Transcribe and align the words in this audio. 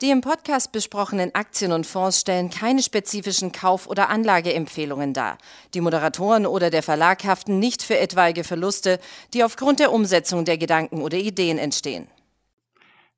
Die 0.00 0.10
im 0.10 0.20
Podcast 0.20 0.70
besprochenen 0.70 1.34
Aktien 1.34 1.72
und 1.72 1.84
Fonds 1.84 2.20
stellen 2.20 2.50
keine 2.50 2.84
spezifischen 2.84 3.50
Kauf- 3.50 3.88
oder 3.88 4.10
Anlageempfehlungen 4.10 5.12
dar. 5.12 5.38
Die 5.74 5.80
Moderatoren 5.80 6.46
oder 6.46 6.70
der 6.70 6.84
Verlag 6.84 7.24
haften 7.24 7.58
nicht 7.58 7.82
für 7.82 7.98
etwaige 7.98 8.44
Verluste, 8.44 9.00
die 9.34 9.42
aufgrund 9.42 9.80
der 9.80 9.90
Umsetzung 9.90 10.44
der 10.44 10.56
Gedanken 10.56 11.02
oder 11.02 11.18
Ideen 11.18 11.58
entstehen. 11.58 12.06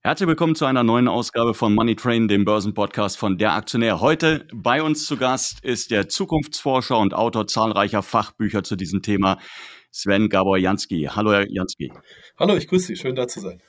Herzlich 0.01 0.27
willkommen 0.27 0.55
zu 0.55 0.65
einer 0.65 0.83
neuen 0.83 1.07
Ausgabe 1.07 1.53
von 1.53 1.75
Money 1.75 1.97
Train, 1.97 2.29
dem 2.29 2.47
Börsenpodcast 2.47 3.19
von 3.19 3.37
Der 3.37 3.53
Aktionär. 3.53 4.01
Heute 4.01 4.49
bei 4.51 4.83
uns 4.83 5.05
zu 5.05 5.19
Gast 5.19 5.63
ist 5.63 5.91
der 5.91 6.09
Zukunftsforscher 6.09 6.97
und 6.97 7.13
Autor 7.13 7.47
zahlreicher 7.47 8.03
Fachbücher 8.03 8.65
zu 8.65 8.77
diesem 8.77 9.03
Thema, 9.03 9.39
Sven 9.93 10.31
Gabor 10.31 10.57
Jansky. 10.57 11.11
Hallo, 11.15 11.33
Herr 11.33 11.47
Jansky. 11.47 11.93
Hallo, 12.39 12.57
ich 12.57 12.67
grüße 12.69 12.87
Sie. 12.87 12.97
Schön 12.97 13.17
da 13.17 13.29
zu 13.29 13.41
sein. 13.41 13.61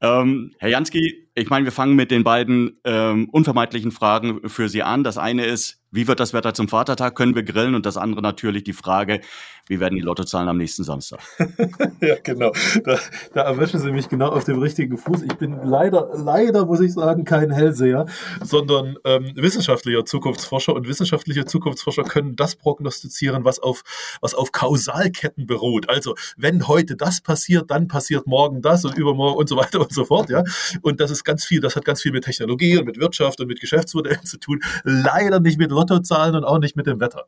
Ähm, 0.00 0.54
Herr 0.60 0.68
Jansky, 0.68 1.25
ich 1.38 1.50
meine, 1.50 1.66
wir 1.66 1.72
fangen 1.72 1.94
mit 1.94 2.10
den 2.10 2.24
beiden 2.24 2.80
ähm, 2.84 3.28
unvermeidlichen 3.30 3.92
Fragen 3.92 4.48
für 4.48 4.70
Sie 4.70 4.82
an. 4.82 5.04
Das 5.04 5.18
eine 5.18 5.44
ist, 5.44 5.78
wie 5.92 6.08
wird 6.08 6.18
das 6.18 6.32
Wetter 6.32 6.54
zum 6.54 6.68
Vatertag? 6.68 7.14
Können 7.14 7.34
wir 7.34 7.42
grillen? 7.42 7.74
Und 7.74 7.86
das 7.86 7.96
andere 7.96 8.22
natürlich 8.22 8.64
die 8.64 8.72
Frage, 8.72 9.20
wie 9.68 9.80
werden 9.80 9.96
die 9.96 10.02
Lottozahlen 10.02 10.48
am 10.48 10.58
nächsten 10.58 10.84
Samstag? 10.84 11.20
ja, 12.00 12.16
genau. 12.22 12.52
Da, 12.84 12.98
da 13.32 13.42
erwischen 13.42 13.80
Sie 13.80 13.90
mich 13.90 14.08
genau 14.08 14.28
auf 14.28 14.44
dem 14.44 14.60
richtigen 14.60 14.96
Fuß. 14.96 15.22
Ich 15.22 15.34
bin 15.34 15.58
leider, 15.64 16.10
leider, 16.14 16.66
muss 16.66 16.80
ich 16.80 16.92
sagen, 16.92 17.24
kein 17.24 17.50
Hellseher, 17.50 18.06
sondern 18.42 18.96
ähm, 19.04 19.32
wissenschaftlicher 19.34 20.04
Zukunftsforscher. 20.04 20.74
Und 20.74 20.88
wissenschaftliche 20.88 21.44
Zukunftsforscher 21.44 22.04
können 22.04 22.36
das 22.36 22.56
prognostizieren, 22.56 23.44
was 23.44 23.58
auf, 23.58 23.82
was 24.20 24.34
auf 24.34 24.52
Kausalketten 24.52 25.46
beruht. 25.46 25.88
Also, 25.88 26.14
wenn 26.36 26.68
heute 26.68 26.96
das 26.96 27.20
passiert, 27.20 27.70
dann 27.70 27.88
passiert 27.88 28.26
morgen 28.26 28.62
das 28.62 28.84
und 28.84 28.96
übermorgen 28.96 29.38
und 29.38 29.48
so 29.48 29.56
weiter 29.56 29.80
und 29.80 29.92
so 29.92 30.04
fort. 30.04 30.30
Ja. 30.30 30.44
Und 30.82 31.00
das 31.00 31.10
ist 31.10 31.24
ganz 31.26 31.44
viel, 31.44 31.60
das 31.60 31.76
hat 31.76 31.84
ganz 31.84 32.00
viel 32.00 32.12
mit 32.12 32.24
Technologie 32.24 32.78
und 32.78 32.86
mit 32.86 32.98
Wirtschaft 32.98 33.40
und 33.40 33.48
mit 33.48 33.60
Geschäftsmodellen 33.60 34.24
zu 34.24 34.38
tun. 34.38 34.60
Leider 34.84 35.40
nicht 35.40 35.58
mit 35.58 35.70
Lottozahlen 35.70 36.34
und 36.34 36.44
auch 36.44 36.58
nicht 36.58 36.76
mit 36.76 36.86
dem 36.86 37.00
Wetter. 37.00 37.26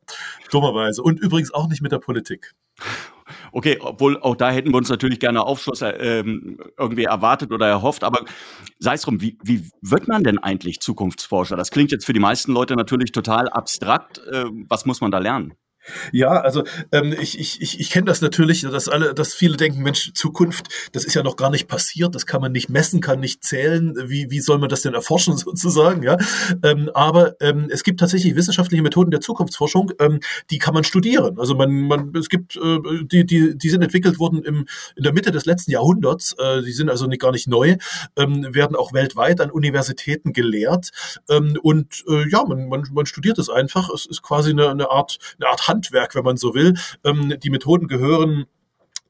Dummerweise. 0.51 1.03
Und 1.03 1.21
übrigens 1.21 1.53
auch 1.53 1.69
nicht 1.69 1.83
mit 1.83 1.93
der 1.93 1.99
Politik. 1.99 2.55
Okay, 3.53 3.79
obwohl 3.81 4.19
auch 4.21 4.37
da 4.37 4.51
hätten 4.51 4.71
wir 4.71 4.77
uns 4.77 4.89
natürlich 4.89 5.21
gerne 5.21 5.43
Aufschluss 5.43 5.83
äh, 5.83 6.23
irgendwie 6.79 7.05
erwartet 7.05 7.53
oder 7.53 7.67
erhofft, 7.67 8.05
aber 8.05 8.25
sei 8.79 8.95
es 8.95 9.03
drum, 9.03 9.21
wie, 9.21 9.39
wie 9.43 9.69
wird 9.83 10.09
man 10.09 10.25
denn 10.25 10.39
eigentlich 10.39 10.81
Zukunftsforscher? 10.81 11.57
Das 11.57 11.71
klingt 11.71 11.93
jetzt 11.93 12.07
für 12.07 12.15
die 12.15 12.21
meisten 12.21 12.53
Leute 12.53 12.75
natürlich 12.75 13.13
total 13.13 13.49
abstrakt. 13.49 14.19
Äh, 14.19 14.45
was 14.69 14.87
muss 14.87 15.01
man 15.01 15.11
da 15.11 15.19
lernen? 15.19 15.55
Ja, 16.13 16.41
also 16.41 16.65
ähm, 16.93 17.15
ich, 17.19 17.39
ich, 17.39 17.61
ich, 17.61 17.81
ich 17.81 17.91
kenne 17.91 18.07
das 18.07 18.21
natürlich, 18.21 18.63
dass 18.63 18.89
alle, 18.89 19.15
dass 19.15 19.35
viele 19.35 19.57
denken, 19.57 19.83
Mensch, 19.83 20.13
Zukunft, 20.15 20.69
das 20.93 21.05
ist 21.05 21.15
ja 21.15 21.23
noch 21.23 21.37
gar 21.37 21.51
nicht 21.51 21.69
passiert, 21.69 22.15
das 22.15 22.27
kann 22.27 22.41
man 22.41 22.53
nicht 22.53 22.69
messen, 22.69 23.01
kann 23.01 23.21
nicht 23.21 23.45
zählen. 23.45 23.95
Wie, 24.09 24.31
wie 24.31 24.41
soll 24.41 24.59
man 24.59 24.69
das 24.69 24.83
denn 24.83 24.95
erforschen 24.95 25.37
sozusagen? 25.37 26.03
Ja, 26.03 26.17
ähm, 26.63 26.91
aber 26.95 27.35
ähm, 27.41 27.69
es 27.71 27.85
gibt 27.85 28.01
tatsächlich 28.01 28.35
wissenschaftliche 28.35 28.83
Methoden 28.83 29.11
der 29.11 29.21
Zukunftsforschung, 29.21 29.93
ähm, 30.01 30.21
die 30.51 30.59
kann 30.59 30.75
man 30.75 30.85
studieren. 30.85 31.39
Also 31.39 31.55
man, 31.55 31.71
man, 31.71 32.13
es 32.17 32.29
gibt, 32.29 32.57
äh, 32.57 32.79
die, 33.05 33.25
die, 33.25 33.57
die 33.57 33.71
sind 33.71 33.83
entwickelt 33.83 34.19
worden 34.19 34.43
im, 34.43 34.67
in 34.97 35.03
der 35.03 35.13
Mitte 35.13 35.33
des 35.33 35.47
letzten 35.47 35.71
Jahrhunderts. 35.71 36.35
Äh, 36.39 36.63
die 36.63 36.73
sind 36.73 36.91
also 36.91 37.07
nicht 37.07 37.21
gar 37.21 37.33
nicht 37.33 37.49
neu, 37.49 37.77
ähm, 38.17 38.55
werden 38.55 38.77
auch 38.77 38.93
weltweit 38.93 39.41
an 39.41 39.51
Universitäten 39.51 40.33
gelehrt 40.33 40.91
ähm, 41.29 41.59
und 41.63 42.05
äh, 42.09 42.29
ja, 42.31 42.45
man, 42.45 42.69
man, 42.69 42.85
man 42.93 43.07
studiert 43.07 43.39
es 43.39 43.49
einfach. 43.49 43.91
Es 43.91 44.07
ist 44.07 44.23
quasi 44.23 44.51
eine, 44.51 44.71
eine 44.71 44.91
Art, 44.91 45.19
eine 45.41 45.51
Art 45.51 45.69
Hand 45.69 45.78
Handwerk, 45.79 46.15
wenn 46.15 46.25
man 46.25 46.37
so 46.37 46.55
will. 46.55 46.75
Ähm, 47.05 47.35
die 47.43 47.51
Methoden 47.51 47.87
gehören 47.89 48.47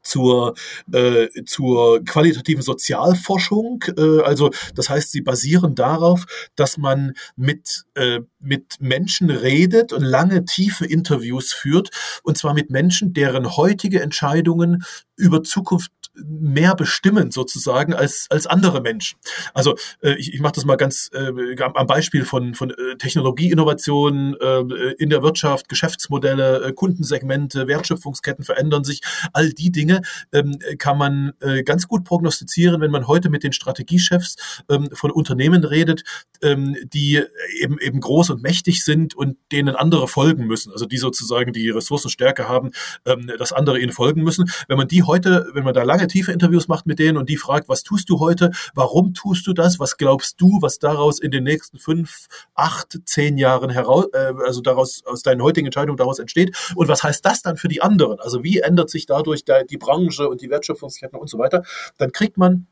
zur, 0.03 0.55
äh, 0.93 1.29
zur 1.45 2.03
qualitativen 2.05 2.63
Sozialforschung. 2.63 3.85
Äh, 3.97 4.23
also 4.23 4.51
das 4.75 4.89
heißt, 4.89 5.13
sie 5.13 5.21
basieren 5.21 5.75
darauf, 5.75 6.25
dass 6.57 6.79
man 6.79 7.15
mit, 7.37 7.85
äh, 7.95 8.21
mit 8.41 8.81
Menschen 8.81 9.29
redet 9.31 9.93
und 9.93 10.03
lange 10.03 10.45
tiefe 10.45 10.87
Interviews 10.87 11.53
führt, 11.53 11.91
und 12.23 12.39
zwar 12.39 12.55
mit 12.55 12.71
Menschen, 12.71 13.13
deren 13.13 13.57
heutige 13.57 14.01
Entscheidungen 14.01 14.85
über 15.17 15.43
Zukunft 15.43 15.91
mehr 16.25 16.75
bestimmen 16.75 17.31
sozusagen 17.31 17.95
als, 17.95 18.27
als 18.31 18.47
andere 18.47 18.81
Menschen. 18.81 19.19
Also 19.55 19.77
äh, 20.03 20.15
ich, 20.15 20.35
ich 20.35 20.41
mache 20.41 20.55
das 20.55 20.65
mal 20.65 20.77
ganz 20.77 21.11
äh, 21.13 21.63
am 21.63 21.87
Beispiel 21.87 22.25
von, 22.25 22.55
von 22.55 22.71
äh, 22.71 22.97
Technologieinnovationen 22.99 24.37
äh, 24.41 24.93
in 24.99 25.11
der 25.11 25.23
Wirtschaft, 25.23 25.69
Geschäftsmodelle, 25.69 26.65
äh, 26.65 26.73
Kundensegmente, 26.73 27.67
Wertschöpfungsketten 27.67 28.45
verändern 28.45 28.85
sich. 28.85 29.01
All 29.33 29.51
die 29.53 29.71
Dinge 29.71 30.03
ähm, 30.33 30.59
kann 30.79 30.99
man 30.99 31.33
äh, 31.41 31.63
ganz 31.63 31.89
gut 31.89 32.05
prognostizieren, 32.05 32.81
wenn 32.81 32.91
man 32.91 33.07
heute 33.07 33.31
mit 33.31 33.43
den 33.43 33.53
Strategiechefs 33.53 34.37
ähm, 34.69 34.89
von 34.93 35.11
Unternehmen 35.11 35.65
redet, 35.65 36.03
ähm, 36.43 36.77
die 36.93 37.23
eben, 37.61 37.79
eben 37.79 38.01
groß 38.01 38.31
und 38.31 38.43
mächtig 38.43 38.85
sind 38.85 39.15
und 39.15 39.37
denen 39.53 39.77
andere 39.77 40.09
folgen 40.09 40.47
müssen. 40.47 40.73
Also 40.73 40.87
die 40.87 40.99
sozusagen 40.99 41.53
die 41.53 41.71
Ressourcenstärke 41.71 42.49
haben, 42.49 42.71
ähm, 43.07 43.31
dass 43.39 43.53
andere 43.53 43.79
ihnen 43.79 43.93
folgen 43.93 44.23
müssen. 44.23 44.51
Wenn 44.67 44.77
man 44.77 44.89
die 44.89 45.03
heute, 45.03 45.49
wenn 45.53 45.65
man 45.65 45.75
da 45.75 45.83
lange 45.83 46.08
tiefe 46.09 46.33
Interviews 46.33 46.69
macht 46.69 46.87
mit 46.87 46.99
denen 46.99 47.19
und 47.19 47.29
die 47.29 47.37
fragt, 47.37 47.69
was 47.69 47.83
tust 47.83 48.09
du 48.11 48.21
heute, 48.21 48.51
warum 48.75 49.15
tust 49.15 49.47
du 49.47 49.53
das, 49.53 49.79
was 49.79 49.97
glaubst 49.97 50.41
du, 50.41 50.59
was 50.61 50.79
daraus 50.79 51.19
in 51.19 51.31
den 51.31 51.45
nächsten 51.45 51.79
fünf, 51.79 52.27
acht, 52.55 52.99
zehn 53.05 53.39
Jahren 53.39 53.71
heraus, 53.71 54.07
äh, 54.13 54.33
also 54.47 54.61
daraus 54.61 55.03
aus 55.07 55.23
deinen 55.23 55.43
heutigen 55.43 55.67
Entscheidungen 55.67 55.97
daraus 55.97 56.19
entsteht 56.19 56.57
und 56.75 56.89
was 56.89 57.03
heißt 57.03 57.25
das 57.25 57.43
dann 57.43 57.57
für 57.57 57.69
die 57.69 57.83
anderen? 57.83 58.21
Also 58.21 58.43
wie 58.43 58.59
ändert 58.59 58.91
sich 58.91 59.07
dadurch 59.07 59.45
der, 59.45 59.65
die 59.65 59.79
Branche 59.79 60.29
und 60.29 60.41
die 60.41 60.51
Wertschöpfungsketten 60.51 61.19
und 61.19 61.29
so 61.29 61.39
weiter? 61.39 61.63
Dann 61.99 62.13
kriegt 62.13 62.37
man 62.37 62.67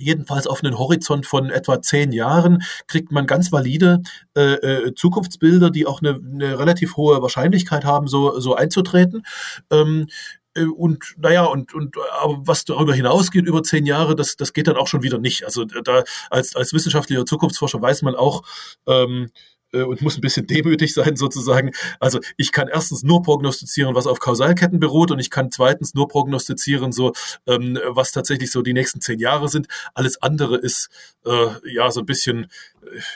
jedenfalls 0.00 0.46
auf 0.46 0.64
einen 0.64 0.78
Horizont 0.78 1.26
von 1.26 1.50
etwa 1.50 1.82
zehn 1.82 2.12
Jahren 2.12 2.62
kriegt 2.88 3.12
man 3.12 3.26
ganz 3.26 3.52
valide 3.52 4.02
äh, 4.36 4.54
äh, 4.54 4.94
Zukunftsbilder, 4.94 5.70
die 5.70 5.86
auch 5.86 6.00
eine, 6.00 6.14
eine 6.14 6.58
relativ 6.58 6.96
hohe 6.96 7.20
Wahrscheinlichkeit 7.22 7.84
haben, 7.84 8.08
so, 8.08 8.40
so 8.40 8.54
einzutreten. 8.54 9.22
Ähm, 9.70 10.06
äh, 10.08 10.39
und 10.76 11.14
naja, 11.16 11.44
und, 11.44 11.74
und 11.74 11.96
aber 12.20 12.38
was 12.44 12.64
darüber 12.64 12.94
hinausgeht, 12.94 13.46
über 13.46 13.62
zehn 13.62 13.86
Jahre, 13.86 14.16
das, 14.16 14.36
das 14.36 14.52
geht 14.52 14.66
dann 14.66 14.76
auch 14.76 14.88
schon 14.88 15.02
wieder 15.02 15.18
nicht. 15.18 15.44
Also 15.44 15.64
da 15.64 16.02
als, 16.30 16.56
als 16.56 16.72
wissenschaftlicher 16.72 17.24
Zukunftsforscher 17.24 17.80
weiß 17.80 18.02
man 18.02 18.14
auch, 18.14 18.42
ähm, 18.86 19.30
äh, 19.72 19.82
und 19.82 20.02
muss 20.02 20.16
ein 20.16 20.20
bisschen 20.20 20.46
demütig 20.46 20.94
sein 20.94 21.16
sozusagen. 21.16 21.72
Also 21.98 22.20
ich 22.36 22.52
kann 22.52 22.68
erstens 22.68 23.02
nur 23.02 23.22
prognostizieren, 23.22 23.94
was 23.94 24.06
auf 24.06 24.18
Kausalketten 24.18 24.80
beruht 24.80 25.10
und 25.10 25.18
ich 25.18 25.30
kann 25.30 25.50
zweitens 25.50 25.94
nur 25.94 26.08
prognostizieren, 26.08 26.92
so 26.92 27.12
ähm, 27.46 27.78
was 27.88 28.12
tatsächlich 28.12 28.50
so 28.50 28.62
die 28.62 28.72
nächsten 28.72 29.00
zehn 29.00 29.18
Jahre 29.18 29.48
sind. 29.48 29.68
Alles 29.94 30.20
andere 30.22 30.56
ist 30.56 30.88
äh, 31.24 31.48
ja 31.72 31.90
so 31.90 32.00
ein 32.00 32.06
bisschen 32.06 32.48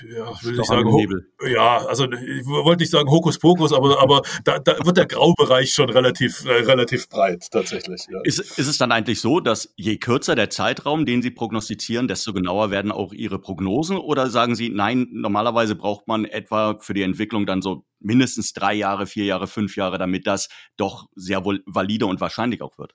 ja, 0.09 0.43
will 0.43 0.59
ich 0.59 0.67
sagen, 0.67 0.95
Nebel. 0.95 1.27
ja, 1.49 1.79
also 1.87 2.05
ich 2.05 2.47
wollte 2.47 2.83
nicht 2.83 2.91
sagen 2.91 3.11
Hokuspokus, 3.11 3.73
aber, 3.73 4.01
aber 4.01 4.23
da, 4.45 4.59
da 4.59 4.77
wird 4.85 4.97
der 4.97 5.07
Graubereich 5.07 5.73
schon 5.73 5.91
relativ, 5.91 6.45
äh, 6.45 6.53
relativ 6.63 7.09
breit 7.09 7.49
tatsächlich. 7.51 8.07
Ja. 8.11 8.21
Ist, 8.25 8.41
ist 8.41 8.67
es 8.67 8.79
dann 8.79 8.93
eigentlich 8.93 9.21
so, 9.21 9.41
dass 9.41 9.73
je 9.77 9.97
kürzer 9.97 10.35
der 10.35 10.51
Zeitraum, 10.51 11.07
den 11.07 11.23
Sie 11.23 11.31
prognostizieren, 11.31 12.09
desto 12.09 12.33
genauer 12.33 12.71
werden 12.71 12.93
auch 12.93 13.13
Ihre 13.13 13.39
Prognosen? 13.39 13.97
Oder 13.97 14.31
sagen 14.31 14.55
Sie, 14.55 14.71
nein, 14.71 15.09
normalerweise 15.11 15.75
braucht 15.75 16.07
man 16.07 16.25
etwa 16.25 16.79
für 16.81 16.95
die 16.95 17.03
Entwicklung 17.03 17.47
dann 17.47 17.63
so 17.63 17.85
mindestens 18.01 18.53
drei 18.53 18.75
Jahre, 18.75 19.07
vier 19.07 19.25
Jahre, 19.25 19.47
fünf 19.47 19.77
Jahre, 19.77 19.99
damit 19.99 20.27
das 20.27 20.49
doch 20.77 21.07
sehr 21.15 21.45
wohl 21.45 21.63
valide 21.67 22.07
und 22.07 22.21
wahrscheinlich 22.21 22.63
auch 22.63 22.79
wird? 22.79 22.95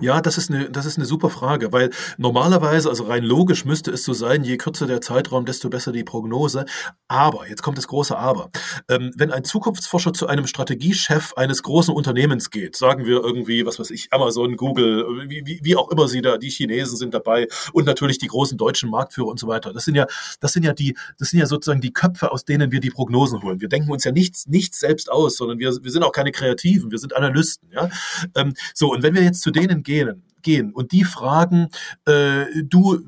Ja, 0.00 0.20
das 0.20 0.38
ist 0.38 0.48
eine, 0.50 0.70
das 0.70 0.86
ist 0.86 0.96
eine 0.96 1.06
super 1.06 1.28
Frage, 1.28 1.72
weil 1.72 1.90
normalerweise, 2.18 2.88
also 2.88 3.04
rein 3.04 3.24
logisch 3.24 3.64
müsste 3.64 3.90
es 3.90 4.04
so 4.04 4.12
sein, 4.12 4.44
je 4.44 4.58
kürzer 4.58 4.86
der 4.86 5.00
Zeitraum, 5.00 5.44
desto 5.44 5.68
besser 5.70 5.90
die 5.90 6.04
Prognose. 6.04 6.66
Aber, 7.08 7.48
jetzt 7.48 7.62
kommt 7.62 7.76
das 7.76 7.88
große 7.88 8.16
Aber. 8.16 8.50
Ähm, 8.88 9.12
wenn 9.16 9.32
ein 9.32 9.42
Zukunftsforscher 9.42 10.12
zu 10.12 10.28
einem 10.28 10.46
Strategiechef 10.46 11.34
eines 11.34 11.64
großen 11.64 11.92
Unternehmens 11.92 12.50
geht, 12.50 12.76
sagen 12.76 13.06
wir 13.06 13.24
irgendwie, 13.24 13.66
was 13.66 13.80
weiß 13.80 13.90
ich, 13.90 14.12
Amazon, 14.12 14.56
Google, 14.56 15.28
wie, 15.28 15.42
wie, 15.44 15.58
wie 15.60 15.76
auch 15.76 15.90
immer 15.90 16.06
sie 16.06 16.22
da, 16.22 16.38
die 16.38 16.50
Chinesen 16.50 16.96
sind 16.96 17.12
dabei 17.12 17.48
und 17.72 17.86
natürlich 17.86 18.18
die 18.18 18.28
großen 18.28 18.56
deutschen 18.56 18.88
Marktführer 18.88 19.26
und 19.26 19.40
so 19.40 19.48
weiter. 19.48 19.72
Das 19.72 19.84
sind 19.84 19.96
ja, 19.96 20.06
das 20.38 20.52
sind 20.52 20.62
ja 20.62 20.74
die, 20.74 20.96
das 21.18 21.30
sind 21.30 21.40
ja 21.40 21.46
sozusagen 21.46 21.80
die 21.80 21.92
Köpfe, 21.92 22.30
aus 22.30 22.44
denen 22.44 22.70
wir 22.70 22.78
die 22.78 22.90
Prognosen 22.90 23.42
holen. 23.42 23.60
Wir 23.60 23.68
denken 23.68 23.90
uns 23.90 24.04
ja 24.04 24.12
nichts, 24.12 24.46
nichts 24.46 24.78
selbst 24.78 25.10
aus, 25.10 25.36
sondern 25.36 25.58
wir, 25.58 25.76
wir 25.82 25.90
sind 25.90 26.04
auch 26.04 26.12
keine 26.12 26.30
Kreativen, 26.30 26.92
wir 26.92 26.98
sind 26.98 27.16
Analysten, 27.16 27.68
ja. 27.72 27.90
Ähm, 28.36 28.54
so, 28.72 28.92
und 28.92 29.02
wenn 29.02 29.14
wir 29.14 29.22
jetzt 29.22 29.42
zu 29.42 29.50
denen 29.56 29.82
gehen, 29.82 30.24
gehen 30.42 30.72
und 30.72 30.92
die 30.92 31.04
fragen, 31.04 31.68
äh, 32.06 32.44
du, 32.62 33.00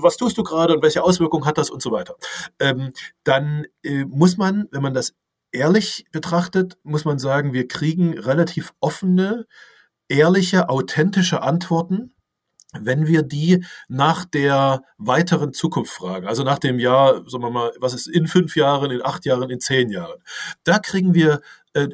was 0.00 0.16
tust 0.16 0.38
du 0.38 0.42
gerade 0.42 0.74
und 0.74 0.82
welche 0.82 1.02
Auswirkungen 1.02 1.46
hat 1.46 1.58
das 1.58 1.70
und 1.70 1.82
so 1.82 1.92
weiter, 1.92 2.16
ähm, 2.58 2.92
dann 3.24 3.66
äh, 3.82 4.04
muss 4.04 4.36
man, 4.36 4.68
wenn 4.70 4.82
man 4.82 4.94
das 4.94 5.14
ehrlich 5.52 6.04
betrachtet, 6.12 6.78
muss 6.82 7.04
man 7.04 7.18
sagen, 7.18 7.52
wir 7.52 7.68
kriegen 7.68 8.18
relativ 8.18 8.72
offene, 8.80 9.46
ehrliche, 10.08 10.68
authentische 10.68 11.42
Antworten 11.42 12.12
wenn 12.72 13.06
wir 13.06 13.22
die 13.22 13.64
nach 13.88 14.24
der 14.24 14.82
weiteren 14.98 15.52
Zukunft 15.52 15.92
fragen, 15.92 16.26
also 16.26 16.42
nach 16.42 16.58
dem 16.58 16.78
Jahr, 16.78 17.24
sagen 17.28 17.42
wir 17.42 17.50
mal, 17.50 17.72
was 17.78 17.94
ist 17.94 18.06
in 18.06 18.26
fünf 18.26 18.56
Jahren, 18.56 18.90
in 18.90 19.02
acht 19.02 19.24
Jahren, 19.24 19.48
in 19.50 19.60
zehn 19.60 19.90
Jahren, 19.90 20.20
da 20.64 20.78
kriegen 20.78 21.14
wir 21.14 21.40
äh, 21.74 21.88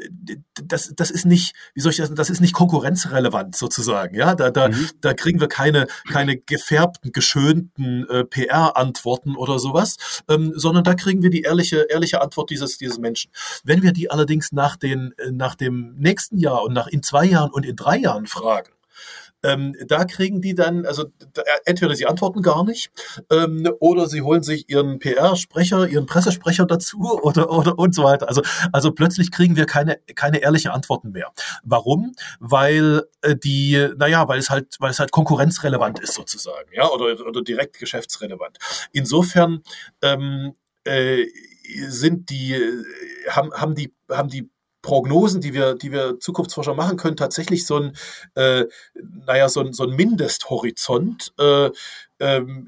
das, 0.62 0.92
das 0.96 1.10
ist 1.10 1.26
nicht, 1.26 1.54
wie 1.74 1.80
soll 1.80 1.92
ich 1.92 1.98
das, 1.98 2.12
das 2.12 2.30
ist 2.30 2.40
nicht 2.40 2.54
konkurrenzrelevant 2.54 3.56
sozusagen, 3.56 4.14
ja, 4.16 4.34
da, 4.34 4.50
da, 4.50 4.68
mhm. 4.68 4.88
da 5.00 5.14
kriegen 5.14 5.40
wir 5.40 5.48
keine, 5.48 5.86
keine 6.10 6.36
gefärbten, 6.36 7.12
geschönten 7.12 8.08
äh, 8.08 8.24
PR-Antworten 8.24 9.36
oder 9.36 9.58
sowas, 9.58 10.22
ähm, 10.28 10.52
sondern 10.54 10.84
da 10.84 10.94
kriegen 10.94 11.22
wir 11.22 11.30
die 11.30 11.42
ehrliche, 11.42 11.86
ehrliche 11.90 12.20
Antwort 12.20 12.50
dieses, 12.50 12.78
dieses 12.78 12.98
Menschen. 12.98 13.30
Wenn 13.64 13.82
wir 13.82 13.92
die 13.92 14.10
allerdings 14.10 14.52
nach 14.52 14.76
den, 14.76 15.14
äh, 15.18 15.30
nach 15.30 15.54
dem 15.54 15.94
nächsten 15.96 16.38
Jahr 16.38 16.62
und 16.62 16.72
nach 16.72 16.86
in 16.86 17.02
zwei 17.02 17.24
Jahren 17.24 17.50
und 17.50 17.64
in 17.64 17.76
drei 17.76 17.98
Jahren 17.98 18.26
fragen, 18.26 18.73
ähm, 19.44 19.76
da 19.86 20.04
kriegen 20.04 20.40
die 20.40 20.54
dann, 20.54 20.86
also 20.86 21.04
da, 21.32 21.42
entweder 21.66 21.94
sie 21.94 22.06
antworten 22.06 22.42
gar 22.42 22.64
nicht 22.64 22.90
ähm, 23.30 23.68
oder 23.78 24.08
sie 24.08 24.22
holen 24.22 24.42
sich 24.42 24.68
ihren 24.70 24.98
PR-Sprecher, 24.98 25.86
ihren 25.86 26.06
Pressesprecher 26.06 26.66
dazu 26.66 26.98
oder, 27.22 27.50
oder 27.50 27.78
und 27.78 27.94
so 27.94 28.02
weiter. 28.04 28.28
Also, 28.28 28.42
also 28.72 28.92
plötzlich 28.92 29.30
kriegen 29.30 29.56
wir 29.56 29.66
keine, 29.66 29.98
keine 30.14 30.38
ehrliche 30.38 30.72
Antworten 30.72 31.10
mehr. 31.10 31.32
Warum? 31.62 32.14
Weil 32.40 33.04
äh, 33.20 33.36
die, 33.36 33.88
naja, 33.96 34.26
weil 34.28 34.38
es 34.38 34.50
halt, 34.50 34.76
weil 34.80 34.90
es 34.90 34.98
halt 34.98 35.12
konkurrenzrelevant 35.12 36.00
ist 36.00 36.14
sozusagen, 36.14 36.70
ja, 36.72 36.88
oder, 36.88 37.26
oder 37.26 37.42
direkt 37.42 37.78
geschäftsrelevant. 37.78 38.58
Insofern 38.92 39.62
ähm, 40.02 40.54
äh, 40.84 41.26
sind 41.88 42.30
die, 42.30 42.56
haben, 43.28 43.52
haben 43.52 43.74
die, 43.74 43.94
haben 44.10 44.28
die 44.28 44.50
Prognosen, 44.84 45.40
die 45.40 45.54
wir, 45.54 45.74
die 45.74 45.90
wir 45.90 46.20
Zukunftsforscher 46.20 46.74
machen 46.74 46.96
können, 46.96 47.16
tatsächlich 47.16 47.66
so 47.66 47.78
ein, 47.78 47.96
äh, 48.34 48.66
naja, 49.26 49.48
so 49.48 49.60
ein, 49.60 49.72
so 49.72 49.84
ein 49.84 49.96
Mindesthorizont, 49.96 51.32
äh, 51.38 51.70
ähm, 52.24 52.66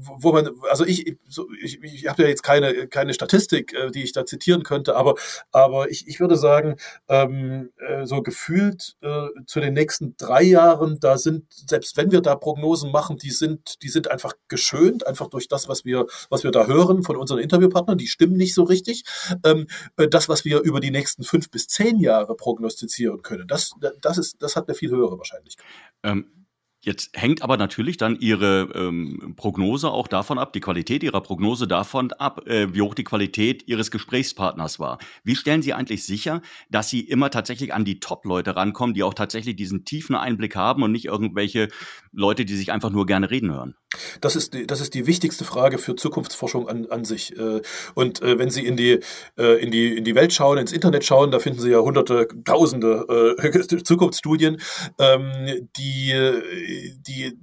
wo 0.00 0.32
man, 0.32 0.48
also 0.70 0.86
ich, 0.86 1.18
so, 1.28 1.46
ich, 1.62 1.82
ich 1.82 2.08
habe 2.08 2.22
ja 2.22 2.28
jetzt 2.28 2.42
keine, 2.42 2.88
keine 2.88 3.12
Statistik, 3.12 3.74
äh, 3.74 3.90
die 3.90 4.02
ich 4.02 4.12
da 4.12 4.24
zitieren 4.24 4.62
könnte, 4.62 4.96
aber, 4.96 5.14
aber 5.52 5.90
ich, 5.90 6.08
ich 6.08 6.20
würde 6.20 6.36
sagen, 6.36 6.76
ähm, 7.08 7.70
äh, 7.76 8.06
so 8.06 8.22
gefühlt 8.22 8.96
äh, 9.02 9.26
zu 9.44 9.60
den 9.60 9.74
nächsten 9.74 10.16
drei 10.16 10.42
Jahren, 10.42 11.00
da 11.00 11.18
sind, 11.18 11.52
selbst 11.52 11.98
wenn 11.98 12.12
wir 12.12 12.22
da 12.22 12.34
Prognosen 12.34 12.90
machen, 12.90 13.18
die 13.18 13.30
sind, 13.30 13.82
die 13.82 13.90
sind 13.90 14.10
einfach 14.10 14.32
geschönt, 14.48 15.06
einfach 15.06 15.28
durch 15.28 15.48
das, 15.48 15.68
was 15.68 15.84
wir, 15.84 16.06
was 16.30 16.42
wir 16.42 16.50
da 16.50 16.66
hören 16.66 17.02
von 17.02 17.16
unseren 17.16 17.40
Interviewpartnern, 17.40 17.98
die 17.98 18.08
stimmen 18.08 18.38
nicht 18.38 18.54
so 18.54 18.62
richtig. 18.62 19.04
Ähm, 19.44 19.66
äh, 19.98 20.08
das, 20.08 20.30
was 20.30 20.46
wir 20.46 20.62
über 20.62 20.80
die 20.80 20.90
nächsten 20.90 21.24
fünf 21.24 21.50
bis 21.50 21.66
zehn 21.66 21.98
Jahre 21.98 22.36
prognostizieren 22.36 23.20
können, 23.20 23.46
das, 23.46 23.72
das 24.00 24.16
ist, 24.16 24.42
das 24.42 24.56
hat 24.56 24.66
eine 24.66 24.74
viel 24.74 24.90
höhere 24.90 25.18
Wahrscheinlichkeit. 25.18 25.66
Ähm 26.02 26.43
Jetzt 26.84 27.16
hängt 27.16 27.40
aber 27.40 27.56
natürlich 27.56 27.96
dann 27.96 28.16
Ihre 28.20 28.68
ähm, 28.74 29.32
Prognose 29.36 29.90
auch 29.90 30.06
davon 30.06 30.38
ab, 30.38 30.52
die 30.52 30.60
Qualität 30.60 31.02
Ihrer 31.02 31.22
Prognose 31.22 31.66
davon 31.66 32.12
ab, 32.12 32.46
äh, 32.46 32.74
wie 32.74 32.82
hoch 32.82 32.94
die 32.94 33.04
Qualität 33.04 33.66
Ihres 33.66 33.90
Gesprächspartners 33.90 34.78
war. 34.78 34.98
Wie 35.22 35.34
stellen 35.34 35.62
Sie 35.62 35.72
eigentlich 35.72 36.04
sicher, 36.04 36.42
dass 36.68 36.90
Sie 36.90 37.00
immer 37.00 37.30
tatsächlich 37.30 37.72
an 37.72 37.86
die 37.86 38.00
Top-Leute 38.00 38.54
rankommen, 38.54 38.92
die 38.92 39.02
auch 39.02 39.14
tatsächlich 39.14 39.56
diesen 39.56 39.86
tiefen 39.86 40.14
Einblick 40.14 40.56
haben 40.56 40.82
und 40.82 40.92
nicht 40.92 41.06
irgendwelche 41.06 41.68
Leute, 42.14 42.44
die 42.44 42.56
sich 42.56 42.72
einfach 42.72 42.90
nur 42.90 43.06
gerne 43.06 43.30
reden 43.30 43.52
hören? 43.52 43.76
Das 44.20 44.36
ist 44.36 44.54
die, 44.54 44.66
das 44.66 44.80
ist 44.80 44.94
die 44.94 45.06
wichtigste 45.06 45.44
Frage 45.44 45.78
für 45.78 45.96
Zukunftsforschung 45.96 46.68
an, 46.68 46.86
an 46.86 47.04
sich. 47.04 47.36
Äh, 47.36 47.60
und 47.94 48.22
äh, 48.22 48.38
wenn 48.38 48.50
Sie 48.50 48.66
in 48.66 48.76
die, 48.76 49.00
äh, 49.36 49.62
in, 49.62 49.70
die, 49.70 49.96
in 49.96 50.04
die 50.04 50.14
Welt 50.14 50.32
schauen, 50.32 50.58
ins 50.58 50.72
Internet 50.72 51.04
schauen, 51.04 51.30
da 51.30 51.38
finden 51.38 51.60
Sie 51.60 51.70
ja 51.70 51.80
hunderte, 51.80 52.28
tausende 52.44 53.36
Zukunftsstudien, 53.84 54.60
ähm, 54.98 55.68
die, 55.76 56.14
die 57.06 57.38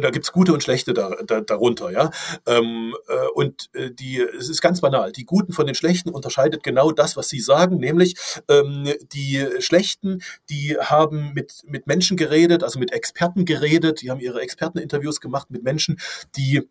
da 0.00 0.10
gibt's 0.10 0.32
gute 0.32 0.52
und 0.52 0.62
schlechte 0.62 0.94
da, 0.94 1.16
da, 1.26 1.40
darunter, 1.40 1.90
ja. 1.90 2.10
Ähm, 2.46 2.94
und 3.34 3.70
die, 3.74 4.20
es 4.20 4.48
ist 4.48 4.60
ganz 4.60 4.80
banal. 4.80 5.12
Die 5.12 5.24
Guten 5.24 5.52
von 5.52 5.66
den 5.66 5.74
Schlechten 5.74 6.10
unterscheidet 6.10 6.62
genau 6.62 6.92
das, 6.92 7.16
was 7.16 7.28
Sie 7.28 7.40
sagen, 7.40 7.78
nämlich 7.78 8.16
ähm, 8.48 8.92
die 9.12 9.46
Schlechten, 9.60 10.22
die 10.48 10.76
haben 10.78 11.32
mit, 11.34 11.62
mit 11.66 11.86
Menschen 11.86 12.16
geredet, 12.16 12.62
also 12.62 12.78
mit 12.78 12.92
Experten 12.92 13.44
geredet, 13.44 14.02
die 14.02 14.10
haben 14.10 14.20
ihre 14.20 14.40
Experteninterviews 14.40 15.20
gemacht 15.20 15.50
mit 15.50 15.62
Menschen, 15.62 15.98
die 16.36 16.68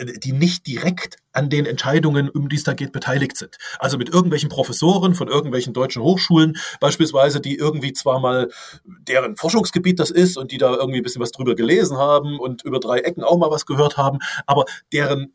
die 0.00 0.32
nicht 0.32 0.66
direkt 0.66 1.16
an 1.32 1.50
den 1.50 1.66
Entscheidungen, 1.66 2.28
um 2.28 2.48
die 2.48 2.56
es 2.56 2.64
da 2.64 2.74
geht, 2.74 2.92
beteiligt 2.92 3.36
sind. 3.36 3.56
Also 3.78 3.96
mit 3.96 4.08
irgendwelchen 4.08 4.48
Professoren 4.48 5.14
von 5.14 5.28
irgendwelchen 5.28 5.72
deutschen 5.72 6.02
Hochschulen 6.02 6.56
beispielsweise, 6.80 7.40
die 7.40 7.56
irgendwie 7.56 7.92
zwar 7.92 8.18
mal 8.18 8.48
deren 8.84 9.36
Forschungsgebiet 9.36 10.00
das 10.00 10.10
ist 10.10 10.36
und 10.36 10.50
die 10.52 10.58
da 10.58 10.74
irgendwie 10.74 10.98
ein 10.98 11.02
bisschen 11.02 11.22
was 11.22 11.32
drüber 11.32 11.54
gelesen 11.54 11.96
haben 11.96 12.38
und 12.38 12.64
über 12.64 12.80
drei 12.80 12.98
Ecken 12.98 13.22
auch 13.22 13.38
mal 13.38 13.50
was 13.50 13.66
gehört 13.66 13.96
haben, 13.96 14.18
aber 14.46 14.64
deren, 14.92 15.32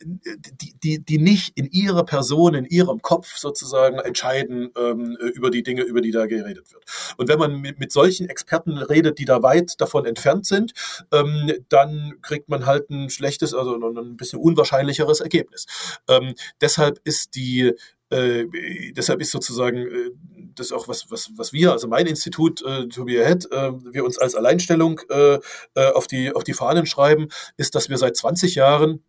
die, 0.61 0.75
die, 0.83 1.03
die 1.03 1.17
nicht 1.17 1.57
in 1.57 1.69
ihrer 1.71 2.03
Person, 2.03 2.53
in 2.53 2.65
ihrem 2.65 3.01
Kopf 3.01 3.38
sozusagen 3.38 3.97
entscheiden 3.99 4.69
ähm, 4.77 5.17
über 5.33 5.49
die 5.49 5.63
Dinge, 5.63 5.83
über 5.83 6.01
die 6.01 6.11
da 6.11 6.25
geredet 6.25 6.73
wird. 6.73 6.83
Und 7.17 7.29
wenn 7.29 7.39
man 7.39 7.61
mit, 7.61 7.79
mit 7.79 7.91
solchen 7.91 8.27
Experten 8.29 8.77
redet, 8.77 9.19
die 9.19 9.25
da 9.25 9.41
weit 9.41 9.79
davon 9.79 10.06
entfernt 10.06 10.45
sind, 10.45 10.73
ähm, 11.11 11.53
dann 11.69 12.15
kriegt 12.21 12.49
man 12.49 12.65
halt 12.65 12.89
ein 12.89 13.09
schlechtes, 13.09 13.53
also 13.53 13.75
ein 13.75 14.17
bisschen 14.17 14.43
unwahrscheinlicheres 14.44 15.22
Ergebnis. 15.22 15.66
Ähm, 16.07 16.36
deshalb 16.62 17.00
ist 17.04 17.36
die 17.36 17.74
äh, 18.10 18.45
deshalb 18.92 19.22
ist 19.22 19.31
sozusagen 19.31 19.78
äh, 19.78 20.12
das 20.56 20.72
auch 20.72 20.88
was, 20.88 21.10
was, 21.10 21.31
was 21.36 21.51
wir, 21.51 21.72
also 21.72 21.88
mein 21.88 22.06
Institut, 22.06 22.62
äh, 22.63 22.88
To 22.88 23.06
Be 23.06 23.19
Ahead, 23.19 23.51
äh, 23.51 23.72
wir 23.92 24.06
uns 24.06 24.19
als 24.19 24.36
Alleinstellung 24.36 25.01
äh, 25.10 25.40
äh, 25.74 25.92
auf, 25.94 26.06
die, 26.06 26.31
auf 26.31 26.44
die 26.44 26.54
Fahnen 26.54 26.86
schreiben, 26.86 27.30
ist, 27.57 27.74
dass 27.74 27.90
wir 27.90 27.98
seit 27.98 28.16
20 28.16 28.54
Jahren 28.56 29.04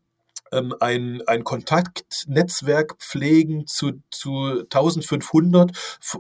ähm, 0.55 0.75
ein, 0.81 1.23
ein 1.27 1.45
Kontaktnetzwerk 1.45 2.97
pflegen 2.99 3.67
zu, 3.67 3.93
zu 4.11 4.65
1500, 4.71 5.73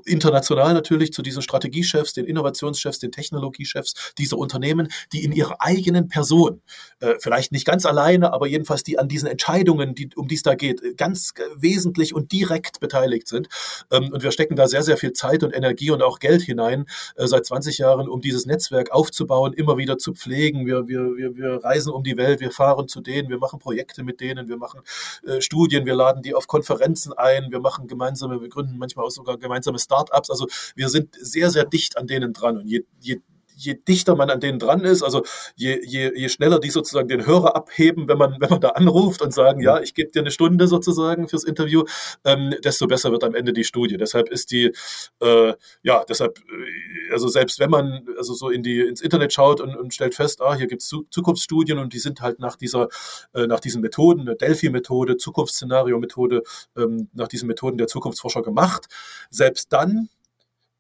international 0.05 0.75
natürlich, 0.75 1.13
zu 1.13 1.23
diesen 1.23 1.43
Strategiechefs, 1.43 2.13
den 2.13 2.27
Innovationschefs, 2.27 2.99
den 2.99 3.13
Technologiechefs 3.13 4.15
dieser 4.19 4.39
Unternehmen, 4.39 4.89
die 5.13 5.25
in 5.25 5.33
ihrer 5.33 5.57
eigenen 5.61 6.09
Person, 6.09 6.63
äh, 7.01 7.15
vielleicht 7.21 7.53
nicht 7.53 7.67
ganz 7.67 7.87
alleine, 7.87 8.33
aber 8.33 8.47
jedenfalls 8.47 8.83
die 8.83 8.99
an 8.99 9.09
diesen 9.09 9.29
Entscheidungen, 9.29 9.95
die, 9.95 10.11
um 10.17 10.29
die 10.29 10.35
es 10.35 10.43
da 10.43 10.55
geht, 10.55 10.97
ganz 10.97 11.33
wesentlich 11.57 12.15
und 12.15 12.33
direkt 12.33 12.81
beteiligt 12.81 13.29
sind. 13.29 13.49
Ähm, 13.91 14.11
und 14.13 14.23
wir 14.23 14.33
stecken 14.33 14.57
da 14.57 14.67
sehr, 14.67 14.83
sehr 14.83 14.97
viel 14.97 15.13
Zeit 15.13 15.43
und 15.43 15.55
Energie 15.55 15.91
und 15.91 16.03
auch 16.03 16.19
Geld 16.19 16.43
hinein, 16.43 16.87
äh, 17.17 17.27
seit 17.27 17.47
20 17.47 17.79
Jahren, 17.79 18.09
um 18.09 18.21
dieses 18.21 18.47
Netzwerk 18.47 18.91
aufzubauen, 18.91 19.53
immer 19.53 19.77
wieder 19.77 19.99
zu 19.99 20.13
pflegen. 20.13 20.67
Wir, 20.67 20.89
wir, 20.89 21.17
wir, 21.17 21.37
wir 21.37 21.65
reisen 21.65 21.93
um 21.93 22.03
die 22.03 22.17
Welt, 22.17 22.41
wir 22.41 22.51
fahren 22.51 22.89
zu 22.89 23.01
denen, 23.01 23.29
wir 23.29 23.39
machen 23.39 23.59
Projekte 23.59 24.03
mit 24.03 24.21
denen 24.21 24.24
denen, 24.25 24.49
wir 24.49 24.56
machen 24.56 24.81
äh, 25.26 25.41
Studien, 25.41 25.85
wir 25.87 25.94
laden 25.94 26.23
die 26.23 26.35
auf 26.35 26.47
Konferenzen 26.47 27.12
ein, 27.12 27.50
wir 27.50 27.61
machen 27.61 27.87
gemeinsame, 27.87 28.41
wir 28.41 28.49
gründen 28.49 28.79
manchmal 28.79 29.05
auch 29.06 29.11
sogar 29.11 29.37
gemeinsame 29.38 29.79
Start-ups. 29.79 30.31
Also 30.31 30.49
wir 30.75 30.88
sind 30.88 31.15
sehr, 31.20 31.51
sehr 31.51 31.65
dicht 31.65 31.96
an 31.99 32.06
denen 32.06 32.32
dran. 32.32 32.56
Und 32.58 32.67
je, 32.67 32.84
je 33.01 33.20
je 33.56 33.75
dichter 33.75 34.17
man 34.17 34.31
an 34.31 34.41
denen 34.41 34.58
dran 34.58 34.84
ist, 34.84 35.03
also 35.03 35.23
je, 35.56 35.81
je, 35.84 36.13
je 36.15 36.29
schneller 36.29 36.58
die 36.58 36.70
sozusagen 36.70 37.08
den 37.08 37.27
Hörer 37.27 37.56
abheben, 37.56 38.08
wenn 38.08 38.19
man, 38.19 38.37
wenn 38.41 38.51
man 38.51 38.61
da 38.61 38.70
anruft 38.70 39.23
und 39.23 39.32
sagen, 39.32 39.61
ja, 39.61 39.81
ich 39.81 39.94
gebe 39.94 40.11
dir 40.11 40.20
eine 40.20 40.31
Stunde 40.31 40.67
sozusagen 40.67 41.29
fürs 41.29 41.44
Interview, 41.44 41.84
ähm, 42.25 42.55
desto 42.65 42.87
besser 42.87 43.11
wird 43.11 43.25
am 43.25 43.34
Ende 43.34 43.53
die 43.53 43.65
Studie. 43.65 43.96
Deshalb 43.96 44.29
ist 44.29 44.51
die, 44.51 44.73
äh, 45.20 45.55
ja, 45.82 46.05
deshalb, 46.08 46.39
äh, 46.39 47.13
also 47.13 47.29
selbst 47.29 47.58
wenn 47.58 47.70
man 47.70 48.06
also 48.19 48.34
so 48.34 48.51
in 48.51 48.63
die, 48.63 48.81
ins 48.81 49.01
Internet 49.01 49.32
schaut 49.32 49.61
und, 49.61 49.77
und 49.77 49.94
stellt 49.94 50.15
fest, 50.15 50.41
ah, 50.41 50.55
hier 50.55 50.67
gibt 50.67 50.82
es 50.82 50.93
Zukunftsstudien 51.11 51.79
und 51.79 51.93
die 51.93 51.99
sind 51.99 52.20
halt 52.20 52.39
nach 52.41 52.56
dieser, 52.56 52.89
äh, 53.34 53.46
nach 53.46 53.61
diesen 53.61 53.81
Methoden, 53.81 54.23
eine 54.23 54.37
Delphi-Methode, 54.37 55.17
Zukunftsszenario-Methode, 55.17 56.43
ähm, 56.77 57.08
nach 57.13 57.29
diesen 57.29 57.49
Methoden 57.49 57.79
der 57.79 57.87
Zukunftsforscher 57.87 58.43
gemacht. 58.43 58.87
Selbst 59.31 59.73
dann 59.73 60.08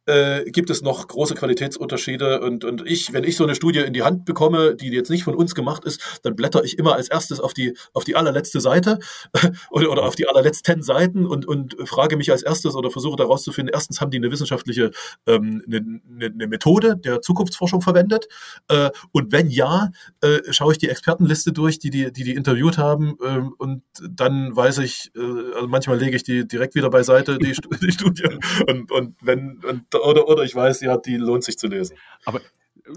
äh, 0.06 0.44
gibt 0.50 0.70
es 0.70 0.82
noch 0.82 1.06
große 1.06 1.34
Qualitätsunterschiede. 1.34 2.40
Und, 2.40 2.64
und 2.64 2.86
ich, 2.86 3.12
wenn 3.12 3.24
ich 3.24 3.36
so 3.36 3.44
eine 3.44 3.54
Studie 3.54 3.80
in 3.80 3.92
die 3.92 4.02
Hand 4.02 4.24
bekomme, 4.24 4.74
die 4.74 4.88
jetzt 4.88 5.10
nicht 5.10 5.24
von 5.24 5.34
uns 5.34 5.54
gemacht 5.54 5.84
ist, 5.84 6.20
dann 6.22 6.36
blätter 6.36 6.64
ich 6.64 6.78
immer 6.78 6.94
als 6.94 7.08
erstes 7.08 7.40
auf 7.40 7.54
die, 7.54 7.76
auf 7.92 8.04
die 8.04 8.16
allerletzte 8.16 8.60
Seite 8.60 8.98
oder, 9.70 9.90
oder 9.90 10.04
auf 10.04 10.16
die 10.16 10.28
allerletzten 10.28 10.82
Seiten 10.82 11.26
und, 11.26 11.46
und 11.46 11.76
frage 11.84 12.16
mich 12.16 12.30
als 12.30 12.42
erstes 12.42 12.74
oder 12.74 12.90
versuche 12.90 13.16
daraus 13.16 13.42
zu 13.42 13.52
finden, 13.52 13.72
erstens 13.72 14.00
haben 14.00 14.10
die 14.10 14.18
eine 14.18 14.30
wissenschaftliche 14.30 14.90
ähm, 15.26 15.62
eine, 15.66 16.26
eine 16.26 16.46
Methode 16.46 16.96
der 16.96 17.20
Zukunftsforschung 17.20 17.80
verwendet. 17.80 18.28
Äh, 18.68 18.90
und 19.12 19.32
wenn 19.32 19.48
ja, 19.48 19.90
äh, 20.20 20.40
schaue 20.50 20.72
ich 20.72 20.78
die 20.78 20.88
Expertenliste 20.88 21.52
durch, 21.52 21.78
die 21.78 21.90
die, 21.90 22.12
die, 22.12 22.24
die 22.24 22.34
interviewt 22.34 22.78
haben. 22.78 23.16
Äh, 23.22 23.40
und 23.58 23.82
dann 24.10 24.54
weiß 24.54 24.78
ich, 24.78 25.10
äh, 25.16 25.54
also 25.54 25.68
manchmal 25.68 25.98
lege 25.98 26.16
ich 26.16 26.24
die 26.24 26.46
direkt 26.46 26.74
wieder 26.74 26.90
beiseite, 26.90 27.38
die, 27.38 27.52
die 27.82 27.92
Studie. 27.92 28.28
Und, 28.66 28.90
und 28.90 29.16
wenn, 29.20 29.60
und 29.64 29.93
oder, 30.02 30.28
oder 30.28 30.42
ich 30.44 30.54
weiß, 30.54 30.80
ja, 30.80 30.96
die 30.96 31.16
lohnt 31.16 31.44
sich 31.44 31.58
zu 31.58 31.66
lesen. 31.66 31.96
Aber 32.24 32.40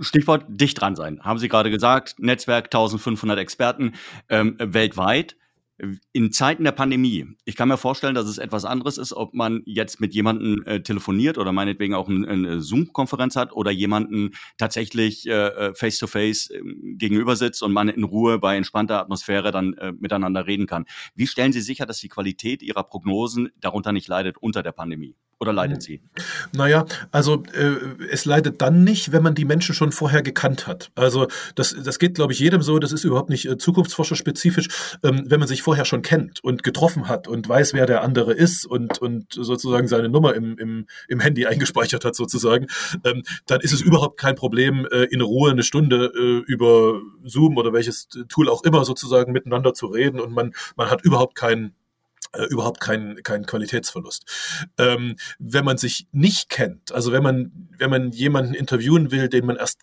Stichwort 0.02 0.46
dicht 0.48 0.80
dran 0.82 0.96
sein. 0.96 1.22
Haben 1.24 1.40
Sie 1.40 1.48
gerade 1.48 1.70
gesagt, 1.70 2.16
Netzwerk 2.20 2.66
1500 2.66 3.40
Experten 3.40 3.94
ähm, 4.30 4.56
weltweit. 4.60 5.38
In 6.12 6.32
Zeiten 6.32 6.64
der 6.64 6.72
Pandemie, 6.72 7.28
ich 7.46 7.56
kann 7.56 7.68
mir 7.68 7.78
vorstellen, 7.78 8.16
dass 8.16 8.26
es 8.26 8.40
etwas 8.40 8.66
anderes 8.66 8.98
ist, 8.98 9.14
ob 9.14 9.36
man 9.36 9.62
jetzt 9.66 10.02
mit 10.02 10.14
jemandem 10.16 10.64
äh, 10.66 10.82
telefoniert 10.82 11.38
oder 11.38 11.52
meinetwegen 11.52 11.94
auch 11.94 12.08
ein, 12.08 12.26
eine 12.26 12.62
Zoom-Konferenz 12.62 13.36
hat 13.36 13.54
oder 13.54 13.70
jemanden 13.70 14.32
tatsächlich 14.58 15.28
äh, 15.28 15.76
face-to-face 15.76 16.50
äh, 16.50 16.62
gegenüber 16.96 17.36
sitzt 17.36 17.62
und 17.62 17.74
man 17.74 17.90
in 17.90 18.04
Ruhe 18.04 18.40
bei 18.40 18.58
entspannter 18.58 19.00
Atmosphäre 19.00 19.52
dann 19.52 19.74
äh, 19.74 19.92
miteinander 19.92 20.48
reden 20.48 20.66
kann. 20.66 20.86
Wie 21.14 21.28
stellen 21.28 21.54
Sie 21.54 21.62
sicher, 21.62 21.86
dass 21.86 22.00
die 22.00 22.10
Qualität 22.10 22.64
Ihrer 22.64 22.84
Prognosen 22.84 23.50
darunter 23.60 23.92
nicht 23.92 24.08
leidet 24.08 24.38
unter 24.40 24.64
der 24.64 24.72
Pandemie? 24.72 25.16
Oder 25.40 25.54
leidet 25.54 25.84
sie? 25.84 26.02
Naja, 26.54 26.86
also 27.12 27.44
äh, 27.54 27.76
es 28.10 28.26
leidet 28.26 28.60
dann 28.60 28.84
nicht, 28.84 29.12
wenn 29.12 29.22
man 29.22 29.36
die 29.36 29.46
Menschen 29.46 29.76
schon 29.76 29.92
vorher 29.92 30.24
gekannt 30.24 30.66
hat. 30.66 30.92
Also 30.96 31.28
das, 31.54 31.76
das 31.80 32.00
geht, 32.00 32.16
glaube 32.16 32.34
ich, 32.34 32.40
jedem 32.40 32.64
so, 32.64 32.80
das 32.80 32.92
ist 32.92 33.04
überhaupt 33.04 33.30
nicht 33.30 33.46
äh, 33.46 33.56
zukunftsforscherspezifisch, 33.56 34.98
ähm, 35.04 35.26
wenn 35.28 35.40
man 35.40 35.48
sich 35.48 35.62
vorher 35.68 35.84
schon 35.84 36.02
kennt 36.02 36.42
und 36.42 36.64
getroffen 36.64 37.10
hat 37.10 37.28
und 37.28 37.50
weiß, 37.50 37.74
wer 37.74 37.86
der 37.86 38.02
andere 38.02 38.32
ist 38.32 38.66
und, 38.66 39.02
und 39.02 39.34
sozusagen 39.34 39.90
seine 39.90 40.08
Nummer 40.08 40.34
im, 40.34 40.58
im, 40.58 40.88
im 41.10 41.20
Handy 41.20 41.46
eingespeichert 41.46 42.06
hat, 42.06 42.16
sozusagen, 42.16 42.68
ähm, 43.04 43.24
dann 43.48 43.60
ist 43.60 43.74
es 43.74 43.82
überhaupt 43.82 44.18
kein 44.18 44.36
Problem, 44.36 44.88
äh, 44.94 45.04
in 45.12 45.20
Ruhe 45.20 45.52
eine 45.52 45.64
Stunde 45.64 46.06
äh, 46.16 46.50
über 46.50 47.02
Zoom 47.26 47.58
oder 47.58 47.74
welches 47.74 48.08
Tool 48.30 48.48
auch 48.48 48.64
immer 48.64 48.86
sozusagen 48.86 49.34
miteinander 49.34 49.74
zu 49.74 49.88
reden 49.88 50.22
und 50.22 50.32
man, 50.32 50.54
man 50.78 50.90
hat 50.90 51.04
überhaupt 51.04 51.36
keinen 51.36 51.76
äh, 52.32 52.46
überhaupt 52.46 52.80
kein, 52.80 53.20
kein 53.24 53.46
Qualitätsverlust. 53.46 54.72
Ähm, 54.78 55.18
wenn 55.38 55.66
man 55.66 55.78
sich 55.78 56.08
nicht 56.14 56.48
kennt, 56.50 56.94
also 56.94 57.12
wenn 57.12 57.24
man, 57.24 57.68
wenn 57.78 57.90
man 57.90 58.12
jemanden 58.12 58.54
interviewen 58.54 59.12
will, 59.12 59.28
den 59.28 59.46
man 59.46 59.58
erst 59.58 59.82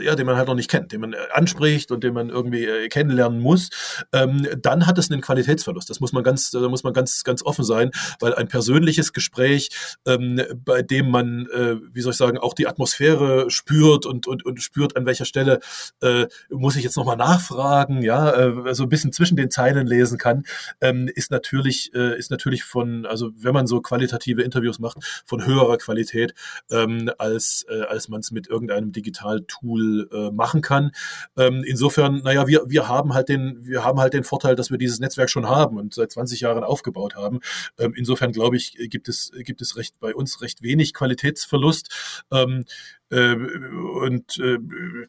ja, 0.00 0.14
den 0.14 0.26
man 0.26 0.36
halt 0.36 0.48
noch 0.48 0.54
nicht 0.54 0.70
kennt, 0.70 0.92
den 0.92 1.00
man 1.00 1.12
äh, 1.12 1.16
anspricht 1.32 1.90
und 1.90 2.04
den 2.04 2.14
man 2.14 2.28
irgendwie 2.28 2.64
äh, 2.64 2.88
kennenlernen 2.88 3.40
muss, 3.40 3.70
ähm, 4.12 4.46
dann 4.60 4.86
hat 4.86 4.98
es 4.98 5.10
einen 5.10 5.20
Qualitätsverlust. 5.20 5.88
Das 5.90 6.00
muss 6.00 6.12
man 6.12 6.24
ganz, 6.24 6.50
da 6.50 6.68
muss 6.68 6.84
man 6.84 6.92
ganz, 6.92 7.24
ganz 7.24 7.42
offen 7.42 7.64
sein, 7.64 7.90
weil 8.20 8.34
ein 8.34 8.48
persönliches 8.48 9.12
Gespräch, 9.12 9.70
ähm, 10.06 10.40
bei 10.64 10.82
dem 10.82 11.10
man, 11.10 11.46
äh, 11.52 11.76
wie 11.92 12.00
soll 12.00 12.12
ich 12.12 12.18
sagen, 12.18 12.38
auch 12.38 12.54
die 12.54 12.66
Atmosphäre 12.66 13.50
spürt 13.50 14.06
und, 14.06 14.26
und, 14.26 14.44
und 14.44 14.62
spürt, 14.62 14.96
an 14.96 15.06
welcher 15.06 15.24
Stelle 15.24 15.60
äh, 16.00 16.26
muss 16.50 16.76
ich 16.76 16.84
jetzt 16.84 16.96
nochmal 16.96 17.16
nachfragen, 17.16 18.02
ja, 18.02 18.30
äh, 18.32 18.74
so 18.74 18.84
ein 18.84 18.88
bisschen 18.88 19.12
zwischen 19.12 19.36
den 19.36 19.50
Zeilen 19.50 19.86
lesen 19.86 20.18
kann, 20.18 20.44
ähm, 20.80 21.08
ist 21.14 21.30
natürlich, 21.30 21.92
äh, 21.94 22.18
ist 22.18 22.30
natürlich 22.30 22.64
von, 22.64 23.06
also 23.06 23.30
wenn 23.36 23.54
man 23.54 23.66
so 23.66 23.80
qualitative 23.80 24.42
Interviews 24.42 24.78
macht, 24.78 25.22
von 25.24 25.44
höherer 25.44 25.78
Qualität, 25.78 26.34
ähm, 26.70 27.10
als, 27.18 27.66
äh, 27.68 27.82
als 27.82 28.08
man 28.08 28.20
es 28.20 28.30
mit 28.30 28.48
irgendeinem 28.48 28.92
Digital-Tool 28.92 29.73
Tool 29.74 30.08
äh, 30.12 30.30
machen 30.30 30.60
kann. 30.60 30.92
Ähm, 31.36 31.64
insofern, 31.66 32.22
naja, 32.22 32.46
wir, 32.46 32.64
wir 32.66 32.88
haben 32.88 33.14
halt 33.14 33.28
den, 33.28 33.58
wir 33.62 33.84
haben 33.84 33.98
halt 34.00 34.14
den 34.14 34.24
Vorteil, 34.24 34.54
dass 34.54 34.70
wir 34.70 34.78
dieses 34.78 35.00
Netzwerk 35.00 35.30
schon 35.30 35.48
haben 35.48 35.78
und 35.78 35.94
seit 35.94 36.12
20 36.12 36.40
Jahren 36.40 36.64
aufgebaut 36.64 37.16
haben. 37.16 37.40
Ähm, 37.78 37.94
insofern 37.96 38.32
glaube 38.32 38.56
ich, 38.56 38.76
gibt 38.88 39.08
es, 39.08 39.32
gibt 39.34 39.60
es 39.60 39.76
recht 39.76 39.98
bei 40.00 40.14
uns 40.14 40.40
recht 40.42 40.62
wenig 40.62 40.94
Qualitätsverlust. 40.94 42.24
Ähm, 42.32 42.64
äh, 43.03 43.03
und 43.10 44.38
äh, 44.38 44.58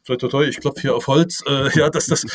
toi, 0.04 0.16
toi, 0.16 0.44
ich 0.44 0.60
klopfe 0.60 0.82
hier 0.82 0.94
auf 0.94 1.06
Holz, 1.06 1.42
äh, 1.46 1.70
ja, 1.78 1.90
dass 1.90 2.06
das, 2.06 2.26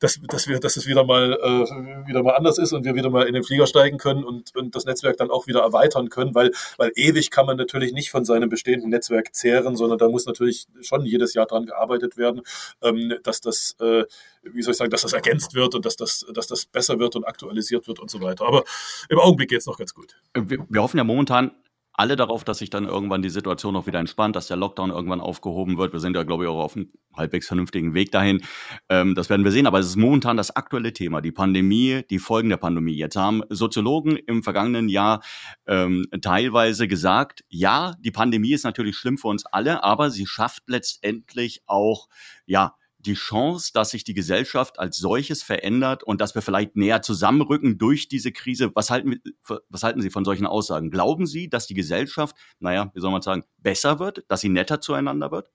dass, 0.00 0.20
dass 0.20 0.48
wir, 0.48 0.58
dass 0.58 0.76
es 0.76 0.86
wieder 0.86 1.04
mal 1.04 1.32
äh, 1.32 2.06
wieder 2.08 2.22
mal 2.22 2.32
anders 2.32 2.58
ist 2.58 2.72
und 2.72 2.84
wir 2.84 2.94
wieder 2.94 3.10
mal 3.10 3.26
in 3.26 3.34
den 3.34 3.44
Flieger 3.44 3.66
steigen 3.66 3.98
können 3.98 4.24
und, 4.24 4.54
und 4.56 4.74
das 4.74 4.86
Netzwerk 4.86 5.16
dann 5.16 5.30
auch 5.30 5.46
wieder 5.46 5.60
erweitern 5.60 6.08
können, 6.08 6.34
weil, 6.34 6.52
weil 6.78 6.90
ewig 6.96 7.30
kann 7.30 7.46
man 7.46 7.56
natürlich 7.56 7.92
nicht 7.92 8.10
von 8.10 8.24
seinem 8.24 8.48
bestehenden 8.48 8.90
Netzwerk 8.90 9.34
zehren, 9.34 9.76
sondern 9.76 9.98
da 9.98 10.08
muss 10.08 10.26
natürlich 10.26 10.66
schon 10.80 11.04
jedes 11.04 11.34
Jahr 11.34 11.46
dran 11.46 11.66
gearbeitet 11.66 12.16
werden, 12.16 12.42
ähm, 12.82 13.14
dass 13.22 13.40
das, 13.40 13.76
äh, 13.80 14.04
wie 14.42 14.62
soll 14.62 14.72
ich 14.72 14.78
sagen, 14.78 14.90
dass 14.90 15.02
das 15.02 15.12
ergänzt 15.12 15.54
wird 15.54 15.74
und 15.74 15.84
dass 15.84 15.96
das, 15.96 16.26
dass 16.32 16.46
das 16.46 16.66
besser 16.66 16.98
wird 16.98 17.14
und 17.16 17.24
aktualisiert 17.24 17.86
wird 17.88 18.00
und 18.00 18.10
so 18.10 18.20
weiter. 18.20 18.46
Aber 18.46 18.64
im 19.08 19.18
Augenblick 19.18 19.50
geht 19.50 19.60
es 19.60 19.66
noch 19.66 19.78
ganz 19.78 19.94
gut. 19.94 20.16
Wir, 20.34 20.66
wir 20.68 20.82
hoffen 20.82 20.98
ja 20.98 21.04
momentan 21.04 21.52
alle 21.94 22.16
darauf, 22.16 22.44
dass 22.44 22.58
sich 22.58 22.70
dann 22.70 22.84
irgendwann 22.84 23.22
die 23.22 23.30
Situation 23.30 23.76
auch 23.76 23.86
wieder 23.86 24.00
entspannt, 24.00 24.36
dass 24.36 24.48
der 24.48 24.56
Lockdown 24.56 24.90
irgendwann 24.90 25.20
aufgehoben 25.20 25.78
wird. 25.78 25.92
Wir 25.92 26.00
sind 26.00 26.16
ja, 26.16 26.24
glaube 26.24 26.44
ich, 26.44 26.50
auch 26.50 26.62
auf 26.62 26.76
einem 26.76 26.90
halbwegs 27.16 27.46
vernünftigen 27.46 27.94
Weg 27.94 28.10
dahin. 28.10 28.42
Ähm, 28.88 29.14
das 29.14 29.30
werden 29.30 29.44
wir 29.44 29.52
sehen. 29.52 29.66
Aber 29.66 29.78
es 29.78 29.86
ist 29.86 29.96
momentan 29.96 30.36
das 30.36 30.54
aktuelle 30.54 30.92
Thema, 30.92 31.20
die 31.20 31.32
Pandemie, 31.32 32.02
die 32.10 32.18
Folgen 32.18 32.48
der 32.48 32.56
Pandemie. 32.56 32.96
Jetzt 32.96 33.16
haben 33.16 33.42
Soziologen 33.48 34.16
im 34.16 34.42
vergangenen 34.42 34.88
Jahr 34.88 35.22
ähm, 35.66 36.06
teilweise 36.20 36.88
gesagt, 36.88 37.44
ja, 37.48 37.94
die 38.00 38.10
Pandemie 38.10 38.52
ist 38.52 38.64
natürlich 38.64 38.96
schlimm 38.96 39.16
für 39.16 39.28
uns 39.28 39.46
alle, 39.46 39.84
aber 39.84 40.10
sie 40.10 40.26
schafft 40.26 40.64
letztendlich 40.66 41.62
auch, 41.66 42.08
ja, 42.44 42.74
die 43.06 43.14
Chance, 43.14 43.70
dass 43.72 43.90
sich 43.90 44.04
die 44.04 44.14
Gesellschaft 44.14 44.78
als 44.78 44.98
solches 44.98 45.42
verändert 45.42 46.02
und 46.02 46.20
dass 46.20 46.34
wir 46.34 46.42
vielleicht 46.42 46.76
näher 46.76 47.02
zusammenrücken 47.02 47.78
durch 47.78 48.08
diese 48.08 48.32
Krise. 48.32 48.70
Was 48.74 48.90
halten, 48.90 49.20
was 49.68 49.82
halten 49.82 50.02
Sie 50.02 50.10
von 50.10 50.24
solchen 50.24 50.46
Aussagen? 50.46 50.90
Glauben 50.90 51.26
Sie, 51.26 51.48
dass 51.48 51.66
die 51.66 51.74
Gesellschaft, 51.74 52.36
naja, 52.58 52.90
wie 52.94 53.00
soll 53.00 53.12
man 53.12 53.22
sagen, 53.22 53.44
besser 53.58 53.98
wird, 53.98 54.24
dass 54.28 54.40
sie 54.40 54.48
netter 54.48 54.80
zueinander 54.80 55.30
wird? 55.30 55.50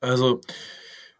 Also, 0.00 0.40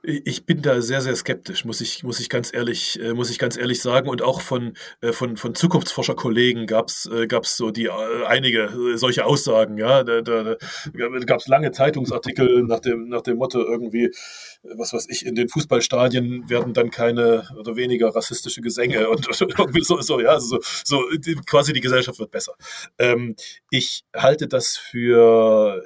ich 0.04 0.46
bin 0.46 0.62
da 0.62 0.80
sehr, 0.80 1.00
sehr 1.00 1.14
skeptisch, 1.14 1.64
muss 1.64 1.80
ich, 1.80 2.02
muss 2.02 2.18
ich 2.18 2.28
ganz 2.28 2.52
ehrlich, 2.52 3.00
äh, 3.00 3.14
muss 3.14 3.30
ich 3.30 3.38
ganz 3.38 3.56
ehrlich 3.56 3.80
sagen. 3.80 4.08
Und 4.08 4.20
auch 4.20 4.40
von, 4.40 4.74
äh, 5.00 5.12
von, 5.12 5.36
von 5.36 5.54
Zukunftsforscherkollegen 5.54 6.66
gab's 6.66 7.06
äh, 7.06 7.28
gab's 7.28 7.56
so 7.56 7.70
die 7.70 7.88
einige 7.88 8.96
solche 8.96 9.24
Aussagen. 9.24 9.78
Ja, 9.78 10.02
da, 10.02 10.20
da, 10.20 10.42
da 10.42 11.08
gab's 11.24 11.46
lange 11.46 11.70
Zeitungsartikel 11.70 12.64
nach 12.64 12.80
dem, 12.80 13.08
nach 13.08 13.22
dem 13.22 13.36
Motto 13.36 13.60
irgendwie, 13.60 14.10
was 14.62 14.92
weiß 14.92 15.06
ich, 15.08 15.24
in 15.24 15.36
den 15.36 15.48
Fußballstadien 15.48 16.50
werden 16.50 16.74
dann 16.74 16.90
keine 16.90 17.46
oder 17.56 17.76
weniger 17.76 18.08
rassistische 18.08 18.60
Gesänge 18.60 19.08
und, 19.10 19.28
irgendwie 19.40 19.84
so, 19.84 20.00
so, 20.00 20.20
ja, 20.20 20.40
so, 20.40 20.58
so 20.84 21.04
quasi 21.46 21.72
die 21.72 21.80
Gesellschaft 21.80 22.18
wird 22.18 22.32
besser. 22.32 22.54
Ähm, 22.98 23.36
ich 23.70 24.04
halte 24.14 24.48
das 24.48 24.76
für 24.76 25.80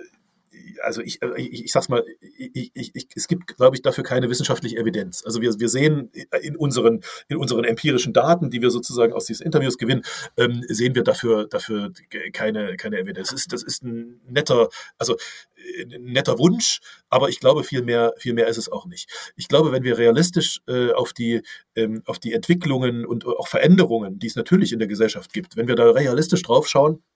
also 0.82 1.02
ich, 1.02 1.22
äh, 1.22 1.40
ich, 1.40 1.64
ich 1.64 1.72
sag's 1.72 1.88
mal, 1.88 2.04
ich, 2.20 2.70
ich, 2.74 3.08
es 3.14 3.28
gibt, 3.28 3.56
glaube 3.56 3.76
ich, 3.76 3.82
dafür 3.82 4.04
keine 4.04 4.30
wissenschaftliche 4.30 4.76
Evidenz. 4.76 5.22
Also 5.24 5.40
wir, 5.40 5.58
wir 5.58 5.68
sehen 5.68 6.10
in 6.42 6.56
unseren, 6.56 7.00
in 7.28 7.36
unseren 7.36 7.64
empirischen 7.64 8.12
Daten, 8.12 8.50
die 8.50 8.62
wir 8.62 8.70
sozusagen 8.70 9.12
aus 9.12 9.26
diesen 9.26 9.44
Interviews 9.44 9.78
gewinnen, 9.78 10.02
ähm, 10.36 10.62
sehen 10.68 10.94
wir 10.94 11.02
dafür, 11.02 11.46
dafür 11.46 11.92
keine, 12.32 12.76
keine 12.76 12.98
Evidenz. 12.98 13.30
Das 13.30 13.40
ist, 13.40 13.52
das 13.52 13.62
ist 13.62 13.82
ein 13.82 14.20
netter, 14.28 14.68
also 14.98 15.16
ein 15.82 16.04
netter 16.04 16.38
Wunsch, 16.38 16.80
aber 17.08 17.28
ich 17.28 17.40
glaube, 17.40 17.64
viel 17.64 17.82
mehr, 17.82 18.12
viel 18.18 18.34
mehr 18.34 18.48
ist 18.48 18.58
es 18.58 18.70
auch 18.70 18.86
nicht. 18.86 19.10
Ich 19.36 19.48
glaube, 19.48 19.72
wenn 19.72 19.82
wir 19.82 19.98
realistisch 19.98 20.60
äh, 20.68 20.92
auf, 20.92 21.12
die, 21.12 21.42
ähm, 21.74 22.02
auf 22.06 22.18
die 22.18 22.32
Entwicklungen 22.32 23.04
und 23.04 23.26
auch 23.26 23.48
Veränderungen, 23.48 24.18
die 24.18 24.26
es 24.26 24.36
natürlich 24.36 24.72
in 24.72 24.78
der 24.78 24.88
Gesellschaft 24.88 25.32
gibt, 25.32 25.56
wenn 25.56 25.68
wir 25.68 25.74
da 25.74 25.90
realistisch 25.90 26.42
drauf 26.42 26.68
schauen, 26.68 26.96
äh, 26.96 27.15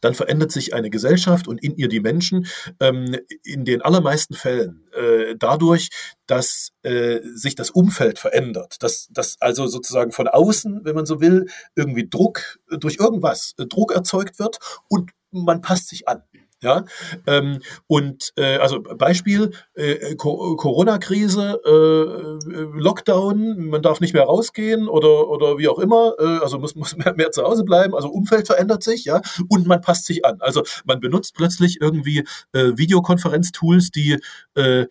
dann 0.00 0.14
verändert 0.14 0.50
sich 0.52 0.74
eine 0.74 0.90
Gesellschaft 0.90 1.46
und 1.46 1.62
in 1.62 1.76
ihr 1.76 1.88
die 1.88 2.00
Menschen 2.00 2.46
ähm, 2.80 3.16
in 3.44 3.64
den 3.64 3.82
allermeisten 3.82 4.34
Fällen 4.34 4.84
äh, 4.92 5.36
dadurch, 5.38 5.90
dass 6.26 6.70
äh, 6.82 7.20
sich 7.34 7.54
das 7.54 7.70
Umfeld 7.70 8.18
verändert, 8.18 8.82
dass, 8.82 9.08
dass 9.10 9.36
also 9.40 9.66
sozusagen 9.66 10.12
von 10.12 10.28
außen, 10.28 10.84
wenn 10.84 10.94
man 10.94 11.06
so 11.06 11.20
will, 11.20 11.46
irgendwie 11.76 12.08
Druck 12.08 12.58
durch 12.68 12.96
irgendwas 12.98 13.54
Druck 13.56 13.92
erzeugt 13.92 14.38
wird 14.38 14.58
und 14.88 15.12
man 15.30 15.60
passt 15.60 15.88
sich 15.88 16.08
an. 16.08 16.22
Ja, 16.64 16.86
ähm, 17.26 17.60
und 17.86 18.32
äh, 18.36 18.56
also 18.56 18.80
Beispiel 18.80 19.50
äh, 19.74 20.14
Corona-Krise, 20.16 21.60
äh, 21.62 22.78
Lockdown, 22.80 23.68
man 23.68 23.82
darf 23.82 24.00
nicht 24.00 24.14
mehr 24.14 24.22
rausgehen 24.22 24.88
oder 24.88 25.28
oder 25.28 25.58
wie 25.58 25.68
auch 25.68 25.78
immer, 25.78 26.14
äh, 26.18 26.38
also 26.42 26.58
muss 26.58 26.74
muss 26.74 26.96
mehr, 26.96 27.14
mehr 27.14 27.32
zu 27.32 27.42
Hause 27.42 27.64
bleiben. 27.64 27.94
Also 27.94 28.08
Umfeld 28.08 28.46
verändert 28.46 28.82
sich, 28.82 29.04
ja, 29.04 29.20
und 29.48 29.66
man 29.66 29.82
passt 29.82 30.06
sich 30.06 30.24
an. 30.24 30.38
Also 30.40 30.62
man 30.86 31.00
benutzt 31.00 31.34
plötzlich 31.36 31.82
irgendwie 31.82 32.24
äh, 32.52 32.72
Videokonferenztools, 32.76 33.90
die 33.90 34.18
äh, 34.54 34.86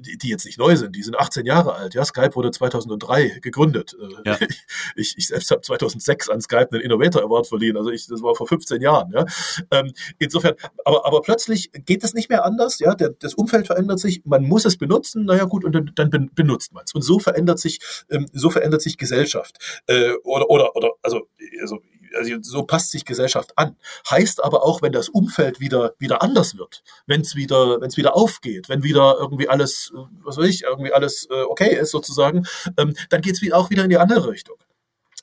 die, 0.00 0.18
die 0.18 0.28
jetzt 0.28 0.44
nicht 0.44 0.58
neu 0.58 0.76
sind, 0.76 0.96
die 0.96 1.02
sind 1.02 1.18
18 1.18 1.46
Jahre 1.46 1.74
alt. 1.74 1.94
Ja, 1.94 2.04
Skype 2.04 2.34
wurde 2.34 2.50
2003 2.50 3.40
gegründet. 3.40 3.96
Äh, 4.00 4.30
ja. 4.30 4.38
Ich, 4.96 5.16
ich 5.16 5.28
selbst 5.28 5.50
habe 5.50 5.60
2006 5.60 6.28
an 6.28 6.40
Skype 6.40 6.68
einen 6.72 6.80
Innovator 6.80 7.22
Award 7.22 7.46
verliehen. 7.46 7.76
Also 7.76 7.90
ich, 7.90 8.06
das 8.06 8.22
war 8.22 8.34
vor 8.34 8.46
15 8.46 8.82
Jahren. 8.82 9.12
Ja, 9.12 9.24
ähm, 9.70 9.92
insofern, 10.18 10.54
aber 10.84 11.06
aber 11.10 11.22
plötzlich 11.22 11.70
geht 11.72 12.04
es 12.04 12.14
nicht 12.14 12.28
mehr 12.28 12.44
anders. 12.44 12.78
Ja, 12.78 12.94
der, 12.94 13.10
das 13.10 13.34
Umfeld 13.34 13.66
verändert 13.66 13.98
sich. 13.98 14.22
Man 14.24 14.44
muss 14.44 14.64
es 14.64 14.78
benutzen. 14.78 15.24
Naja, 15.24 15.44
gut, 15.44 15.64
und 15.64 15.72
dann, 15.72 16.10
dann 16.10 16.30
benutzt 16.32 16.72
man 16.72 16.84
es. 16.86 16.94
Und 16.94 17.02
so 17.02 17.18
verändert 17.18 17.58
sich, 17.58 17.80
ähm, 18.10 18.28
so 18.32 18.50
verändert 18.50 18.80
sich 18.80 18.96
Gesellschaft. 18.96 19.58
Äh, 19.86 20.12
oder 20.22 20.48
oder 20.48 20.76
oder 20.76 20.92
also 21.02 21.28
also 21.60 21.80
also 22.16 22.36
so 22.42 22.62
passt 22.62 22.90
sich 22.90 23.04
Gesellschaft 23.04 23.52
an. 23.56 23.76
Heißt 24.08 24.42
aber 24.42 24.62
auch, 24.64 24.82
wenn 24.82 24.92
das 24.92 25.08
Umfeld 25.08 25.60
wieder, 25.60 25.94
wieder 25.98 26.22
anders 26.22 26.56
wird, 26.56 26.82
wenn 27.06 27.20
es 27.20 27.34
wieder, 27.34 27.80
wenn 27.80 27.88
es 27.88 27.96
wieder 27.96 28.16
aufgeht, 28.16 28.68
wenn 28.68 28.82
wieder 28.82 29.16
irgendwie 29.18 29.48
alles, 29.48 29.92
was 30.22 30.36
weiß 30.36 30.46
ich, 30.46 30.62
irgendwie 30.62 30.92
alles 30.92 31.28
äh, 31.30 31.42
okay 31.42 31.76
ist 31.76 31.90
sozusagen, 31.90 32.46
ähm, 32.76 32.94
dann 33.10 33.20
geht 33.20 33.40
es 33.40 33.52
auch 33.52 33.70
wieder 33.70 33.84
in 33.84 33.90
die 33.90 33.98
andere 33.98 34.30
Richtung. 34.30 34.56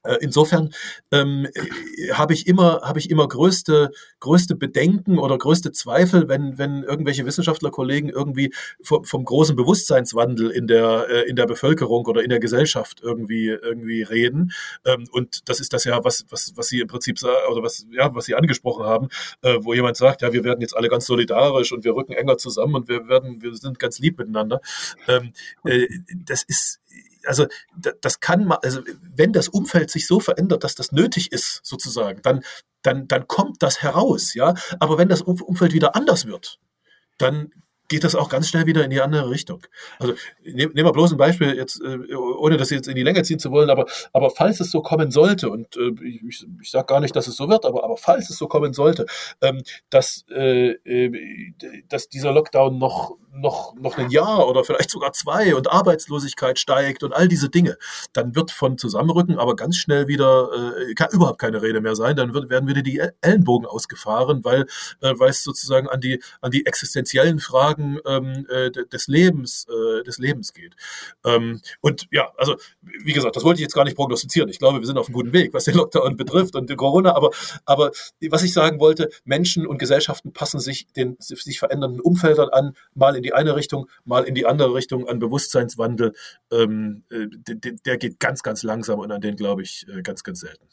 Äh, 0.04 0.18
insofern 0.22 0.74
ähm, 1.12 1.48
äh, 1.54 2.14
habe 2.14 2.34
ich 2.34 2.48
immer 2.48 2.82
habe 2.84 3.00
ich 3.00 3.10
immer 3.10 3.28
größte 3.28 3.92
größte 4.20 4.56
Bedenken 4.56 5.18
oder 5.18 5.38
größte 5.38 5.72
Zweifel, 5.72 6.28
wenn 6.30 6.58
wenn 6.58 6.84
irgendwelche 6.84 7.26
Wissenschaftlerkollegen 7.26 8.10
irgendwie 8.10 8.54
vom, 8.82 9.04
vom 9.06 9.26
großen 9.26 9.56
Bewusstseinswandel 9.56 10.52
in 10.52 10.68
der 10.68 11.08
äh, 11.10 11.30
in 11.30 11.36
der 11.36 11.46
Bevölkerung 11.46 12.06
oder 12.06 12.24
in 12.24 12.30
der 12.30 12.40
Gesellschaft 12.40 13.02
irgendwie 13.02 13.48
irgendwie 13.48 14.04
reden. 14.04 14.52
Ähm, 14.86 15.08
und 15.12 15.50
das 15.50 15.60
ist 15.60 15.74
das 15.74 15.84
ja 15.84 16.04
was 16.04 16.26
was 16.30 16.54
was 16.56 16.68
Sie 16.68 16.80
im 16.80 16.88
Prinzip 16.88 17.18
oder 17.24 17.64
was 17.64 17.86
ja 17.92 18.14
was 18.14 18.26
Sie 18.26 18.36
angesprochen 18.36 18.86
haben, 18.86 19.10
äh, 19.42 19.58
wo 19.62 19.74
jemand 19.74 19.98
sagt, 19.98 20.22
ja 20.22 20.32
wir 20.32 20.44
werden 20.44 20.62
jetzt 20.62 20.76
alle 20.76 20.90
ganz 20.90 21.06
solidarisch 21.06 21.72
und 21.72 21.84
wir 21.84 21.96
rücken 21.96 22.14
enger 22.14 22.38
zusammen 22.38 22.76
und 22.76 22.88
wir 22.88 23.08
werden 23.08 23.42
wir 23.42 23.56
sind 23.56 23.80
ganz 23.80 24.00
lieb 24.00 24.18
miteinander. 24.18 24.62
Ähm, 25.08 25.34
äh, 25.66 25.88
das 26.26 26.44
ist 26.44 26.80
also 27.26 27.48
das 28.02 28.20
kann 28.20 28.46
man, 28.46 28.60
also 28.62 28.82
wenn 29.16 29.34
das 29.34 29.48
Umfeld 29.50 29.90
sich 29.92 30.08
so 30.08 30.20
verändert, 30.20 30.64
dass 30.64 30.76
das 30.76 30.92
nötig 30.92 31.32
ist, 31.32 31.62
sozusagen, 31.64 32.22
dann, 32.22 32.44
dann, 32.84 33.08
dann 33.08 33.28
kommt 33.28 33.62
das 33.64 33.82
heraus, 33.82 34.34
ja. 34.34 34.54
Aber 34.80 34.98
wenn 34.98 35.10
das 35.10 35.22
Umfeld 35.22 35.74
wieder 35.74 35.96
anders 35.96 36.26
wird, 36.26 36.60
dann 37.18 37.52
geht 37.90 38.04
das 38.04 38.16
auch 38.16 38.30
ganz 38.30 38.50
schnell 38.50 38.66
wieder 38.66 38.84
in 38.84 38.90
die 38.90 39.02
andere 39.02 39.30
Richtung. 39.30 39.66
Also 40.00 40.14
nehmen 40.44 40.74
nehm 40.74 40.86
wir 40.86 40.92
bloß 40.92 41.14
ein 41.14 41.18
Beispiel, 41.18 41.56
jetzt, 41.56 41.82
äh, 41.82 42.16
ohne 42.16 42.58
das 42.58 42.70
jetzt 42.70 42.88
in 42.88 42.96
die 42.96 43.04
Länge 43.04 43.24
ziehen 43.24 43.40
zu 43.40 43.52
wollen, 43.52 43.70
aber, 43.70 43.86
aber 44.14 44.30
falls 44.30 44.60
es 44.60 44.72
so 44.72 44.82
kommen 44.82 45.12
sollte, 45.12 45.50
und 45.50 45.78
äh, 45.78 45.94
ich, 46.04 46.46
ich 46.62 46.72
sage 46.72 46.88
gar 46.88 47.00
nicht, 47.00 47.16
dass 47.16 47.28
es 47.28 47.38
so 47.38 47.48
wird, 47.50 47.66
aber, 47.66 47.84
aber 47.84 47.98
falls 47.98 48.30
es 48.30 48.38
so 48.38 48.48
kommen 48.48 48.74
sollte, 48.74 49.06
ähm, 49.42 49.62
dass, 49.90 50.26
äh 50.30 50.76
dass 51.88 52.10
dieser 52.10 52.32
Lockdown 52.32 52.78
noch, 52.78 53.16
noch, 53.40 53.76
noch 53.76 53.98
ein 53.98 54.10
Jahr 54.10 54.48
oder 54.48 54.64
vielleicht 54.64 54.90
sogar 54.90 55.14
zwei 55.14 55.56
und 55.56 55.72
Arbeitslosigkeit 55.72 56.60
steigt 56.60 57.04
und 57.04 57.14
all 57.14 57.28
diese 57.28 57.50
Dinge, 57.50 57.78
dann 58.14 58.36
wird 58.36 58.52
von 58.52 58.78
Zusammenrücken 58.78 59.40
aber 59.40 59.56
ganz 59.56 59.78
schnell 59.78 60.08
wieder 60.08 60.50
äh, 60.54 60.94
kann 60.94 61.10
überhaupt 61.12 61.40
keine 61.40 61.62
Rede 61.62 61.82
mehr 61.82 61.96
sein. 61.96 62.16
Dann 62.16 62.34
wird, 62.34 62.50
werden 62.50 62.68
wieder 62.68 62.82
die 62.82 63.02
Ellenbogen 63.22 63.68
ausgefahren, 63.68 64.44
weil, 64.44 64.66
äh, 65.02 65.14
es 65.28 65.44
sozusagen 65.44 65.90
an 65.90 66.00
die, 66.00 66.22
an 66.42 66.52
die 66.52 66.66
existenziellen 66.66 67.40
Fragen 67.40 67.68
Fragen 67.68 68.00
ähm, 68.06 68.46
äh, 68.50 68.72
des 68.72 69.08
Lebens, 69.08 69.66
äh, 69.70 70.04
des 70.04 70.18
Lebens 70.18 70.54
geht. 70.54 70.76
Ähm, 71.26 71.60
und 71.82 72.08
ja, 72.12 72.32
also 72.38 72.56
wie 72.82 73.14
gesagt, 73.14 73.36
das 73.36 73.44
wollte 73.44 73.60
ich 73.60 73.64
jetzt 73.64 73.74
gar 73.74 73.84
nicht 73.84 73.98
prognostizieren. 73.98 74.50
Ich 74.50 74.60
glaube, 74.60 74.80
wir 74.80 74.86
sind 74.86 74.98
auf 74.98 75.08
einem 75.08 75.14
guten 75.14 75.34
Weg, 75.34 75.54
was 75.54 75.66
den 75.66 75.76
Lockdown 75.76 76.16
betrifft 76.16 76.56
und 76.56 76.70
den 76.70 76.78
Corona. 76.78 77.16
Aber, 77.16 77.32
aber 77.66 77.92
was 78.30 78.44
ich 78.44 78.54
sagen 78.54 78.80
wollte, 78.80 79.10
Menschen 79.26 79.66
und 79.66 79.78
Gesellschaften 79.78 80.34
passen 80.34 80.60
sich 80.60 80.88
den 80.96 81.18
sich 81.20 81.60
verändernden 81.60 82.00
Umfeldern 82.00 82.50
an, 82.50 82.76
mal 82.94 83.16
in 83.16 83.24
die 83.24 83.27
eine 83.34 83.56
Richtung, 83.56 83.90
mal 84.06 84.24
in 84.24 84.36
die 84.36 84.46
andere 84.46 84.74
Richtung, 84.74 85.08
an 85.08 85.20
Bewusstseinswandel. 85.20 86.14
Ähm, 86.52 87.04
äh, 87.10 87.28
der, 87.48 87.74
der 87.74 87.98
geht 87.98 88.20
ganz, 88.20 88.44
ganz 88.44 88.64
langsam 88.64 89.00
und 89.00 89.12
an 89.12 89.22
den 89.22 89.36
glaube 89.36 89.64
ich 89.64 89.86
äh, 89.90 90.02
ganz, 90.02 90.24
ganz 90.24 90.40
selten. 90.40 90.68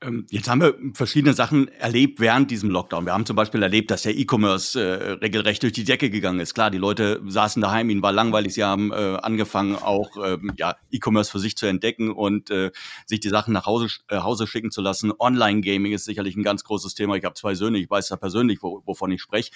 Ähm, 0.00 0.26
jetzt 0.30 0.48
haben 0.48 0.60
wir 0.60 0.76
verschiedene 0.94 1.34
Sachen 1.34 1.68
erlebt 1.68 2.20
während 2.20 2.50
diesem 2.50 2.70
Lockdown. 2.70 3.06
Wir 3.06 3.12
haben 3.12 3.26
zum 3.26 3.36
Beispiel 3.36 3.62
erlebt, 3.62 3.90
dass 3.90 4.02
der 4.02 4.16
E-Commerce 4.16 4.80
äh, 4.80 5.10
regelrecht 5.12 5.62
durch 5.62 5.72
die 5.72 5.84
Decke 5.84 6.10
gegangen 6.10 6.40
ist. 6.40 6.54
Klar, 6.54 6.70
die 6.70 6.78
Leute 6.78 7.22
saßen 7.26 7.62
daheim, 7.62 7.90
ihnen 7.90 8.02
war 8.02 8.12
langweilig, 8.12 8.54
sie 8.54 8.64
haben 8.64 8.92
äh, 8.92 8.94
angefangen, 8.94 9.76
auch 9.76 10.10
ähm, 10.24 10.52
ja, 10.56 10.76
E-Commerce 10.90 11.30
für 11.30 11.38
sich 11.38 11.56
zu 11.56 11.66
entdecken 11.66 12.10
und 12.12 12.50
äh, 12.50 12.70
sich 13.06 13.20
die 13.20 13.28
Sachen 13.28 13.52
nach 13.52 13.66
Hause, 13.66 13.88
äh, 14.08 14.18
Hause 14.18 14.46
schicken 14.46 14.70
zu 14.70 14.82
lassen. 14.82 15.12
Online-Gaming 15.18 15.92
ist 15.92 16.04
sicherlich 16.04 16.36
ein 16.36 16.42
ganz 16.42 16.64
großes 16.64 16.94
Thema. 16.94 17.16
Ich 17.16 17.24
habe 17.24 17.34
zwei 17.34 17.54
Söhne, 17.54 17.78
ich 17.78 17.88
weiß 17.88 18.08
da 18.08 18.16
persönlich, 18.16 18.62
wo, 18.62 18.82
wovon 18.84 19.10
ich 19.12 19.22
spreche. 19.22 19.50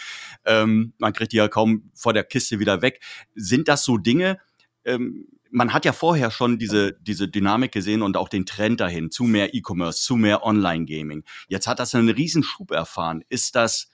Ähm, 0.44 0.92
man 0.98 1.12
kriegt 1.12 1.32
die 1.32 1.36
ja 1.36 1.48
kaum 1.48 1.90
vor 1.94 2.12
der 2.12 2.24
Kiste 2.24 2.37
wieder 2.50 2.82
weg. 2.82 3.00
Sind 3.34 3.68
das 3.68 3.84
so 3.84 3.98
Dinge, 3.98 4.38
ähm, 4.84 5.26
man 5.50 5.72
hat 5.72 5.84
ja 5.84 5.92
vorher 5.92 6.30
schon 6.30 6.58
diese, 6.58 6.92
diese 7.00 7.28
Dynamik 7.28 7.72
gesehen 7.72 8.02
und 8.02 8.16
auch 8.16 8.28
den 8.28 8.46
Trend 8.46 8.80
dahin 8.80 9.10
zu 9.10 9.24
mehr 9.24 9.54
E-Commerce, 9.54 10.02
zu 10.02 10.16
mehr 10.16 10.44
Online-Gaming. 10.44 11.24
Jetzt 11.48 11.66
hat 11.66 11.78
das 11.78 11.94
einen 11.94 12.10
riesen 12.10 12.42
Schub 12.42 12.70
erfahren. 12.70 13.24
Ist 13.28 13.54
das 13.54 13.90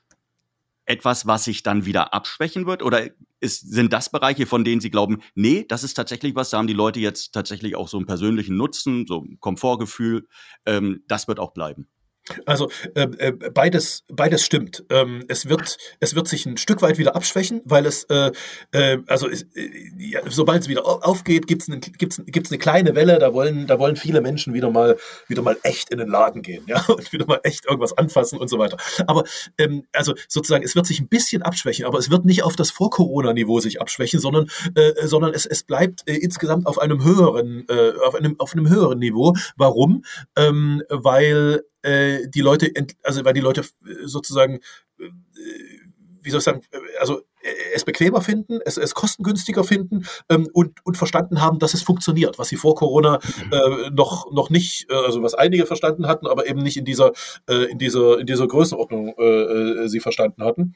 etwas, 0.87 1.27
was 1.27 1.45
sich 1.45 1.63
dann 1.63 1.87
wieder 1.87 2.13
abschwächen 2.13 2.67
wird? 2.67 2.83
Oder 2.83 3.11
ist, 3.41 3.71
sind 3.71 3.93
das 3.93 4.11
Bereiche, 4.11 4.47
von 4.47 4.65
denen 4.65 4.81
Sie 4.81 4.91
glauben, 4.91 5.23
nee, 5.35 5.65
das 5.69 5.85
ist 5.85 5.95
tatsächlich 5.95 6.35
was, 6.35 6.51
da 6.51 6.59
haben 6.59 6.67
die 6.67 6.73
Leute 6.73 7.01
jetzt 7.01 7.33
tatsächlich 7.33 7.77
auch 7.77 7.89
so 7.89 7.97
einen 7.97 8.07
persönlichen 8.07 8.57
Nutzen, 8.57 9.07
so 9.07 9.23
ein 9.23 9.39
Komfortgefühl, 9.41 10.27
ähm, 10.67 11.03
das 11.09 11.29
wird 11.29 11.39
auch 11.39 11.53
bleiben? 11.53 11.89
Also 12.47 12.71
äh, 12.95 13.03
äh, 13.03 13.33
beides, 13.33 14.05
beides 14.09 14.45
stimmt. 14.45 14.85
Ähm, 14.91 15.25
es 15.29 15.49
wird, 15.49 15.77
es 16.01 16.15
wird 16.15 16.27
sich 16.27 16.47
ein 16.47 16.57
Stück 16.57 16.81
weit 16.81 16.97
wieder 16.97 17.15
abschwächen, 17.15 17.61
weil 17.65 17.85
es, 17.85 18.05
äh, 18.05 18.33
äh, 18.73 18.99
also 19.07 19.29
es, 19.29 19.43
äh, 19.55 19.71
ja, 19.99 20.21
sobald 20.29 20.63
es 20.63 20.69
wieder 20.69 20.87
aufgeht, 20.87 21.47
gibt 21.47 21.63
es 21.63 21.69
eine, 21.69 21.81
gibt's, 21.81 22.23
gibt's 22.27 22.51
eine 22.51 22.59
kleine 22.59 22.95
Welle. 22.95 23.19
Da 23.19 23.35
wollen, 23.35 23.67
da 23.67 23.79
wollen 23.79 23.97
viele 23.97 24.23
Menschen 24.23 24.55
wieder 24.55 24.71
mal, 24.71 24.97
wieder 25.29 25.43
mal 25.43 25.59
echt 25.63 25.91
in 25.91 25.99
den 25.99 26.09
Laden 26.09 26.41
gehen, 26.41 26.65
ja, 26.67 26.83
und 26.89 27.13
wieder 27.13 27.27
mal 27.27 27.41
echt 27.43 27.67
irgendwas 27.67 27.97
anfassen 27.97 28.39
und 28.39 28.49
so 28.49 28.59
weiter. 28.59 28.79
Aber 29.07 29.25
ähm, 29.59 29.85
also 29.93 30.15
sozusagen, 30.29 30.65
es 30.65 30.75
wird 30.75 30.87
sich 30.87 31.01
ein 31.01 31.09
bisschen 31.09 31.43
abschwächen, 31.43 31.85
aber 31.85 31.99
es 31.99 32.11
wird 32.11 32.25
nicht 32.25 32.43
auf 32.43 32.57
das 32.57 32.71
Vor-Corona-Niveau 32.71 33.61
sich 33.61 33.83
abschwächen, 33.83 34.19
sondern, 34.19 34.49
äh, 34.75 35.07
sondern 35.07 35.35
es, 35.35 35.45
es 35.45 35.63
bleibt 35.63 36.09
äh, 36.09 36.15
insgesamt 36.15 36.67
auf 36.67 36.79
einem 36.79 37.05
höheren, 37.05 37.67
äh, 37.69 37.93
auf 38.07 38.15
einem, 38.15 38.41
auf 38.41 38.55
einem 38.55 38.71
höheren 38.71 38.99
Niveau. 38.99 39.35
Warum? 39.57 40.05
Ähm, 40.37 40.83
weil 40.89 41.63
äh, 41.85 42.29
die 42.29 42.41
Leute, 42.41 42.73
also 43.03 43.25
weil 43.25 43.35
die 43.35 43.41
Leute 43.41 43.61
äh, 43.61 44.07
sozusagen, 44.07 44.61
äh, 44.99 45.09
wie 46.23 46.31
soll 46.31 46.39
ich 46.39 46.45
sagen, 46.45 46.63
äh, 46.73 46.79
also 46.99 47.23
es 47.75 47.85
bequemer 47.85 48.23
finden, 48.23 48.61
es, 48.65 48.79
es 48.79 48.95
kostengünstiger 48.95 49.65
finden 49.65 50.07
ähm, 50.31 50.49
und, 50.53 50.85
und 50.85 50.97
verstanden 50.97 51.43
haben, 51.43 51.59
dass 51.59 51.75
es 51.75 51.83
funktioniert, 51.83 52.39
was 52.39 52.49
sie 52.49 52.57
vor 52.57 52.75
Corona 52.75 53.19
mhm. 53.45 53.53
äh, 53.53 53.91
noch, 53.91 54.33
noch 54.33 54.49
nicht, 54.49 54.87
äh, 54.91 54.95
also 54.95 55.23
was 55.23 55.35
einige 55.35 55.67
verstanden 55.67 56.07
hatten, 56.07 56.27
aber 56.27 56.47
eben 56.49 56.63
nicht 56.63 56.77
in 56.79 56.85
dieser, 56.85 57.13
äh, 57.49 57.71
in 57.71 57.79
dieser, 57.79 58.19
in 58.19 58.27
dieser 58.27 58.49
Größenordnung 58.49 59.15
äh, 59.19 59.89
sie 59.89 60.01
verstanden 60.01 60.43
hatten. 60.43 60.75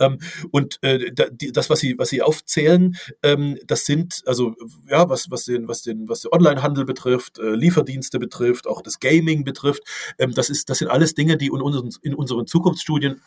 Ähm, 0.00 0.18
und 0.50 0.78
äh, 0.82 1.12
das, 1.12 1.70
was 1.70 1.80
Sie, 1.80 1.98
was 1.98 2.08
Sie 2.08 2.22
aufzählen, 2.22 2.96
ähm, 3.22 3.58
das 3.66 3.84
sind 3.84 4.22
also 4.26 4.54
ja, 4.88 5.08
was, 5.08 5.30
was 5.30 5.44
den, 5.44 5.68
was 5.68 5.82
den, 5.82 6.08
was 6.08 6.20
den 6.22 6.32
Onlinehandel 6.32 6.84
betrifft, 6.84 7.38
äh, 7.38 7.54
Lieferdienste 7.54 8.18
betrifft, 8.18 8.66
auch 8.66 8.82
das 8.82 9.00
Gaming 9.00 9.44
betrifft, 9.44 9.82
ähm, 10.18 10.32
das 10.32 10.50
ist, 10.50 10.68
das 10.70 10.78
sind 10.78 10.88
alles 10.88 11.14
Dinge, 11.14 11.36
die 11.36 11.46
in 11.46 11.62
unseren, 11.62 11.90
in 12.02 12.14
unseren 12.14 12.46
Zukunftsstudien 12.46 13.20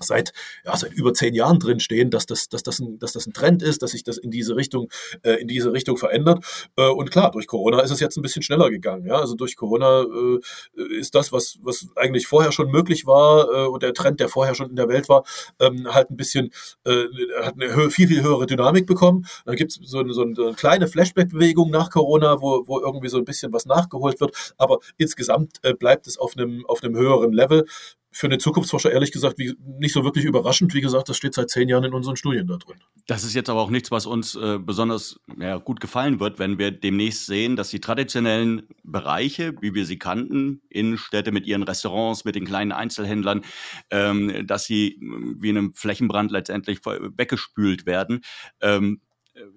seit, 0.00 0.32
ja, 0.64 0.76
seit 0.76 0.92
über 0.92 1.14
zehn 1.14 1.34
Jahren 1.34 1.58
drin 1.58 1.80
stehen, 1.80 2.10
dass 2.10 2.26
das, 2.26 2.48
dass, 2.48 2.62
das 2.62 2.80
ein, 2.80 2.98
dass 2.98 3.12
das 3.12 3.26
ein 3.26 3.32
Trend 3.32 3.62
ist, 3.62 3.82
dass 3.82 3.92
sich 3.92 4.02
das 4.02 4.18
in 4.18 4.30
diese 4.30 4.56
Richtung, 4.56 4.88
äh, 5.22 5.34
in 5.34 5.48
diese 5.48 5.72
Richtung 5.72 5.96
verändert. 5.96 6.44
Äh, 6.76 6.88
und 6.88 7.10
klar, 7.10 7.30
durch 7.30 7.46
Corona 7.46 7.80
ist 7.80 7.90
es 7.90 8.00
jetzt 8.00 8.16
ein 8.16 8.22
bisschen 8.22 8.42
schneller 8.42 8.70
gegangen. 8.70 9.06
Ja? 9.06 9.16
Also 9.16 9.34
durch 9.34 9.56
Corona 9.56 10.02
äh, 10.02 10.98
ist 10.98 11.14
das, 11.14 11.32
was, 11.32 11.58
was 11.62 11.86
eigentlich 11.96 12.26
vorher 12.26 12.52
schon 12.52 12.70
möglich 12.70 13.06
war 13.06 13.48
äh, 13.52 13.66
und 13.66 13.82
der 13.82 13.94
Trend, 13.94 14.20
der 14.20 14.28
vorher 14.28 14.54
schon 14.54 14.70
in 14.70 14.76
der 14.76 14.88
Welt 14.88 15.08
war, 15.08 15.24
ähm, 15.60 15.92
halt 15.92 16.10
ein 16.10 16.16
bisschen, 16.16 16.50
äh, 16.84 17.04
hat 17.42 17.54
eine 17.54 17.90
viel, 17.90 18.08
viel 18.08 18.22
höhere 18.22 18.46
Dynamik 18.46 18.86
bekommen. 18.86 19.26
Dann 19.44 19.56
gibt 19.56 19.72
es 19.72 19.78
so, 19.82 20.06
so 20.08 20.22
eine 20.22 20.54
kleine 20.54 20.88
Flashback-Bewegung 20.88 21.70
nach 21.70 21.90
Corona, 21.90 22.40
wo, 22.40 22.64
wo 22.66 22.80
irgendwie 22.80 23.08
so 23.08 23.18
ein 23.18 23.24
bisschen 23.24 23.52
was 23.52 23.66
nachgeholt 23.66 24.20
wird. 24.20 24.54
Aber 24.58 24.78
insgesamt 24.96 25.58
äh, 25.62 25.74
bleibt 25.74 26.06
es 26.06 26.18
auf 26.18 26.36
einem, 26.36 26.64
auf 26.66 26.82
einem 26.82 26.96
höheren 26.96 27.32
Level 27.32 27.66
für 28.14 28.28
den 28.28 28.38
Zukunftsforscher 28.38 28.92
ehrlich 28.92 29.10
gesagt 29.10 29.38
wie, 29.38 29.56
nicht 29.80 29.92
so 29.92 30.04
wirklich 30.04 30.24
überraschend. 30.24 30.72
Wie 30.72 30.80
gesagt, 30.80 31.08
das 31.08 31.16
steht 31.16 31.34
seit 31.34 31.50
zehn 31.50 31.68
Jahren 31.68 31.82
in 31.82 31.92
unseren 31.92 32.14
Studien 32.14 32.46
da 32.46 32.58
drin. 32.58 32.76
Das 33.08 33.24
ist 33.24 33.34
jetzt 33.34 33.50
aber 33.50 33.60
auch 33.60 33.70
nichts, 33.70 33.90
was 33.90 34.06
uns 34.06 34.36
äh, 34.36 34.60
besonders 34.60 35.18
ja, 35.36 35.56
gut 35.56 35.80
gefallen 35.80 36.20
wird, 36.20 36.38
wenn 36.38 36.56
wir 36.56 36.70
demnächst 36.70 37.26
sehen, 37.26 37.56
dass 37.56 37.70
die 37.70 37.80
traditionellen 37.80 38.68
Bereiche, 38.84 39.54
wie 39.60 39.74
wir 39.74 39.84
sie 39.84 39.98
kannten, 39.98 40.62
Innenstädte 40.68 41.32
mit 41.32 41.44
ihren 41.46 41.64
Restaurants, 41.64 42.24
mit 42.24 42.36
den 42.36 42.44
kleinen 42.44 42.70
Einzelhändlern, 42.70 43.42
ähm, 43.90 44.46
dass 44.46 44.64
sie 44.64 44.92
äh, 44.92 45.34
wie 45.40 45.48
in 45.48 45.58
einem 45.58 45.74
Flächenbrand 45.74 46.30
letztendlich 46.30 46.86
weggespült 46.86 47.84
werden. 47.84 48.20
Ähm, 48.60 49.00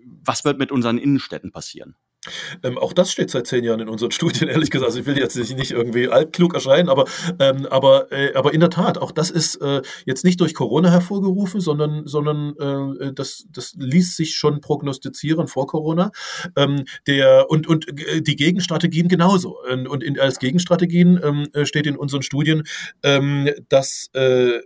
was 0.04 0.46
wird 0.46 0.58
mit 0.58 0.72
unseren 0.72 0.98
Innenstädten 0.98 1.52
passieren? 1.52 1.96
Ähm, 2.64 2.78
auch 2.78 2.94
das 2.94 3.12
steht 3.12 3.30
seit 3.30 3.48
zehn 3.48 3.64
Jahren 3.64 3.80
in 3.80 3.90
unseren 3.90 4.12
Studien, 4.18 4.50
ehrlich 4.50 4.70
gesagt. 4.70 4.88
Also 4.88 5.00
ich 5.00 5.06
will 5.06 5.18
jetzt 5.18 5.36
nicht 5.36 5.72
irgendwie 5.72 6.08
altklug 6.08 6.54
erscheinen, 6.54 6.90
aber, 6.90 7.06
ähm, 7.40 7.66
aber, 7.68 8.12
äh, 8.12 8.34
aber 8.34 8.54
in 8.54 8.60
der 8.60 8.70
Tat, 8.70 8.98
auch 8.98 9.12
das 9.12 9.30
ist 9.30 9.56
äh, 9.58 9.82
jetzt 10.06 10.24
nicht 10.24 10.40
durch 10.42 10.54
Corona 10.54 10.90
hervorgerufen, 10.90 11.62
sondern, 11.62 12.06
sondern 12.06 12.56
äh, 13.00 13.14
das, 13.14 13.46
das 13.50 13.74
ließ 13.78 14.16
sich 14.16 14.36
schon 14.36 14.62
prognostizieren 14.62 15.48
vor 15.48 15.68
Corona. 15.68 16.12
Ähm, 16.56 16.86
der, 17.06 17.50
und, 17.50 17.68
und 17.68 17.88
äh, 17.88 18.22
die 18.22 18.36
Gegenstrategien 18.36 19.08
genauso. 19.08 19.58
Und, 19.90 20.04
in, 20.04 20.20
als 20.20 20.40
Gegenstrategien 20.40 21.20
ähm, 21.24 21.48
äh, 21.54 21.66
steht 21.66 21.88
in 21.88 21.98
unseren 21.98 22.22
Studien, 22.22 22.64
ähm, 23.04 23.50
dass, 23.70 24.10
äh, 24.14 24.60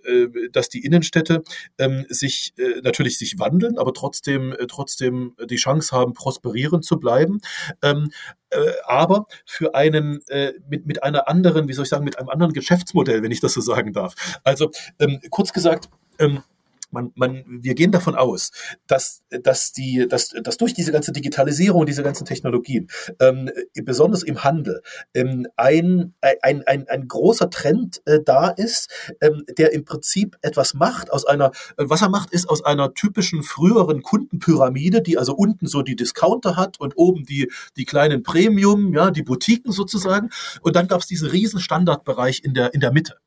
dass 0.52 0.70
die 0.70 0.84
Innenstädte 0.86 1.44
ähm, 1.78 2.06
sich 2.10 2.54
natürlich 2.84 3.18
sich 3.18 3.40
wandeln, 3.40 3.78
aber 3.78 3.94
trotzdem, 3.94 4.56
trotzdem 4.68 5.36
die 5.50 5.56
Chance 5.56 5.96
haben, 5.96 6.14
prosperierend 6.14 6.86
zu 6.86 7.00
bleiben. 7.00 7.42
Ähm, 7.82 8.12
äh, 8.50 8.72
aber 8.86 9.26
für 9.46 9.76
einen 9.76 10.22
äh, 10.28 10.54
mit, 10.70 10.86
mit 10.86 11.04
einer 11.04 11.28
anderen, 11.28 11.68
wie 11.68 11.74
soll 11.74 11.84
ich 11.84 11.90
sagen, 11.90 12.04
mit 12.04 12.20
einem 12.20 12.30
anderen 12.30 12.54
Geschäftsmodell, 12.54 13.24
wenn 13.24 13.32
ich 13.32 13.42
das 13.42 13.54
so 13.54 13.62
sagen 13.62 13.94
darf. 13.94 14.40
Also 14.44 14.72
ähm, 15.00 15.20
kurz 15.30 15.54
gesagt, 15.54 15.90
ähm, 16.20 16.44
man, 16.92 17.12
man, 17.16 17.44
wir 17.48 17.76
gehen 17.76 17.92
davon 17.92 18.16
aus, 18.16 18.52
dass, 18.88 19.24
dass, 19.30 19.72
die, 19.72 20.08
dass, 20.08 20.34
dass 20.44 20.58
durch 20.58 20.74
diese 20.74 20.92
ganze 20.92 21.12
Digitalisierung, 21.12 21.86
diese 21.86 22.04
ganzen 22.04 22.26
Technologien, 22.26 22.88
ähm, 23.20 23.50
besonders 23.84 24.24
im 24.24 24.44
Handel, 24.44 24.82
ähm, 25.14 25.48
ein, 25.56 26.14
ein, 26.42 26.64
ein, 26.68 26.88
ein 26.88 27.08
großer 27.08 27.50
Trend 27.50 28.02
äh, 28.06 28.20
da 28.24 28.50
ist, 28.50 28.90
ähm, 29.22 29.44
der 29.58 29.74
im 29.74 29.86
Prinzip 29.86 30.38
etwas 30.42 30.74
macht 30.74 31.12
aus 31.12 31.26
einer, 31.26 31.52
äh, 31.78 31.86
was 31.88 32.02
er 32.02 32.10
macht, 32.10 32.32
ist 32.32 32.50
aus 32.50 32.64
einer 32.64 32.94
typischen 32.94 33.44
früheren 33.44 34.02
Kundenpyramide, 34.02 35.02
die 35.02 35.18
also 35.18 35.34
unten 35.34 35.68
so 35.68 35.82
die 35.82 35.96
Discounter 35.96 36.56
hat 36.56 36.80
und 36.80 36.94
oben 36.96 37.26
die, 37.26 37.52
die 37.78 37.86
kleinen 37.86 38.24
Premium, 38.24 38.94
ja, 38.94 39.12
die 39.12 39.24
Boutiquen 39.24 39.72
sozusagen. 39.72 40.30
Und 40.62 40.76
dann 40.76 40.88
gab 40.88 41.02
es 41.02 41.08
diesen 41.08 41.30
riesen 41.30 41.60
Standardbereich 41.60 42.44
in 42.44 42.54
der, 42.54 42.74
in 42.74 42.82
der 42.82 42.92
Mitte. 42.92 43.18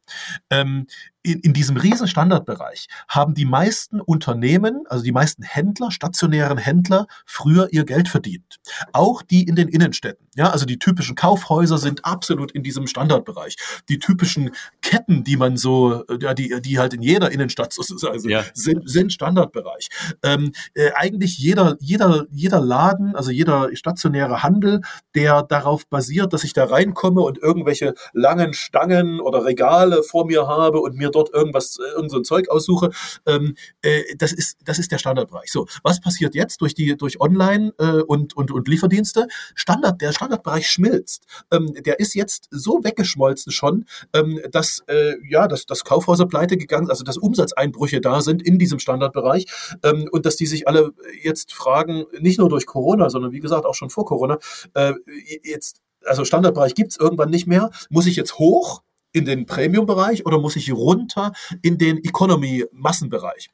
Ähm, 0.51 0.87
in, 1.25 1.41
in 1.41 1.53
diesem 1.55 1.77
riesen 1.77 2.07
Standardbereich 2.07 2.87
haben 3.09 3.35
die 3.35 3.47
meisten 3.47 4.01
Unternehmen, 4.01 4.85
also 4.89 5.03
die 5.03 5.13
meisten 5.13 5.43
Händler, 5.43 5.91
stationären 5.91 6.59
Händler, 6.59 7.07
früher 7.25 7.69
ihr 7.73 7.85
Geld 7.85 8.09
verdient. 8.09 8.61
Auch 8.93 9.23
die 9.23 9.45
in 9.45 9.57
den 9.57 9.69
Innenstädten. 9.69 10.29
Ja, 10.37 10.51
also 10.51 10.67
die 10.67 10.79
typischen 10.79 11.15
Kaufhäuser 11.15 11.79
sind 11.79 12.05
absolut 12.05 12.53
in 12.53 12.63
diesem 12.63 12.87
Standardbereich. 12.87 13.57
Die 13.89 13.99
typischen 13.99 14.51
Ketten, 14.83 15.25
die 15.25 15.37
man 15.37 15.57
so, 15.57 16.05
ja, 16.21 16.35
die, 16.35 16.61
die 16.61 16.79
halt 16.79 16.93
in 16.93 17.03
jeder 17.03 17.33
Innenstadt 17.33 17.73
sozusagen 17.73 18.19
sind, 18.19 18.31
ja. 18.31 18.45
sind, 18.53 18.89
sind 18.89 19.13
Standardbereich. 19.13 19.89
Ähm, 20.23 20.53
äh, 20.75 20.91
eigentlich 20.95 21.39
jeder, 21.39 21.77
jeder, 21.81 22.27
jeder 22.31 22.61
Laden, 22.61 23.17
also 23.17 23.31
jeder 23.31 23.75
stationäre 23.75 24.43
Handel, 24.43 24.83
der 25.15 25.43
darauf 25.43 25.87
basiert, 25.89 26.35
dass 26.35 26.45
ich 26.45 26.53
da 26.53 26.65
reinkomme 26.65 27.23
und 27.23 27.39
irgendwelche 27.39 27.95
langen 28.13 28.53
Stangen 28.53 29.21
oder 29.21 29.45
Regale 29.45 30.03
vor 30.03 30.27
mir 30.27 30.47
habe 30.49 30.81
und 30.81 30.97
mir 30.97 31.14
dort 31.15 31.33
irgendwas, 31.33 31.79
äh, 31.79 31.95
irgend 31.95 32.11
so 32.11 32.19
ein 32.19 32.25
Zeug 32.25 32.49
aussuche. 32.49 32.91
Ähm, 33.27 33.55
äh, 33.83 34.03
das 34.17 34.33
ist, 34.33 34.59
das 34.65 34.79
ist 34.79 34.93
der 34.93 34.99
Standardbereich. 34.99 35.51
So, 35.51 35.67
was 35.83 36.01
passiert 36.01 36.35
jetzt 36.35 36.61
durch 36.61 36.75
die, 36.75 36.97
durch 36.97 37.21
Online 37.21 37.73
äh, 37.79 38.03
und, 38.03 38.37
und, 38.37 38.51
und 38.51 38.69
Lieferdienste? 38.69 39.27
Standard, 39.55 40.01
der 40.01 40.13
Standardbereich 40.13 40.69
schmilzt. 40.69 41.25
Ähm, 41.51 41.75
der 41.75 42.01
ist 42.01 42.15
jetzt 42.15 42.49
so 42.51 42.83
weggeschmolzen 42.83 43.53
schon, 43.53 43.87
ähm, 44.13 44.41
dass, 44.51 44.83
äh, 44.87 45.15
ja, 45.29 45.49
dass, 45.49 45.67
dass 45.67 45.85
Kaufhäuser 45.85 46.27
pleite 46.27 46.57
gegangen, 46.57 46.91
also 46.91 47.05
dass 47.05 47.17
Umsatzeinbrüche 47.17 48.01
da 48.01 48.21
sind 48.21 48.43
in 48.43 48.59
diesem 48.59 48.79
Standardbereich 48.79 49.47
ähm, 49.83 50.09
und 50.11 50.27
dass 50.27 50.37
die 50.37 50.47
sich 50.47 50.69
alle 50.69 50.93
jetzt 51.23 51.53
fragen, 51.53 52.05
nicht 52.19 52.39
nur 52.39 52.49
durch 52.49 52.67
Corona, 52.67 53.11
sondern 53.11 53.33
wie 53.33 53.41
gesagt 53.41 53.67
auch 53.67 53.75
schon 53.75 53.91
vor 53.91 54.05
Corona, 54.05 54.39
äh, 54.75 54.95
jetzt 55.43 55.81
also 56.05 56.25
Standardbereich 56.25 56.75
gibt's 56.75 56.97
irgendwann 56.97 57.31
nicht 57.31 57.47
mehr. 57.47 57.71
Muss 57.89 58.07
ich 58.07 58.17
jetzt 58.17 58.39
hoch 58.39 58.83
in 59.15 59.25
den 59.25 59.47
Premium-Bereich 59.47 60.27
oder 60.27 60.39
muss 60.39 60.57
ich 60.57 60.71
runter 60.73 61.33
in 61.63 61.79
den 61.79 62.05
Economy-Massenbereich? 62.05 63.49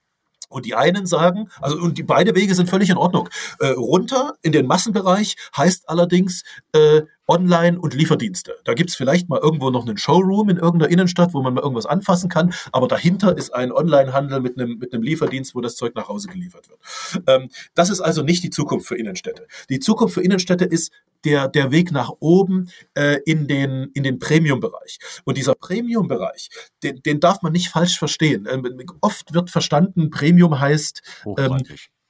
Und 0.48 0.66
die 0.66 0.74
einen 0.74 1.06
sagen, 1.06 1.48
also 1.60 1.76
und 1.76 1.96
die 1.96 2.02
beide 2.02 2.34
Wege 2.34 2.56
sind 2.56 2.68
völlig 2.68 2.90
in 2.90 2.96
Ordnung. 2.96 3.28
Äh, 3.60 3.68
runter 3.68 4.34
in 4.42 4.50
den 4.50 4.66
Massenbereich 4.66 5.36
heißt 5.56 5.88
allerdings 5.88 6.42
äh, 6.72 7.02
Online- 7.30 7.80
und 7.80 7.94
Lieferdienste. 7.94 8.56
Da 8.64 8.74
gibt's 8.74 8.96
vielleicht 8.96 9.28
mal 9.28 9.38
irgendwo 9.38 9.70
noch 9.70 9.86
einen 9.86 9.96
Showroom 9.96 10.50
in 10.50 10.56
irgendeiner 10.56 10.90
Innenstadt, 10.90 11.32
wo 11.32 11.42
man 11.42 11.54
mal 11.54 11.62
irgendwas 11.62 11.86
anfassen 11.86 12.28
kann, 12.28 12.52
aber 12.72 12.88
dahinter 12.88 13.36
ist 13.36 13.54
ein 13.54 13.70
Online-Handel 13.70 14.40
mit 14.40 14.58
einem, 14.58 14.78
mit 14.78 14.92
einem 14.92 15.04
Lieferdienst, 15.04 15.54
wo 15.54 15.60
das 15.60 15.76
Zeug 15.76 15.94
nach 15.94 16.08
Hause 16.08 16.28
geliefert 16.28 16.68
wird. 16.68 16.80
Ähm, 17.28 17.48
das 17.74 17.88
ist 17.88 18.00
also 18.00 18.22
nicht 18.22 18.42
die 18.42 18.50
Zukunft 18.50 18.88
für 18.88 18.96
Innenstädte. 18.96 19.46
Die 19.68 19.78
Zukunft 19.78 20.14
für 20.14 20.22
Innenstädte 20.22 20.64
ist 20.64 20.92
der, 21.24 21.48
der 21.48 21.70
Weg 21.70 21.92
nach 21.92 22.10
oben 22.18 22.70
äh, 22.94 23.18
in 23.24 23.46
den, 23.46 23.90
in 23.94 24.02
den 24.02 24.18
Premium-Bereich. 24.18 24.98
Und 25.24 25.38
dieser 25.38 25.54
Premium-Bereich, 25.54 26.48
den, 26.82 27.00
den 27.02 27.20
darf 27.20 27.42
man 27.42 27.52
nicht 27.52 27.68
falsch 27.68 27.98
verstehen. 27.98 28.48
Ähm, 28.50 28.66
oft 29.00 29.32
wird 29.32 29.50
verstanden, 29.50 30.10
Premium 30.10 30.58
heißt 30.58 31.02
ähm, 31.38 31.62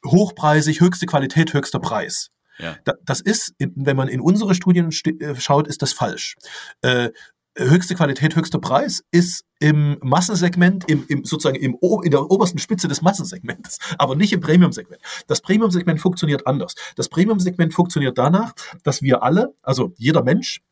hochpreisig, 0.07 0.81
höchste 0.81 1.07
Qualität, 1.07 1.53
höchster 1.53 1.81
Preis. 1.81 2.31
Ja. 2.61 2.77
Das 3.05 3.21
ist, 3.21 3.55
wenn 3.59 3.97
man 3.97 4.09
in 4.09 4.21
unsere 4.21 4.55
Studien 4.55 4.91
äh, 4.91 5.35
schaut, 5.37 5.67
ist 5.69 5.83
das 5.83 5.93
falsch. 5.93 6.37
Äh, 6.83 7.11
höchste 7.57 7.95
Qualität, 7.95 8.37
höchster 8.37 8.59
Preis 8.59 9.05
ist 9.11 9.45
im 9.59 9.99
Massensegment, 10.03 10.89
im, 10.89 11.05
im 11.09 11.25
sozusagen 11.25 11.57
im, 11.57 11.77
in 12.03 12.11
der 12.11 12.31
obersten 12.31 12.59
Spitze 12.59 12.89
des 12.89 13.03
Massensegmentes, 13.03 13.79
aber 13.99 14.17
nicht 14.17 14.33
im 14.33 14.41
Premium-Segment. 14.41 15.03
Das 15.27 15.41
Premium-Segment 15.41 16.01
funktioniert 16.01 16.47
anders. 16.47 16.75
Das 16.97 17.09
Premium-Segment 17.09 17.75
funktioniert 17.75 18.17
danach, 18.17 18.55
dass 18.85 19.03
wir 19.03 19.23
alle, 19.23 19.55
also 19.63 19.93
jeder 19.99 20.23
Mensch, 20.23 20.63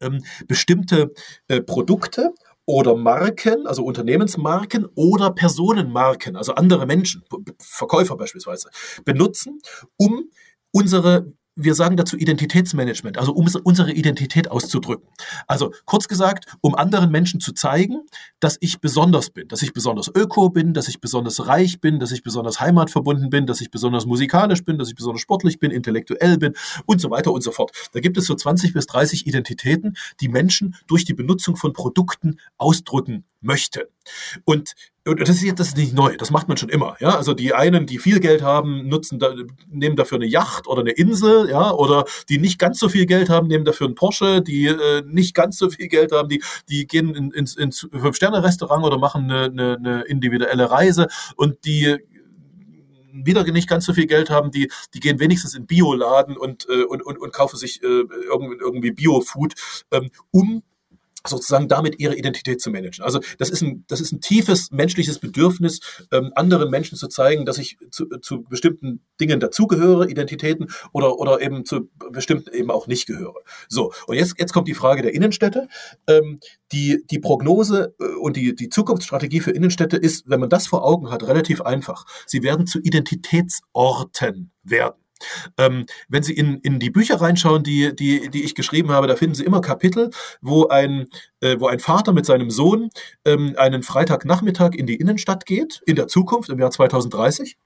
ähm, 0.00 0.24
bestimmte 0.46 1.14
äh, 1.48 1.62
Produkte 1.62 2.34
oder 2.66 2.96
Marken, 2.96 3.66
also 3.66 3.84
Unternehmensmarken 3.84 4.86
oder 4.96 5.30
Personenmarken, 5.30 6.36
also 6.36 6.54
andere 6.56 6.84
Menschen, 6.84 7.22
Verkäufer 7.58 8.16
beispielsweise, 8.16 8.70
benutzen, 9.04 9.60
um 9.96 10.28
unsere 10.76 11.32
wir 11.58 11.74
sagen 11.74 11.96
dazu 11.96 12.18
Identitätsmanagement, 12.18 13.16
also 13.16 13.32
um 13.32 13.48
unsere 13.64 13.90
Identität 13.90 14.50
auszudrücken. 14.50 15.08
Also 15.46 15.72
kurz 15.86 16.06
gesagt, 16.06 16.54
um 16.60 16.74
anderen 16.74 17.10
Menschen 17.10 17.40
zu 17.40 17.52
zeigen, 17.54 18.02
dass 18.40 18.58
ich 18.60 18.80
besonders 18.80 19.30
bin, 19.30 19.48
dass 19.48 19.62
ich 19.62 19.72
besonders 19.72 20.08
öko 20.14 20.50
bin, 20.50 20.74
dass 20.74 20.86
ich 20.88 21.00
besonders 21.00 21.46
reich 21.46 21.80
bin, 21.80 21.98
dass 21.98 22.12
ich 22.12 22.22
besonders 22.22 22.60
heimatverbunden 22.60 23.30
bin, 23.30 23.46
dass 23.46 23.62
ich 23.62 23.70
besonders 23.70 24.04
musikalisch 24.04 24.64
bin, 24.64 24.76
dass 24.76 24.88
ich 24.88 24.94
besonders 24.94 25.22
sportlich 25.22 25.58
bin, 25.58 25.70
intellektuell 25.70 26.36
bin 26.36 26.52
und 26.84 27.00
so 27.00 27.10
weiter 27.10 27.32
und 27.32 27.42
so 27.42 27.52
fort. 27.52 27.70
Da 27.92 28.00
gibt 28.00 28.18
es 28.18 28.26
so 28.26 28.34
20 28.34 28.74
bis 28.74 28.86
30 28.86 29.26
Identitäten, 29.26 29.96
die 30.20 30.28
Menschen 30.28 30.76
durch 30.86 31.06
die 31.06 31.14
Benutzung 31.14 31.56
von 31.56 31.72
Produkten 31.72 32.38
ausdrücken 32.58 33.24
möchten. 33.40 33.84
Und 34.44 34.74
und 35.06 35.20
das 35.20 35.28
ist 35.30 35.42
jetzt 35.42 35.60
das 35.60 35.68
ist 35.68 35.76
nicht 35.76 35.94
neu, 35.94 36.16
das 36.16 36.30
macht 36.30 36.48
man 36.48 36.56
schon 36.56 36.68
immer. 36.68 36.96
Ja? 37.00 37.16
Also 37.16 37.32
die 37.32 37.54
einen, 37.54 37.86
die 37.86 37.98
viel 37.98 38.20
Geld 38.20 38.42
haben, 38.42 38.88
nutzen 38.88 39.18
da, 39.18 39.34
nehmen 39.68 39.96
dafür 39.96 40.16
eine 40.16 40.26
Yacht 40.26 40.66
oder 40.66 40.80
eine 40.80 40.90
Insel, 40.90 41.48
ja, 41.48 41.70
oder 41.70 42.04
die 42.28 42.38
nicht 42.38 42.58
ganz 42.58 42.78
so 42.78 42.88
viel 42.88 43.06
Geld 43.06 43.28
haben, 43.28 43.46
nehmen 43.46 43.64
dafür 43.64 43.86
einen 43.86 43.94
Porsche, 43.94 44.42
die 44.42 44.66
äh, 44.66 45.02
nicht 45.06 45.34
ganz 45.34 45.58
so 45.58 45.70
viel 45.70 45.88
Geld 45.88 46.12
haben, 46.12 46.28
die, 46.28 46.42
die 46.68 46.86
gehen 46.86 47.14
in, 47.14 47.30
ins, 47.30 47.56
ins 47.56 47.88
Fünf-Sterne-Restaurant 47.92 48.84
oder 48.84 48.98
machen 48.98 49.30
eine, 49.30 49.44
eine, 49.44 49.76
eine 49.76 50.02
individuelle 50.02 50.70
Reise 50.70 51.06
und 51.36 51.64
die 51.64 51.96
wieder 53.24 53.44
nicht 53.44 53.68
ganz 53.68 53.86
so 53.86 53.94
viel 53.94 54.06
Geld 54.06 54.30
haben, 54.30 54.50
die, 54.50 54.70
die 54.92 55.00
gehen 55.00 55.20
wenigstens 55.20 55.54
in 55.54 55.66
Bioladen 55.66 56.36
und, 56.36 56.68
äh, 56.68 56.84
und, 56.84 57.02
und, 57.02 57.18
und 57.18 57.32
kaufen 57.32 57.56
sich 57.56 57.82
äh, 57.82 57.86
irgendwie, 57.86 58.56
irgendwie 58.60 58.90
Bio-Food, 58.90 59.54
ähm, 59.92 60.10
um 60.30 60.62
sozusagen 61.28 61.68
damit 61.68 61.98
ihre 61.98 62.16
Identität 62.16 62.60
zu 62.60 62.70
managen. 62.70 63.04
Also 63.04 63.20
das 63.38 63.50
ist 63.50 63.62
ein, 63.62 63.84
das 63.88 64.00
ist 64.00 64.12
ein 64.12 64.20
tiefes 64.20 64.70
menschliches 64.70 65.18
Bedürfnis, 65.18 65.80
ähm, 66.12 66.32
anderen 66.34 66.70
Menschen 66.70 66.96
zu 66.96 67.08
zeigen, 67.08 67.44
dass 67.44 67.58
ich 67.58 67.76
zu, 67.90 68.06
zu 68.20 68.42
bestimmten 68.42 69.00
Dingen 69.20 69.40
dazugehöre, 69.40 70.08
Identitäten, 70.08 70.68
oder, 70.92 71.18
oder 71.18 71.40
eben 71.40 71.64
zu 71.64 71.90
bestimmten 72.12 72.52
eben 72.52 72.70
auch 72.70 72.86
nicht 72.86 73.06
gehöre. 73.06 73.34
So, 73.68 73.92
und 74.06 74.16
jetzt, 74.16 74.34
jetzt 74.38 74.52
kommt 74.52 74.68
die 74.68 74.74
Frage 74.74 75.02
der 75.02 75.14
Innenstädte. 75.14 75.68
Ähm, 76.06 76.40
die, 76.72 77.04
die 77.10 77.18
Prognose 77.18 77.94
äh, 78.00 78.04
und 78.20 78.36
die, 78.36 78.54
die 78.54 78.68
Zukunftsstrategie 78.68 79.40
für 79.40 79.52
Innenstädte 79.52 79.96
ist, 79.96 80.28
wenn 80.28 80.40
man 80.40 80.48
das 80.48 80.66
vor 80.66 80.84
Augen 80.84 81.10
hat, 81.10 81.26
relativ 81.26 81.60
einfach. 81.60 82.04
Sie 82.26 82.42
werden 82.42 82.66
zu 82.66 82.80
Identitätsorten 82.80 84.50
werden. 84.62 85.05
Ähm, 85.58 85.86
wenn 86.08 86.22
Sie 86.22 86.34
in, 86.34 86.60
in 86.60 86.78
die 86.78 86.90
Bücher 86.90 87.20
reinschauen, 87.20 87.62
die, 87.62 87.94
die, 87.94 88.28
die 88.30 88.44
ich 88.44 88.54
geschrieben 88.54 88.90
habe, 88.90 89.06
da 89.06 89.16
finden 89.16 89.34
Sie 89.34 89.44
immer 89.44 89.60
Kapitel, 89.60 90.10
wo 90.40 90.68
ein, 90.68 91.06
äh, 91.40 91.56
wo 91.58 91.66
ein 91.66 91.80
Vater 91.80 92.12
mit 92.12 92.26
seinem 92.26 92.50
Sohn 92.50 92.90
ähm, 93.24 93.54
einen 93.56 93.82
Freitagnachmittag 93.82 94.74
in 94.74 94.86
die 94.86 94.96
Innenstadt 94.96 95.46
geht, 95.46 95.82
in 95.86 95.96
der 95.96 96.08
Zukunft, 96.08 96.48
im 96.50 96.58
Jahr 96.58 96.70
2030 96.70 97.56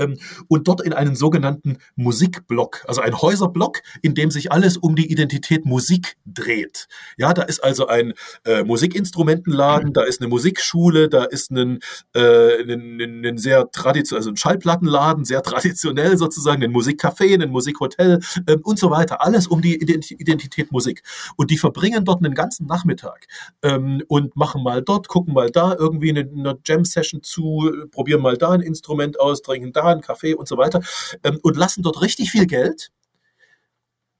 ähm, 0.00 0.18
und 0.48 0.66
dort 0.66 0.80
in 0.80 0.92
einen 0.92 1.14
sogenannten 1.14 1.78
Musikblock, 1.96 2.84
also 2.88 3.00
ein 3.00 3.20
Häuserblock, 3.20 3.82
in 4.02 4.14
dem 4.14 4.30
sich 4.30 4.50
alles 4.50 4.76
um 4.76 4.96
die 4.96 5.10
Identität 5.10 5.64
Musik 5.64 6.16
dreht. 6.24 6.88
Ja, 7.16 7.32
da 7.34 7.42
ist 7.42 7.62
also 7.62 7.86
ein 7.86 8.14
äh, 8.44 8.64
Musikinstrumentenladen, 8.64 9.90
mhm. 9.90 9.92
da 9.92 10.02
ist 10.02 10.20
eine 10.20 10.28
Musikschule, 10.28 11.08
da 11.08 11.24
ist 11.24 11.50
ein, 11.50 11.80
äh, 12.14 12.62
ein, 12.62 13.00
ein, 13.00 13.24
ein 13.24 13.38
sehr 13.38 13.70
traditionell, 13.70 14.20
also 14.20 14.30
ein 14.30 14.36
Schallplattenladen, 14.36 15.24
sehr 15.24 15.42
traditionell 15.42 16.16
sozusagen, 16.16 16.62
ein 16.62 16.72
Musikcafé, 16.72 17.40
ein 17.40 17.50
Musikhotel 17.50 18.20
äh, 18.46 18.56
und 18.62 18.78
so 18.78 18.90
weiter. 18.90 19.22
Alles 19.22 19.46
um 19.46 19.60
die 19.60 19.76
Identität 19.80 20.72
Musik. 20.72 21.02
Und 21.36 21.50
die 21.50 21.58
verbringen 21.58 22.04
dort 22.04 22.24
einen 22.24 22.34
ganzen 22.34 22.66
Nachmittag 22.66 23.26
ähm, 23.62 24.02
und 24.08 24.36
machen 24.36 24.62
mal 24.62 24.82
dort, 24.82 25.08
gucken 25.08 25.34
mal 25.34 25.50
da 25.50 25.74
irgendwie 25.78 26.10
eine, 26.10 26.20
eine 26.20 26.58
Jam-Session 26.64 27.22
zu, 27.22 27.70
probieren 27.90 28.22
mal 28.22 28.36
da 28.36 28.50
ein 28.50 28.60
Instrument 28.60 29.18
aus, 29.20 29.42
trinken 29.42 29.72
da 29.72 29.89
einen 29.92 30.02
Kaffee 30.02 30.34
und 30.34 30.48
so 30.48 30.56
weiter 30.56 30.80
ähm, 31.22 31.38
und 31.42 31.56
lassen 31.56 31.82
dort 31.82 32.00
richtig 32.02 32.30
viel 32.30 32.46
Geld, 32.46 32.90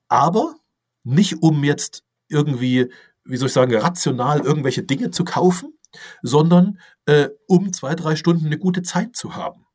aber 0.09 0.56
nicht 1.04 1.42
um 1.42 1.64
jetzt 1.64 2.04
irgendwie, 2.28 2.92
wie 3.24 3.37
soll 3.37 3.48
ich 3.48 3.52
sagen, 3.52 3.74
rational 3.74 4.40
irgendwelche 4.40 4.83
Dinge 4.83 5.11
zu 5.11 5.24
kaufen, 5.24 5.78
sondern 6.22 6.80
äh, 7.06 7.28
um 7.46 7.72
zwei, 7.72 7.94
drei 7.94 8.16
Stunden 8.16 8.46
eine 8.46 8.59
gute 8.59 8.83
Zeit 8.83 9.16
zu 9.16 9.35
haben. 9.35 9.66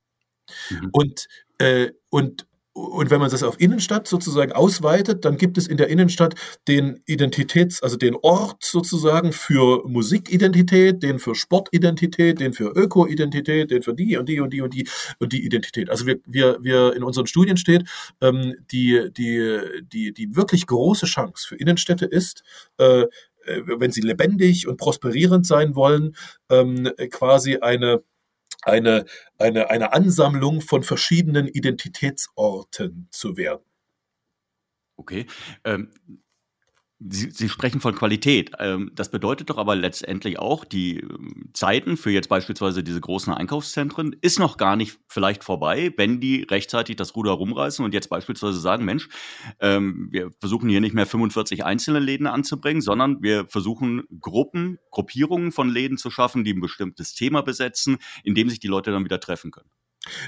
Mhm. 0.69 0.89
Und, 0.91 1.27
äh, 1.57 1.91
und 2.09 2.47
und 2.75 3.09
wenn 3.09 3.21
man 3.21 3.31
das 3.31 3.41
auf 3.41 3.59
Innenstadt 3.61 4.05
sozusagen 4.05 4.51
ausweitet, 4.51 5.23
dann 5.23 5.37
gibt 5.37 5.57
es 5.57 5.65
in 5.65 5.77
der 5.77 5.87
Innenstadt 5.87 6.35
den 6.67 6.99
Identitäts, 7.05 7.81
also 7.81 7.95
den 7.95 8.17
Ort 8.21 8.65
sozusagen 8.65 9.31
für 9.31 9.87
Musikidentität, 9.87 11.01
den 11.01 11.19
für 11.19 11.35
Sportidentität, 11.35 12.41
den 12.41 12.51
für 12.51 12.65
Öko-Identität, 12.75 13.71
den 13.71 13.81
für 13.81 13.93
die 13.93 14.17
und 14.17 14.27
die 14.27 14.41
und 14.41 14.51
die 14.51 14.59
und 14.61 14.73
die 14.73 14.89
und 15.19 15.31
die 15.31 15.45
Identität. 15.45 15.89
Also 15.89 16.05
wir, 16.05 16.17
wir, 16.25 16.57
wir 16.61 16.93
in 16.93 17.03
unseren 17.03 17.27
Studien 17.27 17.55
steht, 17.55 17.87
ähm, 18.19 18.55
die, 18.69 19.09
die, 19.09 19.57
die, 19.81 20.13
die 20.13 20.35
wirklich 20.35 20.67
große 20.67 21.05
Chance 21.05 21.47
für 21.47 21.55
Innenstädte 21.55 22.05
ist, 22.05 22.43
äh, 22.77 23.03
äh 23.03 23.07
wenn 23.77 23.91
sie 23.91 24.01
lebendig 24.01 24.67
und 24.67 24.75
prosperierend 24.75 25.47
sein 25.47 25.75
wollen, 25.75 26.13
ähm, 26.49 26.91
quasi 27.09 27.55
eine 27.57 28.03
eine, 28.65 29.05
eine, 29.37 29.69
eine 29.69 29.93
Ansammlung 29.93 30.61
von 30.61 30.83
verschiedenen 30.83 31.47
Identitätsorten 31.47 33.07
zu 33.11 33.37
werden. 33.37 33.65
Okay. 34.97 35.27
Ähm, 35.63 35.91
Sie, 37.07 37.29
Sie, 37.31 37.49
sprechen 37.49 37.81
von 37.81 37.93
Qualität. 37.93 38.51
Ähm, 38.59 38.91
das 38.95 39.09
bedeutet 39.09 39.49
doch 39.49 39.57
aber 39.57 39.75
letztendlich 39.75 40.39
auch, 40.39 40.65
die 40.65 40.99
ähm, 40.99 41.49
Zeiten 41.53 41.97
für 41.97 42.11
jetzt 42.11 42.29
beispielsweise 42.29 42.83
diese 42.83 43.01
großen 43.01 43.33
Einkaufszentren 43.33 44.15
ist 44.21 44.39
noch 44.39 44.57
gar 44.57 44.75
nicht 44.75 44.97
vielleicht 45.07 45.43
vorbei, 45.43 45.93
wenn 45.97 46.19
die 46.19 46.43
rechtzeitig 46.43 46.95
das 46.95 47.15
Ruder 47.15 47.31
rumreißen 47.31 47.83
und 47.85 47.93
jetzt 47.93 48.09
beispielsweise 48.09 48.59
sagen, 48.59 48.85
Mensch, 48.85 49.09
ähm, 49.59 50.07
wir 50.11 50.31
versuchen 50.39 50.69
hier 50.69 50.81
nicht 50.81 50.95
mehr 50.95 51.05
45 51.05 51.63
einzelne 51.63 51.99
Läden 51.99 52.27
anzubringen, 52.27 52.81
sondern 52.81 53.21
wir 53.21 53.47
versuchen 53.47 54.03
Gruppen, 54.19 54.79
Gruppierungen 54.89 55.51
von 55.51 55.69
Läden 55.69 55.97
zu 55.97 56.09
schaffen, 56.09 56.43
die 56.43 56.53
ein 56.53 56.61
bestimmtes 56.61 57.13
Thema 57.13 57.41
besetzen, 57.41 57.97
in 58.23 58.35
dem 58.35 58.49
sich 58.49 58.59
die 58.59 58.67
Leute 58.67 58.91
dann 58.91 59.03
wieder 59.03 59.19
treffen 59.19 59.51
können. 59.51 59.69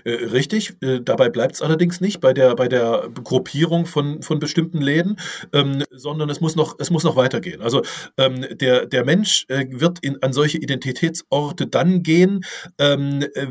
Äh, 0.03 0.11
richtig, 0.11 0.75
äh, 0.81 0.99
dabei 1.01 1.29
bleibt 1.29 1.55
es 1.55 1.61
allerdings 1.61 2.01
nicht 2.01 2.19
bei 2.19 2.33
der, 2.33 2.55
bei 2.55 2.67
der 2.67 3.09
Gruppierung 3.23 3.85
von, 3.85 4.21
von 4.21 4.39
bestimmten 4.39 4.81
Läden, 4.81 5.17
ähm, 5.53 5.83
sondern 5.91 6.29
es 6.29 6.41
muss 6.41 6.55
noch, 6.55 6.75
es 6.79 6.89
muss 6.89 7.03
noch 7.03 7.15
weitergehen. 7.15 7.61
Also 7.61 7.81
ähm, 8.17 8.45
der, 8.57 8.85
der 8.85 9.05
Mensch 9.05 9.45
äh, 9.49 9.65
wird 9.69 9.99
in, 10.01 10.21
an 10.21 10.33
solche 10.33 10.57
Identitätsorte 10.57 11.67
dann 11.67 12.03
gehen, 12.03 12.43
ähm, 12.79 13.25
äh, 13.33 13.47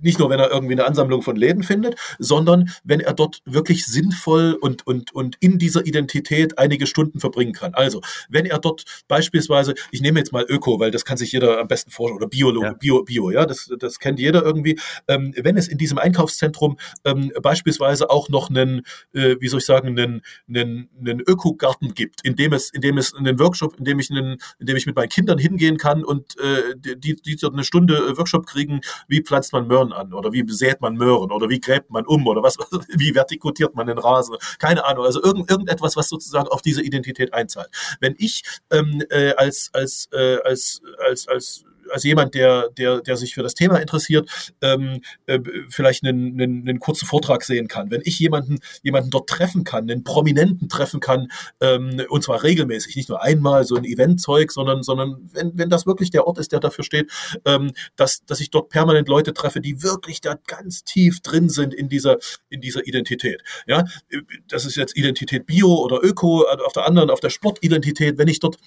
nicht 0.00 0.18
nur, 0.18 0.30
wenn 0.30 0.40
er 0.40 0.50
irgendwie 0.50 0.74
eine 0.74 0.84
Ansammlung 0.84 1.22
von 1.22 1.36
Läden 1.36 1.62
findet, 1.62 1.96
sondern 2.18 2.70
wenn 2.84 3.00
er 3.00 3.14
dort 3.14 3.42
wirklich 3.44 3.86
sinnvoll 3.86 4.56
und, 4.60 4.86
und, 4.86 5.14
und 5.14 5.36
in 5.40 5.58
dieser 5.58 5.86
Identität 5.86 6.58
einige 6.58 6.86
Stunden 6.86 7.20
verbringen 7.20 7.52
kann. 7.52 7.74
Also, 7.74 8.00
wenn 8.28 8.46
er 8.46 8.58
dort 8.58 8.84
beispielsweise, 9.08 9.74
ich 9.90 10.00
nehme 10.00 10.18
jetzt 10.18 10.32
mal 10.32 10.44
Öko, 10.48 10.80
weil 10.80 10.90
das 10.90 11.04
kann 11.04 11.16
sich 11.16 11.32
jeder 11.32 11.60
am 11.60 11.68
besten 11.68 11.90
vorstellen, 11.90 12.16
oder 12.16 12.28
Biologe, 12.28 12.66
ja. 12.66 12.72
Bio, 12.74 13.02
Bio, 13.04 13.30
ja, 13.30 13.46
das, 13.46 13.70
das 13.78 13.98
kennt 13.98 14.18
jeder 14.18 14.42
irgendwie. 14.42 14.78
Ähm, 15.08 15.32
wenn 15.36 15.56
es 15.56 15.68
in 15.68 15.78
diesem 15.78 15.98
Einkaufszentrum 15.98 16.78
ähm, 17.04 17.32
beispielsweise 17.42 18.10
auch 18.10 18.28
noch 18.28 18.50
einen, 18.50 18.82
äh, 19.12 19.36
wie 19.40 19.48
soll 19.48 19.60
ich 19.60 19.66
sagen, 19.66 19.88
einen, 19.88 20.22
einen, 20.48 20.88
einen 20.98 21.20
Öko-Garten 21.20 21.94
gibt, 21.94 22.24
in 22.24 22.36
dem 22.36 22.52
es, 22.52 22.70
in 22.70 22.80
dem 22.80 22.98
es 22.98 23.14
einen 23.14 23.38
Workshop, 23.38 23.78
in 23.78 23.84
dem 23.84 23.98
ich 23.98 24.10
einen, 24.10 24.38
in 24.58 24.66
dem 24.66 24.76
ich 24.76 24.86
mit 24.86 24.96
meinen 24.96 25.08
Kindern 25.08 25.38
hingehen 25.38 25.76
kann 25.76 26.04
und 26.04 26.38
äh, 26.38 26.74
die, 26.96 27.16
die 27.16 27.36
dort 27.36 27.54
eine 27.54 27.64
Stunde 27.64 28.16
Workshop 28.16 28.46
kriegen, 28.46 28.80
wie 29.08 29.22
pflanzt 29.22 29.52
man 29.52 29.66
Möhren 29.66 29.73
an 29.82 30.12
oder 30.12 30.32
wie 30.32 30.42
besät 30.42 30.80
man 30.80 30.94
Möhren 30.94 31.30
oder 31.30 31.48
wie 31.48 31.60
gräbt 31.60 31.90
man 31.90 32.06
um 32.06 32.26
oder 32.26 32.42
was, 32.42 32.56
wie 32.88 33.14
vertikutiert 33.14 33.74
man 33.74 33.86
den 33.86 33.98
Rasen. 33.98 34.36
Keine 34.58 34.84
Ahnung. 34.84 35.04
Also 35.04 35.22
irgend, 35.22 35.50
irgendetwas, 35.50 35.96
was 35.96 36.08
sozusagen 36.08 36.48
auf 36.48 36.62
diese 36.62 36.82
Identität 36.82 37.34
einzahlt. 37.34 37.68
Wenn 38.00 38.14
ich 38.18 38.42
ähm, 38.70 39.02
äh, 39.10 39.34
als, 39.34 39.70
als, 39.72 40.08
äh, 40.12 40.38
als, 40.44 40.82
als, 41.06 41.28
als 41.28 41.64
als 41.94 42.02
jemand, 42.02 42.34
der, 42.34 42.68
der, 42.70 43.00
der 43.00 43.16
sich 43.16 43.34
für 43.34 43.42
das 43.42 43.54
Thema 43.54 43.78
interessiert, 43.78 44.28
ähm, 44.60 45.00
äh, 45.26 45.38
vielleicht 45.68 46.04
einen, 46.04 46.40
einen, 46.40 46.68
einen 46.68 46.80
kurzen 46.80 47.06
Vortrag 47.06 47.44
sehen 47.44 47.68
kann. 47.68 47.90
Wenn 47.90 48.02
ich 48.04 48.18
jemanden, 48.18 48.58
jemanden 48.82 49.10
dort 49.10 49.28
treffen 49.28 49.62
kann, 49.62 49.88
einen 49.88 50.02
Prominenten 50.02 50.68
treffen 50.68 50.98
kann, 50.98 51.28
ähm, 51.60 52.02
und 52.08 52.24
zwar 52.24 52.42
regelmäßig, 52.42 52.96
nicht 52.96 53.08
nur 53.08 53.22
einmal 53.22 53.64
so 53.64 53.76
ein 53.76 53.84
Eventzeug, 53.84 54.50
sondern, 54.50 54.82
sondern 54.82 55.30
wenn, 55.32 55.56
wenn 55.56 55.70
das 55.70 55.86
wirklich 55.86 56.10
der 56.10 56.26
Ort 56.26 56.38
ist, 56.38 56.50
der 56.50 56.60
dafür 56.60 56.84
steht, 56.84 57.10
ähm, 57.44 57.70
dass, 57.94 58.24
dass 58.26 58.40
ich 58.40 58.50
dort 58.50 58.70
permanent 58.70 59.08
Leute 59.08 59.32
treffe, 59.32 59.60
die 59.60 59.82
wirklich 59.82 60.20
da 60.20 60.36
ganz 60.46 60.82
tief 60.82 61.20
drin 61.20 61.48
sind 61.48 61.72
in 61.72 61.88
dieser, 61.88 62.18
in 62.48 62.60
dieser 62.60 62.86
Identität. 62.86 63.42
Ja, 63.66 63.84
das 64.48 64.64
ist 64.64 64.76
jetzt 64.76 64.96
Identität 64.96 65.46
Bio 65.46 65.72
oder 65.74 66.02
Öko, 66.02 66.44
auf 66.64 66.72
der 66.72 66.86
anderen, 66.86 67.10
auf 67.10 67.20
der 67.20 67.30
Sportidentität, 67.30 68.18
wenn 68.18 68.28
ich 68.28 68.40
dort 68.40 68.56
äh, 68.56 68.58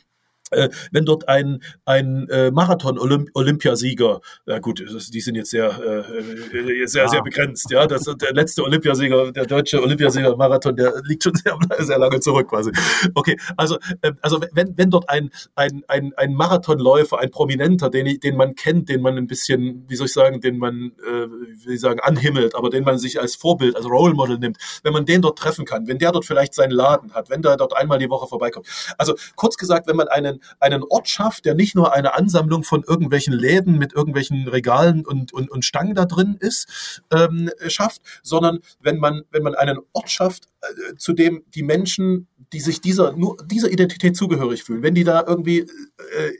wenn 0.91 1.05
dort 1.05 1.27
ein, 1.27 1.61
ein 1.85 2.27
äh, 2.29 2.51
Marathon-Olympiasieger, 2.51 4.21
ja 4.45 4.59
gut, 4.59 4.83
die 5.13 5.21
sind 5.21 5.35
jetzt 5.35 5.51
sehr, 5.51 5.69
äh, 5.69 6.87
sehr, 6.87 7.03
ja. 7.03 7.09
sehr 7.09 7.21
begrenzt, 7.21 7.69
ja, 7.69 7.85
das, 7.85 8.03
der 8.03 8.33
letzte 8.33 8.63
Olympiasieger, 8.63 9.31
der 9.31 9.45
deutsche 9.45 9.81
Olympiasieger 9.81 10.35
Marathon, 10.37 10.75
der 10.75 10.93
liegt 11.03 11.23
schon 11.23 11.35
sehr, 11.35 11.57
sehr 11.79 11.99
lange 11.99 12.19
zurück 12.19 12.49
quasi. 12.49 12.71
Okay, 13.13 13.37
also, 13.57 13.77
äh, 14.01 14.13
also 14.21 14.39
wenn, 14.53 14.77
wenn 14.77 14.89
dort 14.89 15.09
ein, 15.09 15.31
ein, 15.55 15.83
ein, 15.87 16.13
ein 16.15 16.33
Marathonläufer, 16.33 17.19
ein 17.19 17.31
Prominenter, 17.31 17.89
den, 17.89 18.19
den 18.19 18.37
man 18.37 18.55
kennt, 18.55 18.89
den 18.89 19.01
man 19.01 19.17
ein 19.17 19.27
bisschen, 19.27 19.85
wie 19.87 19.95
soll 19.95 20.07
ich 20.07 20.13
sagen, 20.13 20.39
den 20.39 20.57
man, 20.57 20.93
äh, 21.05 21.27
wie 21.65 21.73
ich 21.73 21.81
sagen, 21.81 21.99
anhimmelt, 21.99 22.55
aber 22.55 22.69
den 22.69 22.83
man 22.83 22.97
sich 22.97 23.19
als 23.19 23.35
Vorbild, 23.35 23.75
als 23.75 23.85
Role 23.85 24.13
Model 24.13 24.37
nimmt, 24.37 24.57
wenn 24.83 24.93
man 24.93 25.05
den 25.05 25.21
dort 25.21 25.37
treffen 25.37 25.65
kann, 25.65 25.87
wenn 25.87 25.97
der 25.97 26.11
dort 26.11 26.25
vielleicht 26.25 26.53
seinen 26.53 26.71
Laden 26.71 27.13
hat, 27.13 27.29
wenn 27.29 27.41
der 27.41 27.57
dort 27.57 27.75
einmal 27.75 27.99
die 27.99 28.09
Woche 28.09 28.27
vorbeikommt. 28.27 28.67
Also 28.97 29.15
kurz 29.35 29.57
gesagt, 29.57 29.87
wenn 29.87 29.95
man 29.95 30.07
einen 30.07 30.36
einen, 30.59 30.83
Ort 30.83 31.09
schafft, 31.09 31.45
der 31.45 31.55
nicht 31.55 31.75
nur 31.75 31.93
eine 31.93 32.15
Ansammlung 32.15 32.63
von 32.63 32.83
irgendwelchen 32.83 33.33
Läden 33.33 33.77
mit 33.77 33.93
irgendwelchen 33.93 34.47
Regalen 34.47 35.05
und, 35.05 35.33
und, 35.33 35.49
und 35.51 35.65
Stangen 35.65 35.95
da 35.95 36.05
drin 36.05 36.37
ist, 36.39 37.01
ähm, 37.11 37.49
schafft, 37.67 38.01
sondern 38.23 38.59
wenn 38.79 38.97
man, 38.97 39.23
wenn 39.31 39.43
man 39.43 39.55
einen 39.55 39.79
Ort 39.93 40.09
schafft, 40.09 40.47
äh, 40.61 40.95
zu 40.95 41.13
dem 41.13 41.43
die 41.53 41.63
Menschen, 41.63 42.27
die 42.53 42.59
sich 42.59 42.81
dieser, 42.81 43.13
nur 43.13 43.37
dieser 43.45 43.71
Identität 43.71 44.15
zugehörig 44.15 44.63
fühlen, 44.63 44.83
wenn 44.83 44.95
die 44.95 45.03
da 45.03 45.23
irgendwie, 45.25 45.59
äh, 45.59 46.31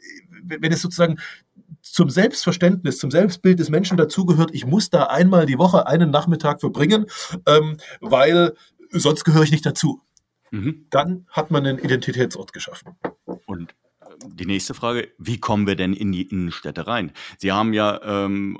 wenn 0.43 0.71
es 0.71 0.81
sozusagen 0.81 1.17
zum 1.81 2.09
Selbstverständnis, 2.09 2.97
zum 2.97 3.11
Selbstbild 3.11 3.59
des 3.59 3.69
Menschen 3.69 3.97
dazugehört, 3.97 4.51
ich 4.53 4.65
muss 4.65 4.89
da 4.89 5.03
einmal 5.03 5.45
die 5.45 5.57
Woche 5.57 5.87
einen 5.87 6.11
Nachmittag 6.11 6.59
verbringen, 6.59 7.05
ähm, 7.45 7.77
weil 8.01 8.53
sonst 8.91 9.23
gehöre 9.23 9.43
ich 9.43 9.51
nicht 9.51 9.65
dazu. 9.65 10.01
Mhm. 10.51 10.85
Dann 10.89 11.25
hat 11.29 11.51
man 11.51 11.65
einen 11.65 11.79
Identitätsort 11.79 12.53
geschaffen. 12.53 12.95
Die 14.37 14.45
nächste 14.45 14.73
Frage, 14.73 15.11
wie 15.17 15.39
kommen 15.39 15.65
wir 15.65 15.75
denn 15.75 15.93
in 15.93 16.11
die 16.11 16.21
Innenstädte 16.21 16.85
rein? 16.85 17.11
Sie 17.39 17.51
haben 17.51 17.73
ja 17.73 17.99
ähm, 18.03 18.57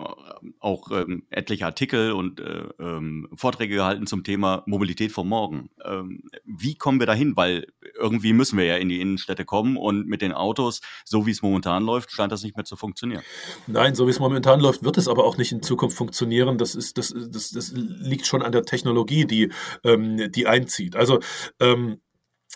auch 0.60 0.92
ähm, 0.92 1.24
etliche 1.30 1.66
Artikel 1.66 2.12
und 2.12 2.40
äh, 2.40 2.64
ähm, 2.80 3.30
Vorträge 3.36 3.76
gehalten 3.76 4.08
zum 4.08 4.24
Thema 4.24 4.64
Mobilität 4.66 5.12
von 5.12 5.28
morgen. 5.28 5.70
Ähm, 5.86 6.24
wie 6.46 6.76
kommen 6.76 7.00
wir 7.00 7.06
dahin? 7.06 7.36
Weil 7.36 7.68
irgendwie 8.00 8.34
müssen 8.34 8.58
wir 8.58 8.66
ja 8.66 8.78
in 8.78 8.90
die 8.90 9.02
Innenstädte 9.02 9.46
kommen 9.46 9.78
und 9.78 10.08
mit 10.08 10.22
den 10.22 10.34
Autos, 10.34 10.82
so 11.06 11.26
wie 11.28 11.32
es 11.32 11.42
momentan 11.44 11.84
läuft, 11.84 12.12
scheint 12.12 12.32
das 12.32 12.44
nicht 12.44 12.58
mehr 12.58 12.66
zu 12.66 12.76
funktionieren. 12.76 13.22
Nein, 13.68 13.94
so 13.94 14.08
wie 14.08 14.12
es 14.12 14.20
momentan 14.20 14.60
läuft, 14.60 14.84
wird 14.84 14.98
es 14.98 15.08
aber 15.08 15.26
auch 15.26 15.38
nicht 15.38 15.52
in 15.52 15.62
Zukunft 15.62 15.96
funktionieren. 15.96 16.58
Das 16.58 16.74
ist, 16.74 16.98
das, 16.98 17.14
das, 17.16 17.52
das 17.52 17.72
liegt 17.76 18.26
schon 18.26 18.42
an 18.42 18.52
der 18.52 18.64
Technologie, 18.64 19.26
die, 19.26 19.52
ähm, 19.84 20.32
die 20.32 20.48
einzieht. 20.48 20.96
Also 20.96 21.20
ähm, 21.60 22.00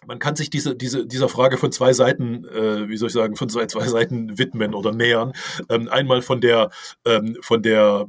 man 0.06 0.20
kann 0.20 0.36
sich 0.36 0.50
diese, 0.50 0.76
diese, 0.76 1.06
dieser 1.06 1.30
Frage 1.30 1.58
von 1.58 1.72
zwei 1.72 1.94
Seiten, 1.94 2.46
äh, 2.46 2.90
wie 2.90 2.98
soll 2.98 3.08
ich 3.08 3.14
sagen, 3.14 3.36
von 3.36 3.50
zwei, 3.50 3.68
zwei 3.68 3.88
Seiten 3.88 4.38
widmen 4.38 4.74
oder 4.74 4.92
nähern. 4.92 5.34
Ähm, 5.70 5.90
einmal 5.90 6.22
von 6.22 6.42
der, 6.42 6.70
ähm, 7.06 7.38
von 7.42 7.62
der 7.62 8.08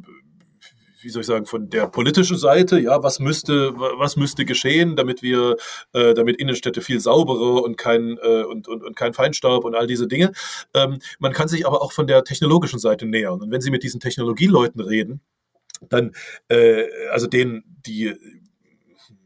wie 1.03 1.11
soll 1.11 1.23
ich 1.23 1.27
sagen, 1.27 1.47
von 1.47 1.69
der 1.69 1.89
politischen 1.89 2.39
Seite, 2.39 2.79
ja, 2.79 3.03
was 3.03 3.19
müsste, 3.19 3.73
was 3.77 4.17
müsste 4.17 4.45
geschehen, 4.45 4.95
damit 4.95 5.21
wir, 5.21 5.57
äh, 5.93 6.15
damit 6.15 6.37
Innenstädte 6.37 6.81
viel 6.81 7.01
sauberer 7.01 7.65
und 7.65 7.77
kein 7.77 8.19
äh, 8.23 8.45
und, 8.45 8.69
und, 8.69 8.85
und 8.85 8.97
kein 8.97 9.13
Feinstaub 9.13 9.65
und 9.65 9.75
all 9.75 9.89
diese 9.89 10.07
Dinge. 10.07 10.31
Ähm, 10.75 11.01
man 11.19 11.33
kann 11.33 11.49
sich 11.49 11.67
aber 11.67 11.83
auch 11.83 11.93
von 11.93 12.07
der 12.07 12.23
technologischen 12.23 12.79
Seite 12.79 13.07
nähern. 13.07 13.41
Und 13.41 13.51
wenn 13.51 13.61
Sie 13.61 13.73
mit 13.73 13.83
diesen 13.83 13.99
Technologieleuten 14.01 14.81
reden, 14.81 15.21
dann, 15.89 16.13
äh, 16.49 16.85
also 17.11 17.27
denen, 17.27 17.65
die 17.85 18.15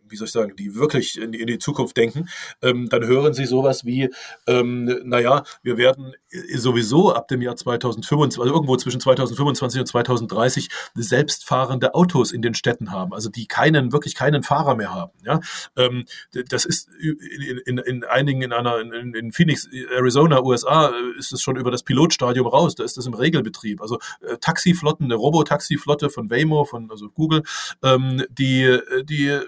wie 0.08 0.16
soll 0.16 0.26
ich 0.26 0.32
sagen, 0.32 0.54
die 0.56 0.74
wirklich 0.74 1.20
in 1.20 1.32
die, 1.32 1.40
in 1.40 1.46
die 1.46 1.58
Zukunft 1.58 1.96
denken, 1.96 2.28
ähm, 2.62 2.88
dann 2.88 3.06
hören 3.06 3.34
sie 3.34 3.46
sowas 3.46 3.84
wie, 3.84 4.10
ähm, 4.46 4.84
naja, 5.04 5.44
wir 5.62 5.76
werden 5.76 6.14
sowieso 6.54 7.14
ab 7.14 7.28
dem 7.28 7.42
Jahr 7.42 7.56
2025, 7.56 8.40
also 8.40 8.52
irgendwo 8.52 8.76
zwischen 8.76 9.00
2025 9.00 9.80
und 9.80 9.86
2030 9.86 10.68
selbstfahrende 10.94 11.94
Autos 11.94 12.32
in 12.32 12.42
den 12.42 12.54
Städten 12.54 12.90
haben, 12.90 13.12
also 13.12 13.30
die 13.30 13.46
keinen, 13.46 13.92
wirklich 13.92 14.14
keinen 14.14 14.42
Fahrer 14.42 14.76
mehr 14.76 14.94
haben. 14.94 15.12
Ja? 15.24 15.40
Ähm, 15.76 16.04
das 16.48 16.64
ist 16.64 16.88
in, 17.00 17.58
in, 17.64 17.78
in 17.78 18.04
einigen, 18.04 18.42
in 18.42 18.52
einer, 18.52 18.80
in, 18.80 19.14
in 19.14 19.32
Phoenix, 19.32 19.68
Arizona, 19.94 20.42
USA, 20.42 20.92
ist 21.18 21.32
es 21.32 21.42
schon 21.42 21.56
über 21.56 21.70
das 21.70 21.82
Pilotstadium 21.82 22.46
raus, 22.46 22.74
da 22.74 22.84
ist 22.84 22.96
das 22.96 23.06
im 23.06 23.14
Regelbetrieb. 23.14 23.80
Also 23.80 23.98
äh, 24.20 24.36
Taxiflotten, 24.38 25.06
eine 25.06 25.14
Robotaxiflotte 25.14 26.10
von 26.10 26.30
Waymo, 26.30 26.64
von 26.64 26.90
also 26.90 27.08
Google, 27.08 27.42
ähm, 27.82 28.24
die, 28.30 28.78
die 29.04 29.38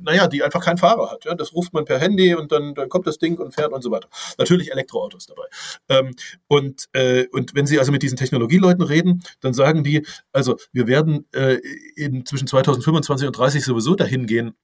naja, 0.00 0.26
die 0.26 0.42
einfach 0.42 0.64
keinen 0.64 0.78
Fahrer 0.78 1.10
hat. 1.10 1.24
Ja? 1.24 1.34
Das 1.34 1.54
ruft 1.54 1.72
man 1.72 1.84
per 1.84 1.98
Handy 1.98 2.34
und 2.34 2.52
dann, 2.52 2.74
dann 2.74 2.88
kommt 2.88 3.06
das 3.06 3.18
Ding 3.18 3.38
und 3.38 3.54
fährt 3.54 3.72
und 3.72 3.82
so 3.82 3.90
weiter. 3.90 4.08
Natürlich 4.38 4.70
Elektroautos 4.70 5.26
dabei. 5.26 5.44
Ähm, 5.88 6.14
und, 6.46 6.86
äh, 6.92 7.26
und 7.32 7.54
wenn 7.54 7.66
Sie 7.66 7.78
also 7.78 7.92
mit 7.92 8.02
diesen 8.02 8.16
Technologieleuten 8.16 8.84
reden, 8.84 9.22
dann 9.40 9.54
sagen 9.54 9.84
die, 9.84 10.06
also 10.32 10.56
wir 10.72 10.86
werden 10.86 11.26
äh, 11.32 11.58
in 11.96 12.24
zwischen 12.26 12.46
2025 12.46 13.26
und 13.26 13.36
30 13.36 13.64
sowieso 13.64 13.94
dahin 13.94 14.26
gehen, 14.26 14.54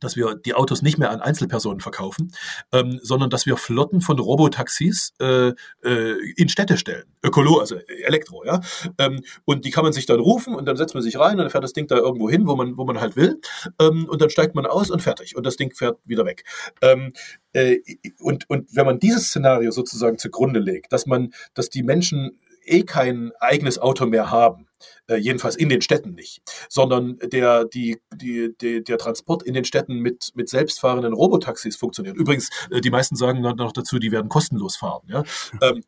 dass 0.00 0.16
wir 0.16 0.34
die 0.34 0.54
Autos 0.54 0.82
nicht 0.82 0.98
mehr 0.98 1.10
an 1.10 1.20
Einzelpersonen 1.20 1.80
verkaufen, 1.80 2.32
ähm, 2.72 2.98
sondern 3.02 3.30
dass 3.30 3.46
wir 3.46 3.56
Flotten 3.56 4.00
von 4.00 4.18
Robotaxis 4.18 5.14
äh, 5.20 5.52
äh, 5.84 6.32
in 6.36 6.48
Städte 6.48 6.76
stellen. 6.76 7.04
Ökolo, 7.22 7.58
also 7.58 7.76
Elektro, 8.04 8.44
ja. 8.44 8.60
Ähm, 8.98 9.22
und 9.44 9.64
die 9.64 9.70
kann 9.70 9.84
man 9.84 9.92
sich 9.92 10.06
dann 10.06 10.20
rufen 10.20 10.54
und 10.54 10.66
dann 10.66 10.76
setzt 10.76 10.94
man 10.94 11.02
sich 11.02 11.18
rein 11.18 11.32
und 11.32 11.38
dann 11.38 11.50
fährt 11.50 11.64
das 11.64 11.72
Ding 11.72 11.86
da 11.86 11.96
irgendwo 11.96 12.28
hin, 12.28 12.46
wo 12.46 12.56
man, 12.56 12.76
wo 12.76 12.84
man 12.84 13.00
halt 13.00 13.16
will. 13.16 13.40
Ähm, 13.80 14.06
und 14.08 14.20
dann 14.20 14.30
steigt 14.30 14.54
man 14.54 14.66
aus 14.66 14.90
und 14.90 15.02
fertig. 15.02 15.36
Und 15.36 15.46
das 15.46 15.56
Ding 15.56 15.74
fährt 15.74 15.98
wieder 16.04 16.24
weg. 16.26 16.44
Ähm, 16.82 17.12
äh, 17.52 17.78
und, 18.20 18.48
und 18.50 18.74
wenn 18.74 18.86
man 18.86 18.98
dieses 18.98 19.28
Szenario 19.28 19.70
sozusagen 19.70 20.18
zugrunde 20.18 20.60
legt, 20.60 20.92
dass 20.92 21.06
man, 21.06 21.32
dass 21.54 21.70
die 21.70 21.82
Menschen 21.82 22.38
eh 22.66 22.82
kein 22.82 23.32
eigenes 23.40 23.78
Auto 23.78 24.06
mehr 24.06 24.30
haben, 24.30 24.66
äh, 25.08 25.16
jedenfalls 25.16 25.56
in 25.56 25.68
den 25.68 25.82
Städten 25.82 26.14
nicht, 26.14 26.42
sondern 26.68 27.18
der, 27.22 27.64
die, 27.64 27.98
die, 28.14 28.54
die, 28.60 28.82
der 28.82 28.98
Transport 28.98 29.42
in 29.42 29.54
den 29.54 29.64
Städten 29.64 30.00
mit, 30.00 30.32
mit 30.34 30.48
selbstfahrenden 30.48 31.12
Robotaxis 31.12 31.76
funktioniert. 31.76 32.16
Übrigens, 32.16 32.50
äh, 32.70 32.80
die 32.80 32.90
meisten 32.90 33.16
sagen 33.16 33.42
dann 33.42 33.56
noch 33.56 33.72
dazu, 33.72 33.98
die 33.98 34.12
werden 34.12 34.28
kostenlos 34.28 34.76
fahren. 34.76 35.02
Ja? 35.08 35.24
ähm, 35.62 35.84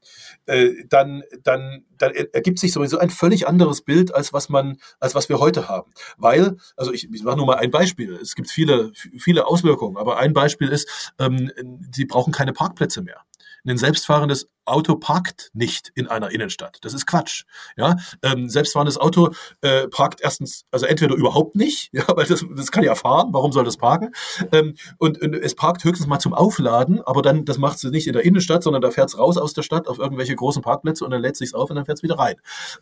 äh, 0.46 0.70
dann, 0.88 1.22
dann, 1.42 1.84
dann 1.98 2.12
ergibt 2.12 2.58
sich 2.58 2.72
sowieso 2.72 2.98
ein 2.98 3.10
völlig 3.10 3.48
anderes 3.48 3.82
Bild, 3.82 4.14
als 4.14 4.32
was 4.32 4.48
man, 4.48 4.78
als 5.00 5.14
was 5.14 5.28
wir 5.28 5.38
heute 5.40 5.68
haben. 5.68 5.92
Weil, 6.16 6.56
also 6.76 6.92
ich, 6.92 7.12
ich 7.12 7.22
mache 7.22 7.36
nur 7.36 7.46
mal 7.46 7.56
ein 7.56 7.70
Beispiel. 7.70 8.14
Es 8.14 8.34
gibt 8.34 8.50
viele, 8.50 8.92
viele 8.94 9.46
Auswirkungen, 9.46 9.96
aber 9.96 10.18
ein 10.18 10.32
Beispiel 10.32 10.68
ist, 10.68 11.12
ähm, 11.18 11.50
sie 11.92 12.04
brauchen 12.04 12.32
keine 12.32 12.52
Parkplätze 12.52 13.02
mehr. 13.02 13.22
Ein 13.66 13.78
selbstfahrendes 13.78 14.48
Auto 14.64 14.96
parkt 14.96 15.50
nicht 15.54 15.90
in 15.94 16.06
einer 16.08 16.30
Innenstadt. 16.30 16.78
Das 16.82 16.94
ist 16.94 17.06
Quatsch. 17.06 17.44
Ja, 17.76 17.96
ähm, 18.22 18.48
selbstfahrendes 18.48 18.98
Auto 18.98 19.30
äh, 19.62 19.88
parkt 19.88 20.20
erstens, 20.20 20.64
also 20.70 20.86
entweder 20.86 21.14
überhaupt 21.14 21.56
nicht, 21.56 21.90
ja, 21.92 22.04
weil 22.08 22.26
das, 22.26 22.44
das 22.54 22.70
kann 22.70 22.84
ja 22.84 22.94
fahren. 22.94 23.28
Warum 23.32 23.52
soll 23.52 23.64
das 23.64 23.76
parken? 23.76 24.12
Ähm, 24.52 24.74
und, 24.98 25.20
und, 25.20 25.34
es 25.34 25.54
parkt 25.54 25.84
höchstens 25.84 26.06
mal 26.06 26.18
zum 26.18 26.34
Aufladen, 26.34 27.00
aber 27.02 27.22
dann 27.22 27.44
das 27.44 27.58
macht 27.58 27.76
es 27.76 27.84
nicht 27.84 28.06
in 28.06 28.12
der 28.12 28.24
Innenstadt, 28.24 28.62
sondern 28.62 28.82
da 28.82 28.90
fährt 28.90 29.08
es 29.08 29.18
raus 29.18 29.38
aus 29.38 29.54
der 29.54 29.62
Stadt 29.62 29.88
auf 29.88 29.98
irgendwelche 29.98 30.34
großen 30.34 30.62
Parkplätze 30.62 31.04
und 31.04 31.10
dann 31.10 31.22
lädt 31.22 31.36
sich 31.36 31.54
auf 31.54 31.70
und 31.70 31.76
dann 31.76 31.84
fährt 31.84 31.98
es 31.98 32.02
wieder 32.02 32.18
rein. 32.18 32.36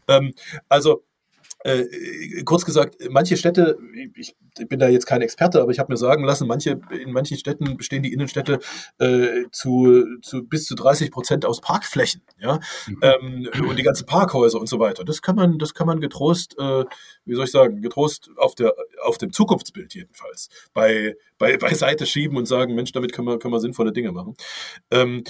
Ähm, 0.08 0.34
also 0.68 1.04
äh, 1.66 2.42
kurz 2.44 2.64
gesagt, 2.64 2.96
manche 3.10 3.36
Städte, 3.36 3.76
ich 4.14 4.36
bin 4.68 4.78
da 4.78 4.88
jetzt 4.88 5.06
kein 5.06 5.20
Experte, 5.20 5.60
aber 5.60 5.72
ich 5.72 5.80
habe 5.80 5.92
mir 5.92 5.96
sagen 5.96 6.24
lassen, 6.24 6.46
manche, 6.46 6.80
in 6.90 7.12
manchen 7.12 7.36
Städten 7.36 7.76
bestehen 7.76 8.04
die 8.04 8.12
Innenstädte 8.12 8.60
äh, 8.98 9.44
zu, 9.50 10.04
zu 10.22 10.44
bis 10.44 10.66
zu 10.66 10.76
30 10.76 11.10
Prozent 11.10 11.44
aus 11.44 11.60
Parkflächen, 11.60 12.22
ja, 12.38 12.60
mhm. 12.86 13.00
ähm, 13.02 13.68
und 13.68 13.78
die 13.78 13.82
ganzen 13.82 14.06
Parkhäuser 14.06 14.60
und 14.60 14.68
so 14.68 14.78
weiter. 14.78 15.04
Das 15.04 15.22
kann 15.22 15.34
man, 15.34 15.58
das 15.58 15.74
kann 15.74 15.88
man 15.88 16.00
getrost, 16.00 16.56
äh, 16.58 16.84
wie 17.24 17.34
soll 17.34 17.46
ich 17.46 17.50
sagen, 17.50 17.82
getrost 17.82 18.30
auf 18.36 18.54
der, 18.54 18.74
auf 19.02 19.18
dem 19.18 19.32
Zukunftsbild 19.32 19.92
jedenfalls 19.94 20.48
bei, 20.72 21.16
bei, 21.36 21.56
beiseite 21.58 22.06
schieben 22.06 22.36
und 22.36 22.46
sagen, 22.46 22.76
Mensch, 22.76 22.92
damit 22.92 23.12
können 23.12 23.26
wir, 23.26 23.38
können 23.38 23.52
wir 23.52 23.60
sinnvolle 23.60 23.92
Dinge 23.92 24.12
machen. 24.12 24.36
Ähm, 24.92 25.24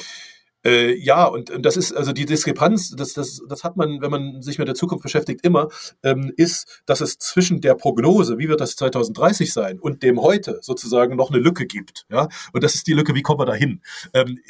äh, 0.67 0.97
ja, 0.99 1.25
und, 1.27 1.51
und 1.51 1.63
das 1.65 1.77
ist 1.77 1.93
also 1.93 2.13
die 2.13 2.27
Diskrepanz, 2.27 2.91
das, 2.91 3.13
das, 3.13 3.41
das 3.49 3.63
hat 3.63 3.77
man, 3.77 4.01
wenn 4.01 4.11
man 4.11 4.43
sich 4.43 4.59
mit 4.59 4.67
der 4.67 4.75
Zukunft 4.75 5.05
beschäftigt, 5.05 5.45
immer, 5.45 5.69
ähm, 6.03 6.33
ist, 6.37 6.83
dass 6.87 7.01
es 7.01 7.19
zwischen 7.19 7.61
der 7.61 7.75
Prognose, 7.75 8.37
wie 8.39 8.49
wird 8.49 8.61
das 8.61 8.75
2030 8.75 9.53
sein, 9.53 9.79
und 9.79 10.03
dem 10.03 10.21
heute 10.21 10.59
sozusagen 10.63 11.15
noch 11.15 11.31
eine 11.31 11.39
Lücke 11.39 11.67
gibt. 11.67 12.05
Ja? 12.11 12.29
Und 12.53 12.65
das 12.65 12.75
ist 12.75 12.89
die 12.89 12.95
Lücke, 12.95 13.15
wie 13.15 13.23
kommen 13.23 13.39
wir 13.39 13.47
dahin? 13.47 13.81
Ähm, 14.13 14.41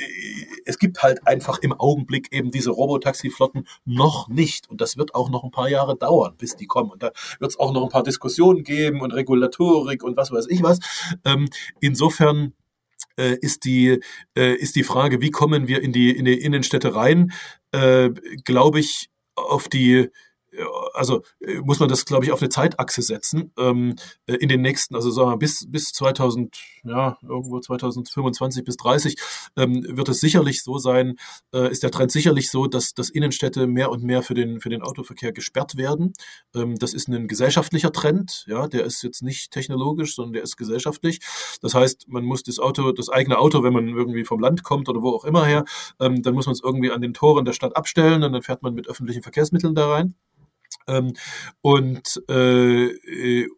es 0.64 0.78
gibt 0.78 1.02
halt 1.02 1.26
einfach 1.26 1.58
im 1.58 1.72
Augenblick 1.72 2.32
eben 2.32 2.50
diese 2.50 2.70
Robotaxi-Flotten 2.70 3.66
noch 3.84 4.28
nicht. 4.28 4.70
Und 4.70 4.80
das 4.80 4.96
wird 4.96 5.14
auch 5.14 5.28
noch 5.28 5.44
ein 5.44 5.50
paar 5.50 5.68
Jahre 5.68 5.96
dauern, 5.96 6.34
bis 6.38 6.56
die 6.56 6.66
kommen. 6.66 6.90
Und 6.90 7.02
da 7.02 7.10
wird 7.40 7.50
es 7.50 7.58
auch 7.58 7.72
noch 7.74 7.82
ein 7.82 7.90
paar 7.90 8.02
Diskussionen 8.02 8.64
geben 8.64 9.02
und 9.02 9.12
Regulatorik 9.12 10.02
und 10.02 10.16
was 10.16 10.32
weiß 10.32 10.46
ich 10.48 10.62
was. 10.62 10.78
Ähm, 11.26 11.48
insofern 11.80 12.54
äh, 13.18 13.36
ist 13.40 13.64
die 13.64 14.00
äh, 14.36 14.54
ist 14.54 14.76
die 14.76 14.84
Frage, 14.84 15.20
wie 15.20 15.30
kommen 15.30 15.68
wir 15.68 15.82
in 15.82 15.92
die 15.92 16.10
in 16.16 16.24
die 16.24 16.40
Innenstädte 16.40 16.94
rein? 16.94 17.32
Äh, 17.72 18.10
Glaube 18.44 18.80
ich 18.80 19.08
auf 19.34 19.68
die 19.68 20.08
also 20.94 21.22
äh, 21.40 21.60
muss 21.60 21.80
man 21.80 21.88
das, 21.88 22.04
glaube 22.04 22.24
ich, 22.24 22.32
auf 22.32 22.40
eine 22.40 22.48
Zeitachse 22.48 23.02
setzen. 23.02 23.52
Ähm, 23.58 23.94
äh, 24.26 24.34
in 24.34 24.48
den 24.48 24.62
nächsten, 24.62 24.94
also 24.94 25.10
sagen 25.10 25.30
wir 25.30 25.36
bis, 25.36 25.70
bis 25.70 25.92
2000, 25.92 26.56
ja, 26.84 27.18
irgendwo 27.22 27.60
2025 27.60 28.64
bis 28.64 28.76
30 28.76 29.16
ähm, 29.56 29.84
wird 29.88 30.08
es 30.08 30.20
sicherlich 30.20 30.62
so 30.62 30.78
sein, 30.78 31.16
äh, 31.52 31.70
ist 31.70 31.82
der 31.82 31.90
Trend 31.90 32.12
sicherlich 32.12 32.50
so, 32.50 32.66
dass, 32.66 32.94
dass 32.94 33.10
Innenstädte 33.10 33.66
mehr 33.66 33.90
und 33.90 34.02
mehr 34.02 34.22
für 34.22 34.34
den, 34.34 34.60
für 34.60 34.68
den 34.68 34.82
Autoverkehr 34.82 35.32
gesperrt 35.32 35.76
werden. 35.76 36.12
Ähm, 36.54 36.76
das 36.76 36.94
ist 36.94 37.08
ein 37.08 37.28
gesellschaftlicher 37.28 37.92
Trend, 37.92 38.44
ja, 38.46 38.66
der 38.68 38.84
ist 38.84 39.02
jetzt 39.02 39.22
nicht 39.22 39.50
technologisch, 39.50 40.14
sondern 40.14 40.34
der 40.34 40.42
ist 40.42 40.56
gesellschaftlich. 40.56 41.20
Das 41.62 41.74
heißt, 41.74 42.08
man 42.08 42.24
muss 42.24 42.42
das 42.42 42.58
Auto, 42.58 42.92
das 42.92 43.08
eigene 43.08 43.38
Auto, 43.38 43.62
wenn 43.62 43.72
man 43.72 43.88
irgendwie 43.88 44.24
vom 44.24 44.40
Land 44.40 44.62
kommt 44.62 44.88
oder 44.88 45.02
wo 45.02 45.10
auch 45.10 45.24
immer 45.24 45.44
her, 45.44 45.64
ähm, 46.00 46.22
dann 46.22 46.34
muss 46.34 46.46
man 46.46 46.52
es 46.52 46.62
irgendwie 46.62 46.90
an 46.90 47.00
den 47.00 47.14
Toren 47.14 47.44
der 47.44 47.52
Stadt 47.52 47.76
abstellen 47.76 48.22
und 48.22 48.32
dann 48.32 48.42
fährt 48.42 48.62
man 48.62 48.74
mit 48.74 48.88
öffentlichen 48.88 49.22
Verkehrsmitteln 49.22 49.74
da 49.74 49.90
rein. 49.90 50.14
Ähm, 50.88 51.12
und 51.62 52.22
äh, 52.28 52.86
äh 52.86 53.48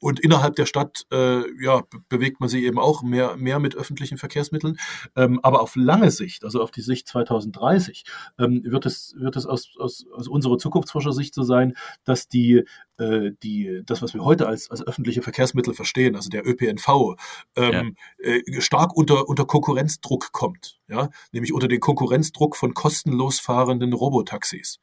und 0.00 0.20
innerhalb 0.20 0.56
der 0.56 0.66
Stadt 0.66 1.06
äh, 1.12 1.42
ja, 1.62 1.82
bewegt 2.08 2.40
man 2.40 2.48
sich 2.48 2.64
eben 2.64 2.78
auch 2.78 3.02
mehr, 3.02 3.36
mehr 3.36 3.58
mit 3.58 3.76
öffentlichen 3.76 4.16
Verkehrsmitteln. 4.16 4.78
Ähm, 5.16 5.40
aber 5.42 5.60
auf 5.60 5.76
lange 5.76 6.10
Sicht, 6.10 6.44
also 6.44 6.62
auf 6.62 6.70
die 6.70 6.80
Sicht 6.80 7.06
2030, 7.08 8.04
ähm, 8.38 8.62
wird 8.64 8.86
es, 8.86 9.14
wird 9.18 9.36
es 9.36 9.46
aus, 9.46 9.74
aus, 9.78 10.06
aus 10.14 10.28
unserer 10.28 10.56
Zukunftsforscher-Sicht 10.56 11.34
so 11.34 11.42
sein, 11.42 11.74
dass 12.04 12.28
die, 12.28 12.64
äh, 12.98 13.32
die, 13.42 13.82
das, 13.84 14.00
was 14.00 14.14
wir 14.14 14.24
heute 14.24 14.46
als, 14.46 14.70
als 14.70 14.86
öffentliche 14.86 15.22
Verkehrsmittel 15.22 15.74
verstehen, 15.74 16.16
also 16.16 16.30
der 16.30 16.46
ÖPNV, 16.46 17.16
ähm, 17.56 17.96
ja. 18.18 18.32
äh, 18.32 18.60
stark 18.60 18.96
unter, 18.96 19.28
unter 19.28 19.44
Konkurrenzdruck 19.44 20.32
kommt. 20.32 20.80
Ja? 20.88 21.10
Nämlich 21.32 21.52
unter 21.52 21.68
den 21.68 21.80
Konkurrenzdruck 21.80 22.56
von 22.56 22.72
kostenlos 22.72 23.40
fahrenden 23.40 23.92
Robotaxis 23.92 24.78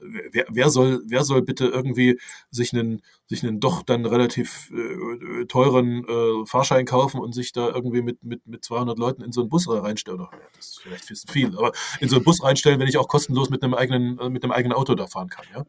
wer, 0.00 0.46
wer, 0.48 0.70
soll, 0.70 1.02
wer 1.06 1.24
soll 1.24 1.42
bitte 1.42 1.66
irgendwie 1.66 2.18
sich 2.50 2.72
einen, 2.72 3.02
sich 3.26 3.42
einen 3.42 3.60
doch 3.60 3.82
dann 3.82 4.06
relativ 4.06 4.70
äh, 4.70 5.44
teuren 5.46 6.04
äh, 6.04 6.46
Fahrschein 6.46 6.86
kaufen 6.86 7.20
und 7.20 7.34
sich 7.34 7.52
da 7.52 7.68
irgendwie 7.68 8.02
mit, 8.02 8.22
mit, 8.22 8.46
mit 8.46 8.64
200 8.64 8.98
Leuten 8.98 9.22
in 9.22 9.32
so 9.32 9.40
einen 9.40 9.50
Bus 9.50 9.68
reinstellen? 9.68 10.20
Oder, 10.20 10.30
das 10.56 10.68
ist 10.68 10.80
vielleicht 10.82 11.30
viel, 11.30 11.56
aber 11.56 11.72
in 12.00 12.08
so 12.08 12.16
einen 12.16 12.24
Bus 12.24 12.42
reinstellen, 12.42 12.80
wenn 12.80 12.88
ich 12.88 12.98
auch 12.98 13.08
kostenlos 13.08 13.50
mit 13.50 13.62
einem 13.62 13.74
eigenen, 13.74 14.18
äh, 14.18 14.28
mit 14.30 14.42
einem 14.44 14.52
eigenen 14.52 14.76
Auto 14.76 14.94
da 14.94 15.06
fahren 15.06 15.28
kann. 15.28 15.46
Ja? 15.54 15.64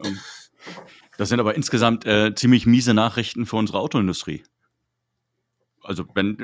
Das 1.18 1.30
sind 1.30 1.40
aber 1.40 1.56
insgesamt 1.56 2.06
äh, 2.06 2.34
ziemlich 2.36 2.66
miese 2.66 2.94
Nachrichten 2.94 3.46
für 3.46 3.58
unsere 3.58 3.80
Autoindustrie. 3.80 4.44
Also 5.84 6.06
wenn, 6.14 6.38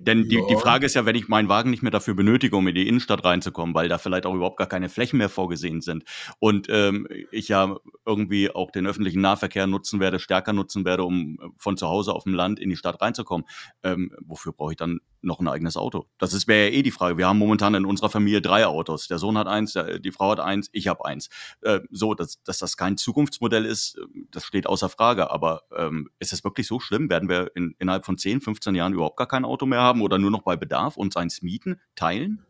denn 0.00 0.22
ja. 0.22 0.28
die, 0.28 0.46
die 0.48 0.56
Frage 0.56 0.86
ist 0.86 0.94
ja, 0.94 1.06
wenn 1.06 1.16
ich 1.16 1.28
meinen 1.28 1.48
Wagen 1.48 1.70
nicht 1.70 1.82
mehr 1.82 1.90
dafür 1.90 2.14
benötige, 2.14 2.56
um 2.56 2.66
in 2.68 2.74
die 2.74 2.88
Innenstadt 2.88 3.24
reinzukommen, 3.24 3.74
weil 3.74 3.88
da 3.88 3.98
vielleicht 3.98 4.26
auch 4.26 4.34
überhaupt 4.34 4.56
gar 4.56 4.66
keine 4.66 4.88
Flächen 4.88 5.18
mehr 5.18 5.28
vorgesehen 5.28 5.80
sind 5.80 6.04
und 6.38 6.68
ähm, 6.70 7.06
ich 7.30 7.48
ja 7.48 7.76
irgendwie 8.06 8.50
auch 8.50 8.70
den 8.70 8.86
öffentlichen 8.86 9.20
Nahverkehr 9.20 9.66
nutzen 9.66 10.00
werde, 10.00 10.18
stärker 10.18 10.52
nutzen 10.52 10.84
werde, 10.84 11.04
um 11.04 11.54
von 11.58 11.76
zu 11.76 11.88
Hause 11.88 12.12
auf 12.12 12.24
dem 12.24 12.34
Land 12.34 12.58
in 12.58 12.70
die 12.70 12.76
Stadt 12.76 13.00
reinzukommen, 13.00 13.46
ähm, 13.82 14.12
wofür 14.20 14.52
brauche 14.52 14.72
ich 14.72 14.76
dann 14.76 15.00
noch 15.20 15.40
ein 15.40 15.48
eigenes 15.48 15.76
Auto? 15.76 16.06
Das 16.18 16.32
ist 16.32 16.48
wäre 16.48 16.70
ja 16.70 16.78
eh 16.78 16.82
die 16.82 16.90
Frage. 16.90 17.18
Wir 17.18 17.28
haben 17.28 17.38
momentan 17.38 17.74
in 17.74 17.84
unserer 17.84 18.08
Familie 18.08 18.40
drei 18.40 18.66
Autos. 18.66 19.08
Der 19.08 19.18
Sohn 19.18 19.36
hat 19.36 19.46
eins, 19.46 19.72
der, 19.72 19.98
die 19.98 20.12
Frau 20.12 20.30
hat 20.30 20.40
eins, 20.40 20.68
ich 20.72 20.88
habe 20.88 21.04
eins. 21.04 21.28
Äh, 21.60 21.80
so, 21.90 22.14
dass, 22.14 22.42
dass 22.42 22.58
das 22.58 22.76
kein 22.76 22.96
Zukunftsmodell 22.96 23.64
ist, 23.64 23.98
das 24.30 24.44
steht 24.44 24.66
außer 24.66 24.88
Frage. 24.88 25.30
Aber 25.30 25.62
ähm, 25.76 26.10
ist 26.18 26.32
es 26.32 26.44
wirklich 26.44 26.66
so 26.66 26.80
schlimm? 26.80 27.10
Werden 27.10 27.28
wir 27.28 27.50
in, 27.54 27.74
innerhalb 27.78 28.04
von 28.04 28.16
10, 28.16 28.40
15 28.40 28.74
Jahren 28.74 28.77
überhaupt 28.92 29.16
gar 29.16 29.26
kein 29.26 29.44
Auto 29.44 29.66
mehr 29.66 29.80
haben 29.80 30.02
oder 30.02 30.18
nur 30.18 30.30
noch 30.30 30.42
bei 30.42 30.56
Bedarf 30.56 30.96
und 30.96 31.12
seins 31.12 31.42
mieten, 31.42 31.80
teilen? 31.96 32.44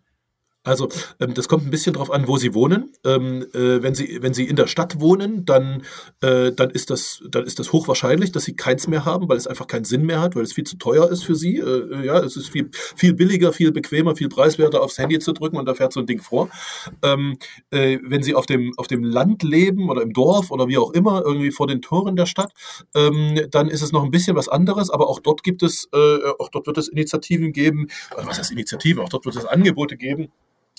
Also 0.69 0.89
ähm, 1.19 1.35
das 1.35 1.49
kommt 1.49 1.67
ein 1.67 1.71
bisschen 1.71 1.95
darauf 1.95 2.11
an, 2.11 2.29
wo 2.29 2.37
Sie 2.37 2.55
wohnen. 2.55 2.93
Ähm, 3.05 3.47
äh, 3.55 3.83
wenn, 3.83 3.95
Sie, 3.95 4.19
wenn 4.21 4.35
Sie 4.35 4.45
in 4.45 4.57
der 4.57 4.67
Stadt 4.67 5.01
wohnen, 5.01 5.47
dann, 5.47 5.83
äh, 6.21 6.53
dann, 6.53 6.71
ist 6.71 6.91
das, 6.91 7.23
dann 7.31 7.45
ist 7.45 7.59
das 7.59 7.73
hochwahrscheinlich, 7.73 8.33
dass 8.33 8.45
Sie 8.45 8.55
keins 8.55 8.87
mehr 8.87 9.05
haben, 9.05 9.29
weil 9.29 9.39
es 9.39 9.47
einfach 9.47 9.67
keinen 9.67 9.85
Sinn 9.85 10.05
mehr 10.05 10.21
hat, 10.21 10.37
weil 10.37 10.43
es 10.43 10.53
viel 10.53 10.65
zu 10.65 10.77
teuer 10.77 11.11
ist 11.11 11.25
für 11.25 11.35
Sie. 11.35 11.57
Äh, 11.57 12.05
ja, 12.05 12.19
es 12.21 12.37
ist 12.37 12.51
viel, 12.51 12.71
viel 12.73 13.15
billiger, 13.15 13.53
viel 13.53 13.73
bequemer, 13.73 14.15
viel 14.15 14.29
preiswerter 14.29 14.83
aufs 14.83 14.99
Handy 14.99 15.19
zu 15.19 15.33
drücken 15.33 15.57
und 15.57 15.67
da 15.67 15.75
fährt 15.75 15.93
so 15.93 16.01
ein 16.01 16.07
Ding 16.07 16.21
vor. 16.21 16.51
Ähm, 17.03 17.39
äh, 17.71 17.99
wenn 18.03 18.23
Sie 18.23 18.35
auf 18.35 18.45
dem, 18.45 18.75
auf 18.77 18.89
dem 18.89 19.03
Land 19.03 19.43
leben 19.43 19.89
oder 19.89 20.03
im 20.03 20.13
Dorf 20.13 20.51
oder 20.51 20.69
wie 20.69 20.77
auch 20.77 20.93
immer, 20.93 21.23
irgendwie 21.25 21.51
vor 21.51 21.67
den 21.67 21.81
Toren 21.81 22.15
der 22.15 22.27
Stadt, 22.27 22.53
ähm, 22.95 23.41
dann 23.51 23.69
ist 23.69 23.81
es 23.81 23.93
noch 23.93 24.05
ein 24.05 24.11
bisschen 24.11 24.37
was 24.37 24.49
anderes, 24.49 24.91
aber 24.91 25.09
auch 25.09 25.21
dort 25.21 25.43
gibt 25.43 25.63
es, 25.63 25.89
äh, 25.95 26.19
auch 26.39 26.51
dort 26.51 26.67
wird 26.67 26.77
es 26.77 26.89
Initiativen 26.89 27.53
geben, 27.53 27.89
also 28.15 28.29
was 28.29 28.39
heißt 28.39 28.53
Initiativen, 28.53 29.03
auch 29.03 29.09
dort 29.09 29.25
wird 29.25 29.37
es 29.37 29.47
Angebote 29.47 29.97
geben 29.97 30.31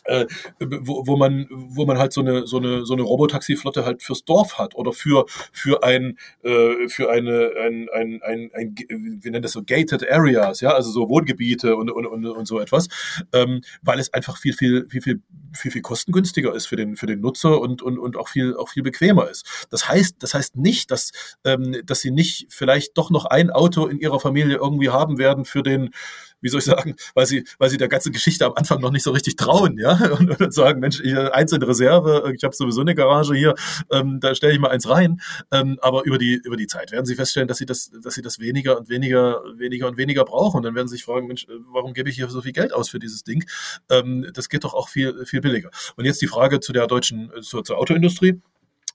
äh, 0.06 0.26
wo, 0.60 1.08
wo 1.08 1.18
man 1.18 1.48
wo 1.50 1.86
man 1.86 1.98
halt 1.98 2.14
so 2.14 2.22
eine 2.22 2.48
so 2.48 2.58
eine 2.58 2.86
so 2.86 2.94
eine 2.94 3.04
Robotaxi-Flotte 3.04 3.86
halt 3.86 4.02
fürs 4.04 4.24
Dorf 4.26 4.58
hat 4.58 4.76
oder 4.76 4.94
für 4.94 5.26
für 5.52 5.84
ein 5.84 6.18
äh, 6.44 6.88
für 6.88 7.12
eine 7.12 7.52
ein, 7.60 7.90
ein, 7.94 8.22
ein, 8.24 8.52
ein 8.54 8.76
wir 8.78 9.32
nennen 9.32 9.42
das 9.42 9.54
so 9.54 9.64
gated 9.64 10.10
areas 10.10 10.62
ja 10.62 10.72
also 10.72 10.92
so 10.92 11.10
Wohngebiete 11.10 11.76
und 11.76 11.92
und, 11.92 12.06
und, 12.06 12.26
und 12.26 12.46
so 12.46 12.60
etwas 12.60 12.88
ähm, 13.34 13.62
weil 13.82 14.00
es 14.00 14.14
einfach 14.14 14.38
viel 14.38 14.54
viel 14.54 14.88
viel 14.90 15.02
viel 15.02 15.22
viel 15.54 15.72
viel 15.72 15.82
kostengünstiger 15.82 16.54
ist 16.54 16.68
für 16.68 16.76
den 16.76 16.96
für 16.96 17.06
den 17.06 17.22
Nutzer 17.22 17.60
und 17.60 17.82
und 17.82 17.98
und 17.98 18.18
auch 18.18 18.30
viel 18.30 18.56
auch 18.56 18.70
viel 18.70 18.84
bequemer 18.84 19.30
ist. 19.30 19.68
Das 19.70 19.88
heißt 19.88 20.18
das 20.20 20.34
heißt 20.34 20.56
nicht 20.56 20.92
dass 20.92 21.12
ähm, 21.46 21.78
dass 21.86 22.02
sie 22.02 22.12
nicht 22.12 22.48
vielleicht 22.50 22.98
doch 22.98 23.10
noch 23.10 23.26
ein 23.26 23.50
Auto 23.50 23.88
in 23.88 24.00
ihrer 24.00 24.20
Familie 24.20 24.58
irgendwie 24.58 24.90
haben 24.90 25.18
werden 25.18 25.46
für 25.46 25.64
den 25.64 25.92
wie 26.42 26.50
soll 26.50 26.60
ich 26.60 26.66
sagen, 26.66 26.96
weil 27.14 27.26
sie, 27.26 27.46
weil 27.58 27.70
sie 27.70 27.78
der 27.78 27.88
ganzen 27.88 28.12
Geschichte 28.12 28.46
am 28.46 28.54
Anfang 28.56 28.82
noch 28.82 28.92
nicht 28.92 29.04
so 29.04 29.12
richtig 29.12 29.36
trauen, 29.36 29.78
ja, 29.78 29.94
und, 30.20 30.40
und 30.40 30.54
sagen, 30.54 30.80
Mensch, 30.80 31.00
ich, 31.02 31.18
eins 31.18 31.52
in 31.52 31.64
Reserve, 31.64 32.32
ich 32.36 32.44
habe 32.44 32.56
sowieso 32.56 32.82
eine 32.82 32.96
Garage 32.96 33.36
hier, 33.36 33.56
ähm, 33.92 34.20
da 34.20 34.36
stelle 34.36 34.54
ich 34.54 34.60
mal 34.60 34.70
eins 34.70 34.90
rein. 34.90 35.22
Ähm, 35.52 35.78
aber 35.82 36.04
über 36.06 36.18
die 36.18 36.36
über 36.36 36.58
die 36.58 36.68
Zeit 36.68 36.92
werden 36.92 37.06
sie 37.06 37.16
feststellen, 37.16 37.48
dass 37.48 37.58
sie 37.58 37.66
das, 37.66 37.92
dass 38.04 38.14
sie 38.14 38.22
das 38.22 38.40
weniger 38.40 38.78
und 38.78 38.90
weniger, 38.90 39.42
weniger 39.58 39.88
und 39.88 39.98
weniger 39.98 40.26
brauchen. 40.26 40.58
Und 40.58 40.64
dann 40.64 40.76
werden 40.76 40.88
sie 40.88 40.96
sich 40.96 41.06
fragen, 41.06 41.28
Mensch, 41.28 41.48
warum 41.72 41.94
gebe 41.94 42.10
ich 42.10 42.16
hier 42.16 42.30
so 42.30 42.42
viel 42.42 42.54
Geld 42.54 42.74
aus 42.74 42.90
für 42.90 43.00
dieses 43.00 43.24
Ding? 43.24 43.46
Ähm, 43.90 44.28
das 44.34 44.50
geht 44.50 44.64
doch 44.64 44.74
auch 44.74 44.90
viel 44.90 45.26
viel 45.26 45.42
billiger. 45.42 45.70
Und 45.96 46.06
jetzt 46.06 46.22
die 46.22 46.28
Frage 46.28 46.60
zu 46.60 46.74
der 46.74 46.88
deutschen, 46.88 47.32
zur, 47.42 47.64
zur 47.64 47.78
Autoindustrie 47.78 48.42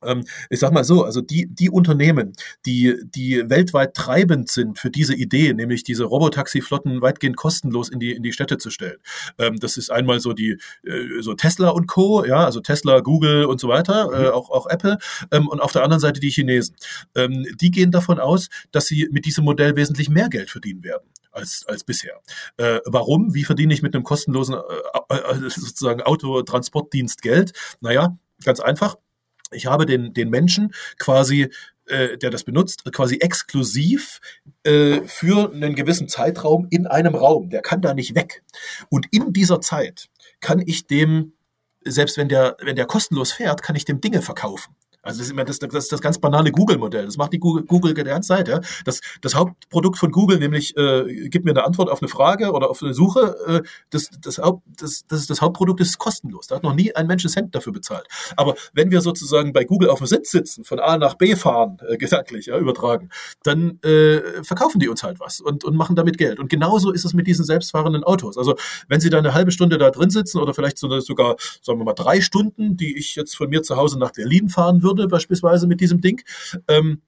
ähm, 0.07 0.25
ich 0.51 0.61
sag 0.61 0.73
mal 0.73 0.85
so, 0.85 1.05
also 1.05 1.21
die, 1.21 1.47
die 1.47 1.71
Unternehmen, 1.71 2.33
die, 2.67 2.97
die 3.05 3.49
weltweit 3.49 3.95
treibend 3.95 4.51
sind 4.51 4.79
für 4.79 4.91
diese 4.91 5.15
Idee, 5.15 5.53
nämlich 5.55 5.85
diese 5.85 6.05
Robotaxi-Flotten 6.05 7.03
weitgehend 7.03 7.37
kostenlos 7.37 7.89
in 7.89 8.01
die, 8.01 8.13
in 8.13 8.23
die 8.23 8.33
Städte 8.33 8.59
zu 8.59 8.71
stellen. 8.71 8.99
Ähm, 9.39 9.59
das 9.59 9.77
ist 9.77 9.91
einmal 9.91 10.21
so 10.21 10.33
die, 10.33 10.59
äh, 10.85 11.21
so 11.21 11.35
Tesla 11.35 11.71
und 11.71 11.87
Co., 11.87 12.25
ja, 12.25 12.45
also 12.45 12.61
Tesla, 12.61 13.01
Google 13.01 13.45
und 13.45 13.61
so 13.61 13.69
weiter, 13.69 14.11
äh, 14.13 14.29
mhm. 14.29 14.35
auch, 14.35 14.51
auch 14.51 14.67
Apple, 14.67 14.99
ähm, 15.31 15.49
und 15.49 15.61
auf 15.61 15.73
der 15.73 15.83
anderen 15.83 16.01
Seite 16.01 16.21
die 16.21 16.31
Chinesen. 16.31 16.77
Ähm, 17.15 17.47
die 17.61 17.71
gehen 17.71 17.91
davon 17.91 18.19
aus, 18.19 18.49
dass 18.73 18.87
sie 18.87 19.09
mit 19.11 19.25
diesem 19.25 19.45
Modell 19.45 19.77
wesentlich 19.77 20.09
mehr 20.09 20.29
Geld 20.29 20.51
verdienen 20.51 20.83
werden 20.85 21.09
als, 21.35 21.65
als 21.67 21.85
bisher. 21.85 22.21
Äh, 22.57 22.81
warum? 22.87 23.35
Wie 23.35 23.45
verdiene 23.45 23.75
ich 23.75 23.83
mit 23.83 23.95
einem 23.95 24.05
kostenlosen 24.05 24.55
äh, 24.55 25.15
äh, 25.15 25.51
sozusagen 25.51 26.03
Autotransportdienst 26.03 27.23
Geld? 27.23 27.53
Naja, 27.81 28.17
ganz 28.45 28.61
einfach. 28.61 28.97
Ich 29.53 29.67
habe 29.67 29.87
den, 29.87 30.15
den 30.15 30.31
Menschen 30.31 30.75
quasi 30.99 31.51
äh, 31.87 32.17
der 32.17 32.31
das 32.31 32.45
benutzt, 32.45 32.91
quasi 32.93 33.17
exklusiv 33.17 34.21
äh, 34.63 35.03
für 35.03 35.53
einen 35.53 35.75
gewissen 35.75 36.09
Zeitraum 36.09 36.67
in 36.71 36.87
einem 36.87 37.15
Raum. 37.15 37.51
Der 37.51 37.61
kann 37.61 37.83
da 37.83 37.93
nicht 37.93 38.15
weg. 38.15 38.43
Und 38.89 39.07
in 39.11 39.35
dieser 39.35 39.61
Zeit 39.61 40.09
kann 40.41 40.63
ich 40.65 40.87
dem, 40.87 41.35
selbst 41.85 42.17
wenn 42.17 42.31
der, 42.31 42.57
wenn 42.63 42.77
der 42.77 42.87
kostenlos 42.87 43.33
fährt, 43.33 43.63
kann 43.63 43.77
ich 43.77 43.85
dem 43.85 44.01
Dinge 44.01 44.23
verkaufen. 44.23 44.75
Also 45.05 45.19
das 45.19 45.27
ist 45.27 45.33
immer 45.33 45.45
das, 45.45 45.59
das, 45.59 45.89
das 45.89 46.01
ganz 46.01 46.19
banale 46.19 46.51
Google-Modell. 46.51 47.05
Das 47.05 47.17
macht 47.17 47.33
die 47.33 47.39
Google, 47.39 47.65
Google 47.65 47.95
Zeit. 48.23 48.49
Ja? 48.49 48.61
Das, 48.85 49.01
das 49.21 49.35
Hauptprodukt 49.35 49.99
von 49.99 50.11
Google, 50.11 50.39
nämlich 50.39 50.77
äh, 50.77 51.29
gib 51.29 51.45
mir 51.45 51.51
eine 51.51 51.65
Antwort 51.65 51.91
auf 51.91 52.03
eine 52.03 52.09
Frage 52.09 52.53
oder 52.53 52.71
auf 52.71 52.83
eine 52.83 52.95
Suche, 52.95 53.37
äh, 53.47 53.69
das, 53.91 54.11
das, 54.21 54.39
Haupt, 54.39 54.63
das, 54.81 55.05
das, 55.09 55.27
das 55.27 55.41
Hauptprodukt 55.41 55.81
ist 55.81 55.99
kostenlos. 55.99 56.47
Da 56.47 56.57
hat 56.57 56.63
noch 56.63 56.75
nie 56.75 56.95
ein 56.95 57.07
Mensch 57.07 57.25
einen 57.25 57.33
Cent 57.33 57.55
dafür 57.55 57.73
bezahlt. 57.73 58.07
Aber 58.37 58.55
wenn 58.73 58.91
wir 58.91 59.01
sozusagen 59.01 59.53
bei 59.53 59.65
Google 59.65 59.91
auf 59.91 59.99
dem 59.99 60.07
Sitz 60.07 60.31
sitzen, 60.31 60.65
von 60.65 60.81
A 60.81 60.97
nach 60.99 61.15
B 61.15 61.37
fahren, 61.37 61.79
äh, 61.89 61.97
gedanklich, 61.97 62.47
ja, 62.47 62.59
übertragen, 62.59 63.11
dann 63.43 63.79
äh, 63.83 64.43
verkaufen 64.43 64.79
die 64.79 64.89
uns 64.89 65.03
halt 65.03 65.21
was 65.21 65.41
und, 65.41 65.65
und 65.65 65.77
machen 65.77 65.97
damit 65.97 66.19
Geld. 66.19 66.39
Und 66.39 66.49
genauso 66.49 66.93
ist 66.93 67.05
es 67.05 67.15
mit 67.15 67.27
diesen 67.27 67.45
selbstfahrenden 67.45 68.05
Autos. 68.05 68.39
Also 68.39 68.57
wenn 68.89 69.01
Sie 69.01 69.11
da 69.11 69.19
eine 69.19 69.35
halbe 69.35 69.53
Stunde 69.53 69.79
da 69.79 69.91
drin 69.91 70.11
sitzen 70.11 70.39
oder 70.39 70.55
vielleicht 70.55 70.79
sogar, 70.79 71.37
sagen 71.63 71.79
wir 71.79 71.85
mal, 71.85 71.95
drei 71.95 72.21
Stunden, 72.21 72.77
die 72.77 72.97
ich 72.97 73.15
jetzt 73.17 73.37
von 73.37 73.49
mir 73.49 73.63
zu 73.63 73.77
Hause 73.77 73.99
nach 73.99 74.13
Berlin 74.13 74.49
fahren 74.49 74.83
würde, 74.83 74.94
würde, 74.97 75.09
beispielsweise 75.09 75.67
mit 75.67 75.81
diesem 75.81 76.01
Ding. 76.01 76.23
Ähm, 76.69 77.01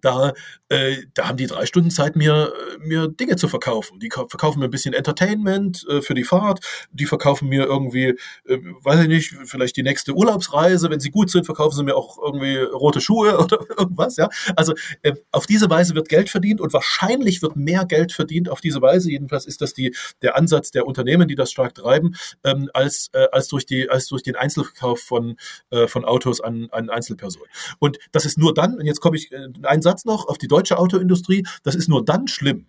da, 0.00 0.32
äh, 0.68 0.96
da 1.14 1.28
haben 1.28 1.36
die 1.36 1.46
drei 1.46 1.66
Stunden 1.66 1.90
Zeit, 1.90 2.16
mir, 2.16 2.52
mir 2.80 3.08
Dinge 3.08 3.36
zu 3.36 3.48
verkaufen. 3.48 3.98
Die 3.98 4.10
verkaufen 4.10 4.60
mir 4.60 4.66
ein 4.66 4.70
bisschen 4.70 4.94
Entertainment 4.94 5.84
äh, 5.88 6.02
für 6.02 6.14
die 6.14 6.24
Fahrt, 6.24 6.60
die 6.92 7.06
verkaufen 7.06 7.48
mir 7.48 7.64
irgendwie, 7.64 8.18
äh, 8.46 8.58
weiß 8.82 9.00
ich 9.02 9.08
nicht, 9.08 9.34
vielleicht 9.44 9.76
die 9.76 9.82
nächste 9.82 10.14
Urlaubsreise. 10.14 10.90
Wenn 10.90 11.00
sie 11.00 11.10
gut 11.10 11.30
sind, 11.30 11.46
verkaufen 11.46 11.76
sie 11.76 11.84
mir 11.84 11.96
auch 11.96 12.18
irgendwie 12.22 12.58
rote 12.58 13.00
Schuhe 13.00 13.38
oder 13.42 13.58
irgendwas. 13.76 14.16
Ja, 14.16 14.28
Also 14.56 14.74
äh, 15.02 15.14
auf 15.32 15.46
diese 15.46 15.70
Weise 15.70 15.94
wird 15.94 16.08
Geld 16.08 16.28
verdient 16.28 16.60
und 16.60 16.72
wahrscheinlich 16.72 17.42
wird 17.42 17.56
mehr 17.56 17.84
Geld 17.84 18.12
verdient 18.12 18.48
auf 18.48 18.60
diese 18.60 18.82
Weise. 18.82 19.10
Jedenfalls 19.10 19.46
ist 19.46 19.60
das 19.60 19.74
die, 19.74 19.94
der 20.22 20.36
Ansatz 20.36 20.70
der 20.70 20.86
Unternehmen, 20.86 21.28
die 21.28 21.34
das 21.34 21.50
stark 21.50 21.74
treiben, 21.74 22.14
ähm, 22.44 22.70
als, 22.74 23.08
äh, 23.12 23.26
als, 23.32 23.48
durch 23.48 23.66
die, 23.66 23.88
als 23.88 24.06
durch 24.08 24.22
den 24.22 24.36
Einzelverkauf 24.36 25.00
von, 25.00 25.36
äh, 25.70 25.86
von 25.86 26.04
Autos 26.04 26.40
an, 26.40 26.68
an 26.70 26.90
Einzelpersonen. 26.90 27.48
Und 27.78 27.98
das 28.12 28.24
ist 28.26 28.38
nur 28.38 28.54
dann, 28.54 28.74
und 28.78 28.84
jetzt 28.84 29.00
komme 29.00 29.16
ich, 29.16 29.32
äh, 29.32 29.48
ein 29.62 29.77
Satz 29.82 30.04
noch 30.04 30.26
auf 30.28 30.38
die 30.38 30.48
deutsche 30.48 30.78
Autoindustrie. 30.78 31.46
Das 31.62 31.74
ist 31.74 31.88
nur 31.88 32.04
dann 32.04 32.28
schlimm, 32.28 32.66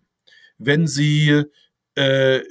wenn 0.57 0.87
sie 0.87 1.43
äh, 1.95 2.41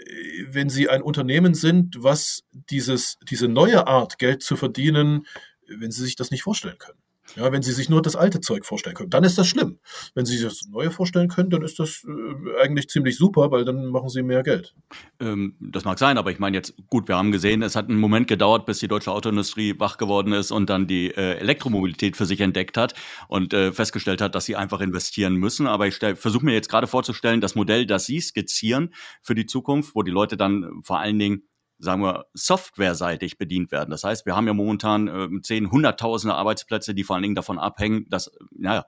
wenn 0.50 0.68
sie 0.68 0.88
ein 0.88 1.00
Unternehmen 1.00 1.54
sind, 1.54 2.02
was 2.02 2.44
dieses, 2.52 3.18
diese 3.28 3.48
neue 3.48 3.86
Art, 3.86 4.18
Geld 4.18 4.42
zu 4.42 4.56
verdienen, 4.56 5.26
wenn 5.66 5.90
sie 5.90 6.02
sich 6.02 6.16
das 6.16 6.30
nicht 6.30 6.42
vorstellen 6.42 6.78
können. 6.78 6.98
Ja, 7.36 7.52
wenn 7.52 7.62
Sie 7.62 7.72
sich 7.72 7.88
nur 7.88 8.02
das 8.02 8.16
alte 8.16 8.40
Zeug 8.40 8.64
vorstellen 8.64 8.96
können, 8.96 9.10
dann 9.10 9.24
ist 9.24 9.38
das 9.38 9.46
schlimm. 9.46 9.78
Wenn 10.14 10.26
Sie 10.26 10.36
sich 10.36 10.44
das 10.44 10.68
Neue 10.70 10.90
vorstellen 10.90 11.28
können, 11.28 11.50
dann 11.50 11.62
ist 11.62 11.78
das 11.78 12.04
äh, 12.04 12.62
eigentlich 12.62 12.88
ziemlich 12.88 13.16
super, 13.16 13.50
weil 13.50 13.64
dann 13.64 13.86
machen 13.86 14.08
Sie 14.08 14.22
mehr 14.22 14.42
Geld. 14.42 14.74
Ähm, 15.20 15.54
das 15.60 15.84
mag 15.84 15.98
sein, 15.98 16.18
aber 16.18 16.30
ich 16.30 16.38
meine 16.38 16.56
jetzt, 16.56 16.74
gut, 16.88 17.08
wir 17.08 17.16
haben 17.16 17.32
gesehen, 17.32 17.62
es 17.62 17.76
hat 17.76 17.88
einen 17.88 18.00
Moment 18.00 18.28
gedauert, 18.28 18.66
bis 18.66 18.78
die 18.78 18.88
deutsche 18.88 19.12
Autoindustrie 19.12 19.78
wach 19.78 19.98
geworden 19.98 20.32
ist 20.32 20.50
und 20.50 20.70
dann 20.70 20.86
die 20.86 21.08
äh, 21.08 21.38
Elektromobilität 21.38 22.16
für 22.16 22.26
sich 22.26 22.40
entdeckt 22.40 22.76
hat 22.76 22.94
und 23.28 23.52
äh, 23.52 23.72
festgestellt 23.72 24.20
hat, 24.20 24.34
dass 24.34 24.44
sie 24.44 24.56
einfach 24.56 24.80
investieren 24.80 25.34
müssen. 25.34 25.66
Aber 25.66 25.86
ich 25.86 25.96
versuche 25.96 26.44
mir 26.44 26.54
jetzt 26.54 26.68
gerade 26.68 26.86
vorzustellen, 26.86 27.40
das 27.40 27.54
Modell, 27.54 27.86
das 27.86 28.06
Sie 28.06 28.20
skizzieren 28.20 28.94
für 29.22 29.34
die 29.34 29.46
Zukunft, 29.46 29.94
wo 29.94 30.02
die 30.02 30.10
Leute 30.10 30.36
dann 30.36 30.80
vor 30.82 30.98
allen 30.98 31.18
Dingen 31.18 31.42
sagen 31.78 32.02
wir, 32.02 32.26
softwareseitig 32.34 33.38
bedient 33.38 33.70
werden. 33.70 33.90
Das 33.90 34.04
heißt, 34.04 34.26
wir 34.26 34.34
haben 34.34 34.46
ja 34.46 34.54
momentan 34.54 35.08
äh, 35.08 35.28
zehn, 35.42 35.70
hunderttausende 35.70 36.34
Arbeitsplätze, 36.34 36.94
die 36.94 37.04
vor 37.04 37.16
allen 37.16 37.22
Dingen 37.22 37.34
davon 37.34 37.58
abhängen, 37.58 38.06
dass, 38.08 38.30
naja, 38.50 38.84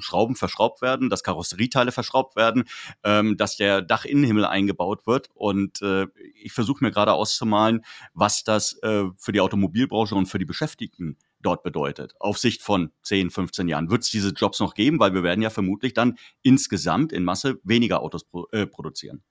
Schrauben 0.00 0.34
verschraubt 0.36 0.82
werden, 0.82 1.10
dass 1.10 1.22
Karosserieteile 1.22 1.92
verschraubt 1.92 2.36
werden, 2.36 2.64
ähm, 3.04 3.36
dass 3.36 3.56
der 3.56 3.82
Dachinnenhimmel 3.82 4.44
eingebaut 4.44 5.06
wird. 5.06 5.28
Und 5.34 5.82
äh, 5.82 6.06
ich 6.34 6.52
versuche 6.52 6.84
mir 6.84 6.90
gerade 6.90 7.12
auszumalen, 7.12 7.84
was 8.12 8.44
das 8.44 8.78
äh, 8.82 9.04
für 9.16 9.32
die 9.32 9.40
Automobilbranche 9.40 10.14
und 10.14 10.26
für 10.26 10.38
die 10.38 10.44
Beschäftigten 10.44 11.16
dort 11.40 11.62
bedeutet. 11.62 12.14
Auf 12.18 12.38
Sicht 12.38 12.62
von 12.62 12.90
10, 13.02 13.30
15 13.30 13.68
Jahren. 13.68 13.90
Wird 13.90 14.02
es 14.02 14.10
diese 14.10 14.30
Jobs 14.30 14.60
noch 14.60 14.74
geben? 14.74 14.98
Weil 14.98 15.14
wir 15.14 15.22
werden 15.22 15.42
ja 15.42 15.50
vermutlich 15.50 15.94
dann 15.94 16.16
insgesamt 16.42 17.12
in 17.12 17.24
Masse 17.24 17.60
weniger 17.62 18.00
Autos 18.00 18.24
pro, 18.24 18.46
äh, 18.50 18.66
produzieren. 18.66 19.22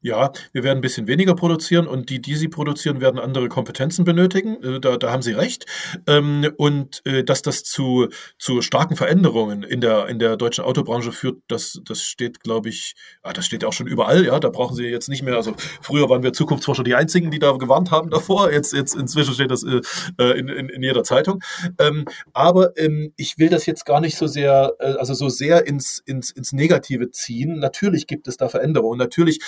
Ja, 0.00 0.32
wir 0.52 0.62
werden 0.62 0.78
ein 0.78 0.82
bisschen 0.82 1.06
weniger 1.06 1.34
produzieren 1.34 1.86
und 1.86 2.10
die, 2.10 2.20
die 2.20 2.36
sie 2.36 2.48
produzieren, 2.48 3.00
werden 3.00 3.18
andere 3.18 3.48
Kompetenzen 3.48 4.04
benötigen. 4.04 4.62
Äh, 4.62 4.80
da, 4.80 4.96
da 4.96 5.10
haben 5.10 5.22
Sie 5.22 5.32
recht. 5.32 5.66
Ähm, 6.06 6.50
und 6.56 7.02
äh, 7.04 7.24
dass 7.24 7.42
das 7.42 7.62
zu, 7.62 8.08
zu 8.38 8.60
starken 8.60 8.96
Veränderungen 8.96 9.62
in 9.62 9.80
der, 9.80 10.06
in 10.08 10.18
der 10.18 10.36
deutschen 10.36 10.64
Autobranche 10.64 11.10
führt, 11.10 11.38
das, 11.48 11.80
das 11.84 12.02
steht, 12.02 12.40
glaube 12.40 12.68
ich, 12.68 12.94
ah, 13.22 13.32
das 13.32 13.46
steht 13.46 13.64
auch 13.64 13.72
schon 13.72 13.86
überall. 13.86 14.24
Ja, 14.24 14.38
da 14.40 14.50
brauchen 14.50 14.76
Sie 14.76 14.84
jetzt 14.84 15.08
nicht 15.08 15.22
mehr. 15.22 15.36
Also 15.36 15.54
früher 15.80 16.08
waren 16.08 16.22
wir 16.22 16.32
Zukunftsforscher 16.32 16.84
die 16.84 16.94
einzigen, 16.94 17.30
die 17.30 17.38
da 17.38 17.52
gewarnt 17.52 17.90
haben 17.90 18.10
davor. 18.10 18.52
Jetzt, 18.52 18.72
jetzt 18.72 18.94
inzwischen 18.94 19.34
steht 19.34 19.50
das 19.50 19.64
äh, 19.64 19.80
in, 20.38 20.48
in, 20.48 20.68
in 20.68 20.82
jeder 20.82 21.02
Zeitung. 21.02 21.40
Ähm, 21.78 22.04
aber 22.32 22.76
ähm, 22.76 23.12
ich 23.16 23.38
will 23.38 23.48
das 23.48 23.66
jetzt 23.66 23.86
gar 23.86 24.00
nicht 24.00 24.16
so 24.16 24.26
sehr, 24.26 24.74
also 24.78 25.14
so 25.14 25.28
sehr 25.28 25.66
ins, 25.66 25.98
ins, 26.04 26.30
ins 26.30 26.52
Negative 26.52 27.10
ziehen. 27.10 27.58
Natürlich 27.58 28.06
gibt 28.06 28.28
es 28.28 28.36
da 28.36 28.48
Veränderungen. 28.48 28.98
Natürlich 28.98 29.40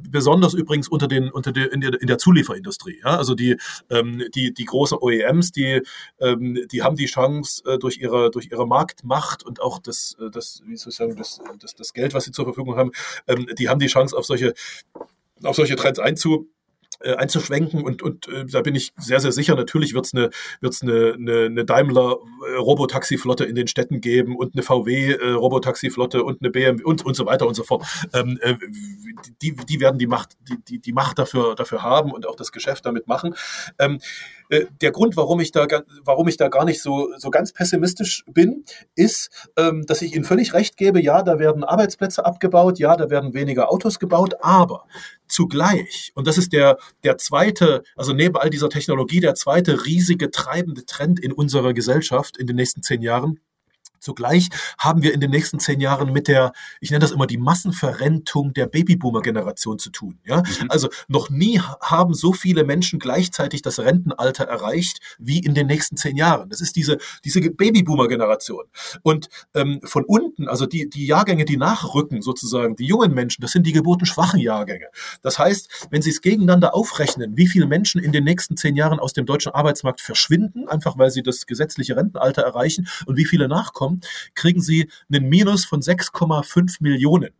besonders 0.00 0.54
übrigens 0.54 0.88
unter 0.88 1.08
den, 1.08 1.30
unter 1.30 1.52
der, 1.52 1.72
in, 1.72 1.80
der, 1.80 2.00
in 2.00 2.06
der 2.06 2.18
Zulieferindustrie. 2.18 3.00
Ja? 3.04 3.16
Also 3.16 3.34
die, 3.34 3.56
ähm, 3.90 4.24
die, 4.34 4.52
die 4.52 4.64
großen 4.64 4.98
OEMs, 4.98 5.52
die, 5.52 5.82
ähm, 6.18 6.58
die 6.70 6.82
haben 6.82 6.96
die 6.96 7.06
Chance 7.06 7.62
äh, 7.66 7.78
durch 7.78 7.98
ihre, 7.98 8.30
durch 8.30 8.50
ihre 8.50 8.66
Marktmacht 8.66 9.44
und 9.44 9.60
auch 9.60 9.78
das, 9.78 10.16
äh, 10.20 10.30
das, 10.30 10.62
wie 10.66 10.76
soll 10.76 10.90
ich 10.90 10.96
sagen, 10.96 11.16
das, 11.16 11.40
das, 11.58 11.74
das 11.74 11.92
Geld, 11.92 12.14
was 12.14 12.24
sie 12.24 12.32
zur 12.32 12.44
Verfügung 12.44 12.76
haben, 12.76 12.90
ähm, 13.26 13.46
die 13.58 13.68
haben 13.68 13.80
die 13.80 13.86
Chance 13.86 14.16
auf 14.16 14.24
solche, 14.24 14.54
auf 15.42 15.56
solche 15.56 15.76
Trends 15.76 15.98
einzu, 15.98 16.48
äh, 17.00 17.14
einzuschwenken 17.14 17.82
und, 17.82 18.02
und 18.02 18.28
äh, 18.28 18.44
da 18.46 18.60
bin 18.62 18.74
ich 18.74 18.92
sehr, 18.96 19.20
sehr 19.20 19.32
sicher, 19.32 19.54
natürlich 19.54 19.94
wird 19.94 20.06
es 20.06 20.14
eine, 20.14 20.30
wird's 20.60 20.82
eine, 20.82 21.14
eine, 21.14 21.46
eine 21.46 21.64
Daimler 21.64 22.18
äh, 22.46 22.56
Robotaxi-Flotte 22.56 23.44
in 23.44 23.54
den 23.54 23.66
Städten 23.66 24.00
geben 24.00 24.36
und 24.36 24.54
eine 24.54 24.62
VW 24.62 25.12
äh, 25.12 25.34
und 25.34 26.42
eine 26.42 26.50
BMW 26.50 26.82
und, 26.82 27.04
und 27.04 27.16
so 27.16 27.26
weiter 27.26 27.46
und 27.46 27.54
so 27.54 27.62
fort. 27.62 27.86
Ähm, 28.12 28.38
äh, 28.42 28.54
die, 29.42 29.54
die 29.54 29.80
werden 29.80 29.98
die 29.98 30.06
Macht, 30.06 30.36
die, 30.48 30.56
die, 30.68 30.78
die 30.78 30.92
Macht 30.92 31.18
dafür, 31.18 31.54
dafür 31.54 31.82
haben 31.82 32.12
und 32.12 32.26
auch 32.26 32.36
das 32.36 32.52
Geschäft 32.52 32.86
damit 32.86 33.06
machen. 33.06 33.34
Ähm, 33.78 33.94
äh, 33.94 33.98
der 34.50 34.90
Grund, 34.90 35.16
warum 35.16 35.40
ich 35.40 35.52
da, 35.52 35.66
warum 36.04 36.28
ich 36.28 36.36
da 36.36 36.48
gar 36.48 36.64
nicht 36.64 36.82
so, 36.82 37.10
so 37.16 37.30
ganz 37.30 37.52
pessimistisch 37.52 38.24
bin, 38.32 38.64
ist, 38.94 39.48
ähm, 39.56 39.84
dass 39.86 40.02
ich 40.02 40.14
Ihnen 40.14 40.24
völlig 40.24 40.54
recht 40.54 40.76
gebe, 40.76 41.00
ja, 41.00 41.22
da 41.22 41.38
werden 41.38 41.64
Arbeitsplätze 41.64 42.24
abgebaut, 42.24 42.78
ja, 42.78 42.96
da 42.96 43.10
werden 43.10 43.34
weniger 43.34 43.70
Autos 43.70 43.98
gebaut, 43.98 44.34
aber 44.40 44.86
zugleich, 45.28 46.12
und 46.14 46.26
das 46.26 46.38
ist 46.38 46.52
der, 46.52 46.78
der 47.04 47.16
zweite, 47.18 47.82
also 47.94 48.12
neben 48.12 48.36
all 48.36 48.50
dieser 48.50 48.68
Technologie, 48.68 49.20
der 49.20 49.34
zweite 49.34 49.86
riesige 49.86 50.30
treibende 50.30 50.84
Trend 50.84 51.20
in 51.20 51.32
unserer 51.32 51.72
Gesellschaft 51.72 52.36
in 52.36 52.46
den 52.46 52.56
nächsten 52.56 52.82
zehn 52.82 53.02
Jahren, 53.02 53.38
Zugleich 54.00 54.48
haben 54.78 55.02
wir 55.02 55.14
in 55.14 55.20
den 55.20 55.30
nächsten 55.30 55.60
zehn 55.60 55.80
Jahren 55.80 56.12
mit 56.12 56.28
der, 56.28 56.52
ich 56.80 56.90
nenne 56.90 57.00
das 57.00 57.10
immer 57.10 57.26
die 57.26 57.38
Massenverrentung 57.38 58.52
der 58.54 58.66
Babyboomer-Generation 58.66 59.78
zu 59.78 59.90
tun. 59.90 60.18
Ja? 60.24 60.38
Mhm. 60.38 60.70
Also 60.70 60.88
noch 61.08 61.30
nie 61.30 61.60
haben 61.80 62.14
so 62.14 62.32
viele 62.32 62.64
Menschen 62.64 62.98
gleichzeitig 62.98 63.62
das 63.62 63.78
Rentenalter 63.78 64.44
erreicht 64.44 65.00
wie 65.18 65.38
in 65.38 65.54
den 65.54 65.66
nächsten 65.66 65.96
zehn 65.96 66.16
Jahren. 66.16 66.48
Das 66.48 66.60
ist 66.60 66.76
diese, 66.76 66.98
diese 67.24 67.40
Babyboomer-Generation. 67.40 68.64
Und 69.02 69.28
ähm, 69.54 69.80
von 69.84 70.04
unten, 70.04 70.48
also 70.48 70.66
die, 70.66 70.88
die 70.88 71.06
Jahrgänge, 71.06 71.44
die 71.44 71.56
nachrücken 71.56 72.22
sozusagen, 72.22 72.76
die 72.76 72.86
jungen 72.86 73.12
Menschen, 73.12 73.42
das 73.42 73.52
sind 73.52 73.66
die 73.66 73.72
geburtenschwachen 73.72 74.40
Jahrgänge. 74.40 74.86
Das 75.22 75.38
heißt, 75.38 75.88
wenn 75.90 76.02
Sie 76.02 76.10
es 76.10 76.20
gegeneinander 76.20 76.74
aufrechnen, 76.74 77.36
wie 77.36 77.46
viele 77.46 77.66
Menschen 77.66 78.00
in 78.02 78.12
den 78.12 78.24
nächsten 78.24 78.56
zehn 78.56 78.76
Jahren 78.76 78.98
aus 78.98 79.12
dem 79.12 79.26
deutschen 79.26 79.52
Arbeitsmarkt 79.52 80.00
verschwinden, 80.00 80.68
einfach 80.68 80.98
weil 80.98 81.10
sie 81.10 81.22
das 81.22 81.46
gesetzliche 81.46 81.96
Rentenalter 81.96 82.42
erreichen 82.42 82.88
und 83.06 83.16
wie 83.16 83.24
viele 83.24 83.48
nachkommen, 83.48 83.89
kriegen 84.34 84.60
sie 84.60 84.90
einen 85.12 85.28
Minus 85.28 85.64
von 85.64 85.80
6,5 85.80 86.76
Millionen. 86.80 87.30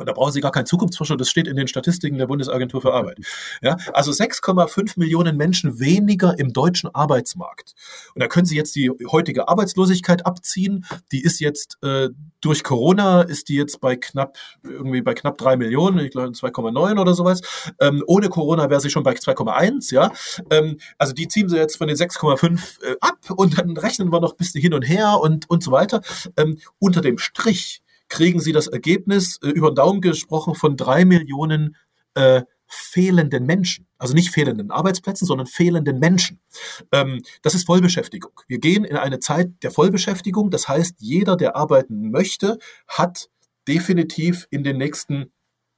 Und 0.00 0.06
da 0.06 0.12
brauchen 0.12 0.32
Sie 0.32 0.40
gar 0.40 0.50
keinen 0.50 0.66
Zukunftsforscher, 0.66 1.16
das 1.16 1.28
steht 1.28 1.46
in 1.46 1.56
den 1.56 1.68
Statistiken 1.68 2.18
der 2.18 2.26
Bundesagentur 2.26 2.80
für 2.80 2.94
Arbeit. 2.94 3.18
Ja, 3.60 3.76
also 3.92 4.10
6,5 4.10 4.98
Millionen 4.98 5.36
Menschen 5.36 5.78
weniger 5.78 6.38
im 6.38 6.52
deutschen 6.52 6.92
Arbeitsmarkt. 6.94 7.74
Und 8.14 8.22
da 8.22 8.26
können 8.26 8.46
Sie 8.46 8.56
jetzt 8.56 8.74
die 8.74 8.90
heutige 9.10 9.48
Arbeitslosigkeit 9.48 10.24
abziehen. 10.24 10.86
Die 11.12 11.22
ist 11.22 11.38
jetzt 11.38 11.76
äh, 11.82 12.08
durch 12.40 12.64
Corona 12.64 13.20
ist 13.20 13.50
die 13.50 13.56
jetzt 13.56 13.80
bei 13.80 13.96
knapp 13.96 14.38
irgendwie 14.62 15.02
bei 15.02 15.12
knapp 15.12 15.36
drei 15.36 15.56
Millionen, 15.56 15.98
ich 15.98 16.10
glaube 16.10 16.28
2,9 16.28 16.98
oder 16.98 17.12
sowas. 17.12 17.42
Ähm, 17.78 18.02
ohne 18.06 18.30
Corona 18.30 18.70
wäre 18.70 18.80
sie 18.80 18.90
schon 18.90 19.02
bei 19.02 19.12
2,1. 19.12 19.92
Ja, 19.94 20.10
ähm, 20.50 20.78
also 20.96 21.12
die 21.12 21.28
ziehen 21.28 21.50
Sie 21.50 21.56
jetzt 21.56 21.76
von 21.76 21.88
den 21.88 21.96
6,5 21.96 22.82
äh, 22.82 22.96
ab 23.00 23.18
und 23.36 23.58
dann 23.58 23.76
rechnen 23.76 24.10
wir 24.10 24.20
noch 24.20 24.32
ein 24.32 24.38
bisschen 24.38 24.62
hin 24.62 24.72
und 24.72 24.82
her 24.82 25.18
und 25.20 25.48
und 25.50 25.62
so 25.62 25.70
weiter. 25.70 26.00
Ähm, 26.36 26.58
unter 26.78 27.02
dem 27.02 27.18
Strich 27.18 27.82
kriegen 28.10 28.40
Sie 28.40 28.52
das 28.52 28.66
Ergebnis, 28.66 29.38
äh, 29.42 29.48
über 29.48 29.70
den 29.70 29.76
Daumen 29.76 30.00
gesprochen, 30.02 30.54
von 30.54 30.76
drei 30.76 31.06
Millionen 31.06 31.76
äh, 32.14 32.42
fehlenden 32.66 33.46
Menschen. 33.46 33.86
Also 33.98 34.14
nicht 34.14 34.30
fehlenden 34.30 34.70
Arbeitsplätzen, 34.70 35.26
sondern 35.26 35.46
fehlenden 35.46 35.98
Menschen. 35.98 36.40
Ähm, 36.92 37.22
das 37.42 37.54
ist 37.54 37.66
Vollbeschäftigung. 37.66 38.32
Wir 38.46 38.58
gehen 38.58 38.84
in 38.84 38.96
eine 38.96 39.18
Zeit 39.18 39.50
der 39.62 39.70
Vollbeschäftigung. 39.70 40.50
Das 40.50 40.68
heißt, 40.68 40.96
jeder, 40.98 41.36
der 41.36 41.56
arbeiten 41.56 42.10
möchte, 42.10 42.58
hat 42.86 43.28
definitiv 43.66 44.46
in 44.50 44.62
den 44.62 44.76
nächsten 44.76 45.32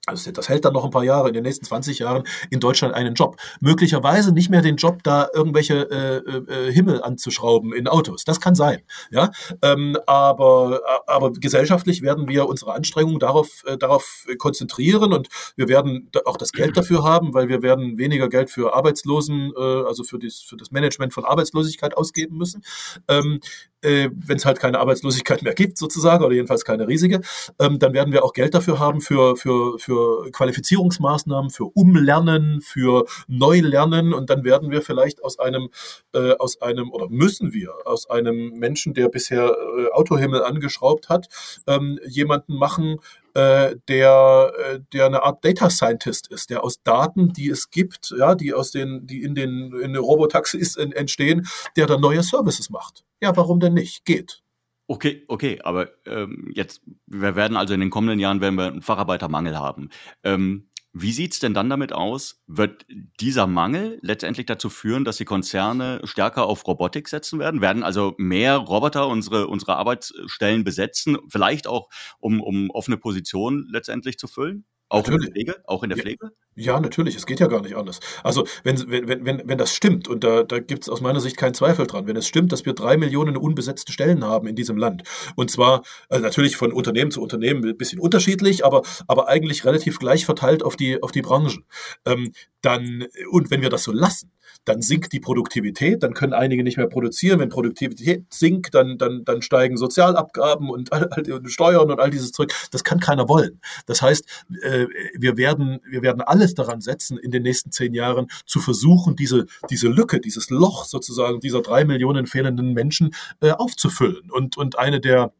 also 0.06 0.32
das 0.32 0.48
hält 0.48 0.64
dann 0.64 0.72
noch 0.72 0.84
ein 0.84 0.90
paar 0.90 1.04
Jahre, 1.04 1.28
in 1.28 1.34
den 1.34 1.44
nächsten 1.44 1.64
20 1.64 2.00
Jahren 2.00 2.24
in 2.50 2.58
Deutschland 2.58 2.92
einen 2.92 3.14
Job. 3.14 3.36
Möglicherweise 3.60 4.32
nicht 4.32 4.50
mehr 4.50 4.60
den 4.60 4.74
Job, 4.74 5.04
da 5.04 5.28
irgendwelche 5.32 5.88
äh, 5.90 6.16
äh, 6.18 6.72
Himmel 6.72 7.00
anzuschrauben 7.02 7.72
in 7.72 7.86
Autos. 7.86 8.24
Das 8.24 8.40
kann 8.40 8.56
sein. 8.56 8.82
Ja, 9.12 9.30
ähm, 9.62 9.96
aber, 10.06 10.80
aber 11.06 11.32
gesellschaftlich 11.32 12.02
werden 12.02 12.28
wir 12.28 12.48
unsere 12.48 12.74
Anstrengungen 12.74 13.20
darauf, 13.20 13.62
äh, 13.64 13.78
darauf 13.78 14.26
konzentrieren 14.38 15.12
und 15.12 15.28
wir 15.54 15.68
werden 15.68 16.10
auch 16.24 16.36
das 16.36 16.50
Geld 16.50 16.76
dafür 16.76 17.04
haben, 17.04 17.32
weil 17.32 17.48
wir 17.48 17.62
werden 17.62 17.96
weniger 17.96 18.28
Geld 18.28 18.50
für 18.50 18.74
Arbeitslosen, 18.74 19.52
äh, 19.56 19.60
also 19.60 20.02
für, 20.02 20.18
dies, 20.18 20.40
für 20.40 20.56
das 20.56 20.72
Management 20.72 21.14
von 21.14 21.24
Arbeitslosigkeit 21.24 21.96
ausgeben 21.96 22.36
müssen. 22.38 22.64
Ähm, 23.06 23.38
äh, 23.82 24.10
wenn 24.14 24.36
es 24.36 24.44
halt 24.44 24.60
keine 24.60 24.78
Arbeitslosigkeit 24.78 25.42
mehr 25.42 25.54
gibt 25.54 25.76
sozusagen 25.76 26.24
oder 26.24 26.34
jedenfalls 26.34 26.64
keine 26.64 26.86
riesige, 26.88 27.20
ähm, 27.58 27.78
dann 27.78 27.92
werden 27.92 28.12
wir 28.12 28.24
auch 28.24 28.32
Geld 28.32 28.54
dafür 28.54 28.78
haben 28.78 29.00
für, 29.00 29.36
für, 29.36 29.78
für 29.78 29.91
Qualifizierungsmaßnahmen, 30.32 31.50
für 31.50 31.64
Umlernen, 31.64 32.60
für 32.60 33.04
Neulernen 33.28 34.12
und 34.12 34.30
dann 34.30 34.44
werden 34.44 34.70
wir 34.70 34.82
vielleicht 34.82 35.22
aus 35.24 35.38
einem, 35.38 35.68
äh, 36.14 36.32
aus 36.38 36.60
einem 36.60 36.90
oder 36.90 37.08
müssen 37.08 37.52
wir 37.52 37.72
aus 37.84 38.08
einem 38.08 38.52
Menschen, 38.58 38.94
der 38.94 39.08
bisher 39.08 39.44
äh, 39.50 39.92
Autohimmel 39.92 40.42
angeschraubt 40.42 41.08
hat, 41.08 41.28
ähm, 41.66 41.98
jemanden 42.06 42.54
machen, 42.54 42.98
äh, 43.34 43.76
der, 43.88 44.52
äh, 44.58 44.80
der 44.92 45.06
eine 45.06 45.22
Art 45.22 45.44
Data 45.44 45.70
Scientist 45.70 46.30
ist, 46.30 46.50
der 46.50 46.64
aus 46.64 46.82
Daten, 46.82 47.32
die 47.32 47.48
es 47.48 47.70
gibt, 47.70 48.14
ja, 48.18 48.34
die 48.34 48.52
aus 48.52 48.70
den, 48.70 49.06
die 49.06 49.22
in 49.22 49.34
den, 49.34 49.72
in 49.72 49.92
den 49.94 49.96
Robotaxis 49.96 50.76
entstehen, 50.76 51.46
der 51.76 51.86
dann 51.86 52.00
neue 52.00 52.22
Services 52.22 52.68
macht. 52.70 53.04
Ja, 53.22 53.36
warum 53.36 53.60
denn 53.60 53.74
nicht? 53.74 54.04
Geht. 54.04 54.42
Okay, 54.88 55.24
okay, 55.28 55.60
aber 55.62 55.90
ähm, 56.06 56.50
jetzt, 56.54 56.82
wir 57.06 57.36
werden 57.36 57.56
also 57.56 57.72
in 57.72 57.80
den 57.80 57.90
kommenden 57.90 58.18
Jahren 58.18 58.40
werden 58.40 58.56
wir 58.56 58.66
einen 58.66 58.82
Facharbeitermangel 58.82 59.58
haben. 59.58 59.88
Ähm, 60.24 60.68
wie 60.92 61.12
sieht's 61.12 61.38
denn 61.38 61.54
dann 61.54 61.70
damit 61.70 61.92
aus? 61.94 62.42
Wird 62.46 62.84
dieser 63.18 63.46
Mangel 63.46 63.98
letztendlich 64.02 64.44
dazu 64.44 64.68
führen, 64.68 65.04
dass 65.04 65.16
die 65.16 65.24
Konzerne 65.24 66.00
stärker 66.04 66.44
auf 66.44 66.66
Robotik 66.66 67.08
setzen 67.08 67.38
werden? 67.38 67.62
Werden 67.62 67.82
also 67.82 68.14
mehr 68.18 68.56
Roboter 68.56 69.08
unsere, 69.08 69.46
unsere 69.46 69.76
Arbeitsstellen 69.76 70.64
besetzen, 70.64 71.16
vielleicht 71.28 71.66
auch 71.66 71.88
um, 72.18 72.42
um 72.42 72.68
offene 72.70 72.98
Positionen 72.98 73.66
letztendlich 73.70 74.18
zu 74.18 74.26
füllen? 74.28 74.66
Auch 74.92 74.98
natürlich. 74.98 75.28
in 75.28 75.32
der 75.32 75.32
Pflege? 75.32 75.64
Auch 75.66 75.82
in 75.82 75.88
der 75.88 75.98
Pflege? 75.98 76.30
Ja, 76.54 76.78
natürlich, 76.78 77.16
es 77.16 77.24
geht 77.24 77.40
ja 77.40 77.46
gar 77.46 77.62
nicht 77.62 77.76
anders. 77.76 78.00
Also 78.22 78.46
wenn, 78.62 78.90
wenn, 78.90 79.24
wenn, 79.24 79.42
wenn 79.48 79.56
das 79.56 79.74
stimmt, 79.74 80.06
und 80.06 80.22
da, 80.22 80.42
da 80.42 80.58
gibt 80.58 80.82
es 80.82 80.90
aus 80.90 81.00
meiner 81.00 81.20
Sicht 81.20 81.38
keinen 81.38 81.54
Zweifel 81.54 81.86
dran, 81.86 82.06
wenn 82.06 82.16
es 82.16 82.26
stimmt, 82.26 82.52
dass 82.52 82.66
wir 82.66 82.74
drei 82.74 82.98
Millionen 82.98 83.38
unbesetzte 83.38 83.90
Stellen 83.90 84.22
haben 84.22 84.46
in 84.46 84.54
diesem 84.54 84.76
Land, 84.76 85.04
und 85.34 85.50
zwar 85.50 85.82
also 86.10 86.22
natürlich 86.22 86.56
von 86.56 86.72
Unternehmen 86.72 87.10
zu 87.10 87.22
Unternehmen 87.22 87.66
ein 87.66 87.76
bisschen 87.78 88.00
unterschiedlich, 88.00 88.66
aber, 88.66 88.82
aber 89.06 89.28
eigentlich 89.28 89.64
relativ 89.64 89.98
gleich 89.98 90.26
verteilt 90.26 90.62
auf 90.62 90.76
die, 90.76 91.02
auf 91.02 91.10
die 91.10 91.22
Branchen, 91.22 91.64
ähm, 92.04 92.32
dann, 92.60 93.06
und 93.30 93.50
wenn 93.50 93.62
wir 93.62 93.70
das 93.70 93.84
so 93.84 93.92
lassen, 93.92 94.30
dann 94.64 94.82
sinkt 94.82 95.12
die 95.12 95.20
Produktivität, 95.20 96.02
dann 96.02 96.14
können 96.14 96.32
einige 96.32 96.62
nicht 96.62 96.76
mehr 96.76 96.86
produzieren. 96.86 97.40
Wenn 97.40 97.48
Produktivität 97.48 98.32
sinkt, 98.32 98.74
dann, 98.74 98.98
dann, 98.98 99.24
dann 99.24 99.42
steigen 99.42 99.76
Sozialabgaben 99.76 100.70
und, 100.70 100.92
all, 100.92 101.08
Steuern 101.46 101.90
und 101.90 102.00
all 102.00 102.10
dieses 102.10 102.32
Zeug. 102.32 102.52
Das 102.70 102.84
kann 102.84 103.00
keiner 103.00 103.28
wollen. 103.28 103.60
Das 103.86 104.02
heißt, 104.02 104.24
äh, 104.62 104.86
wir, 105.14 105.36
werden, 105.36 105.80
wir 105.88 106.02
werden 106.02 106.22
alles 106.22 106.54
daran 106.54 106.80
setzen, 106.80 107.18
in 107.18 107.30
den 107.30 107.42
nächsten 107.42 107.72
zehn 107.72 107.94
Jahren 107.94 108.28
zu 108.46 108.60
versuchen, 108.60 109.16
diese, 109.16 109.46
diese 109.70 109.88
Lücke, 109.88 110.20
dieses 110.20 110.50
Loch 110.50 110.84
sozusagen 110.84 111.40
dieser 111.40 111.62
drei 111.62 111.84
Millionen 111.84 112.26
fehlenden 112.26 112.72
Menschen 112.72 113.14
äh, 113.40 113.50
aufzufüllen. 113.50 114.30
Und, 114.30 114.56
und 114.56 114.78
eine 114.78 115.00
der 115.00 115.32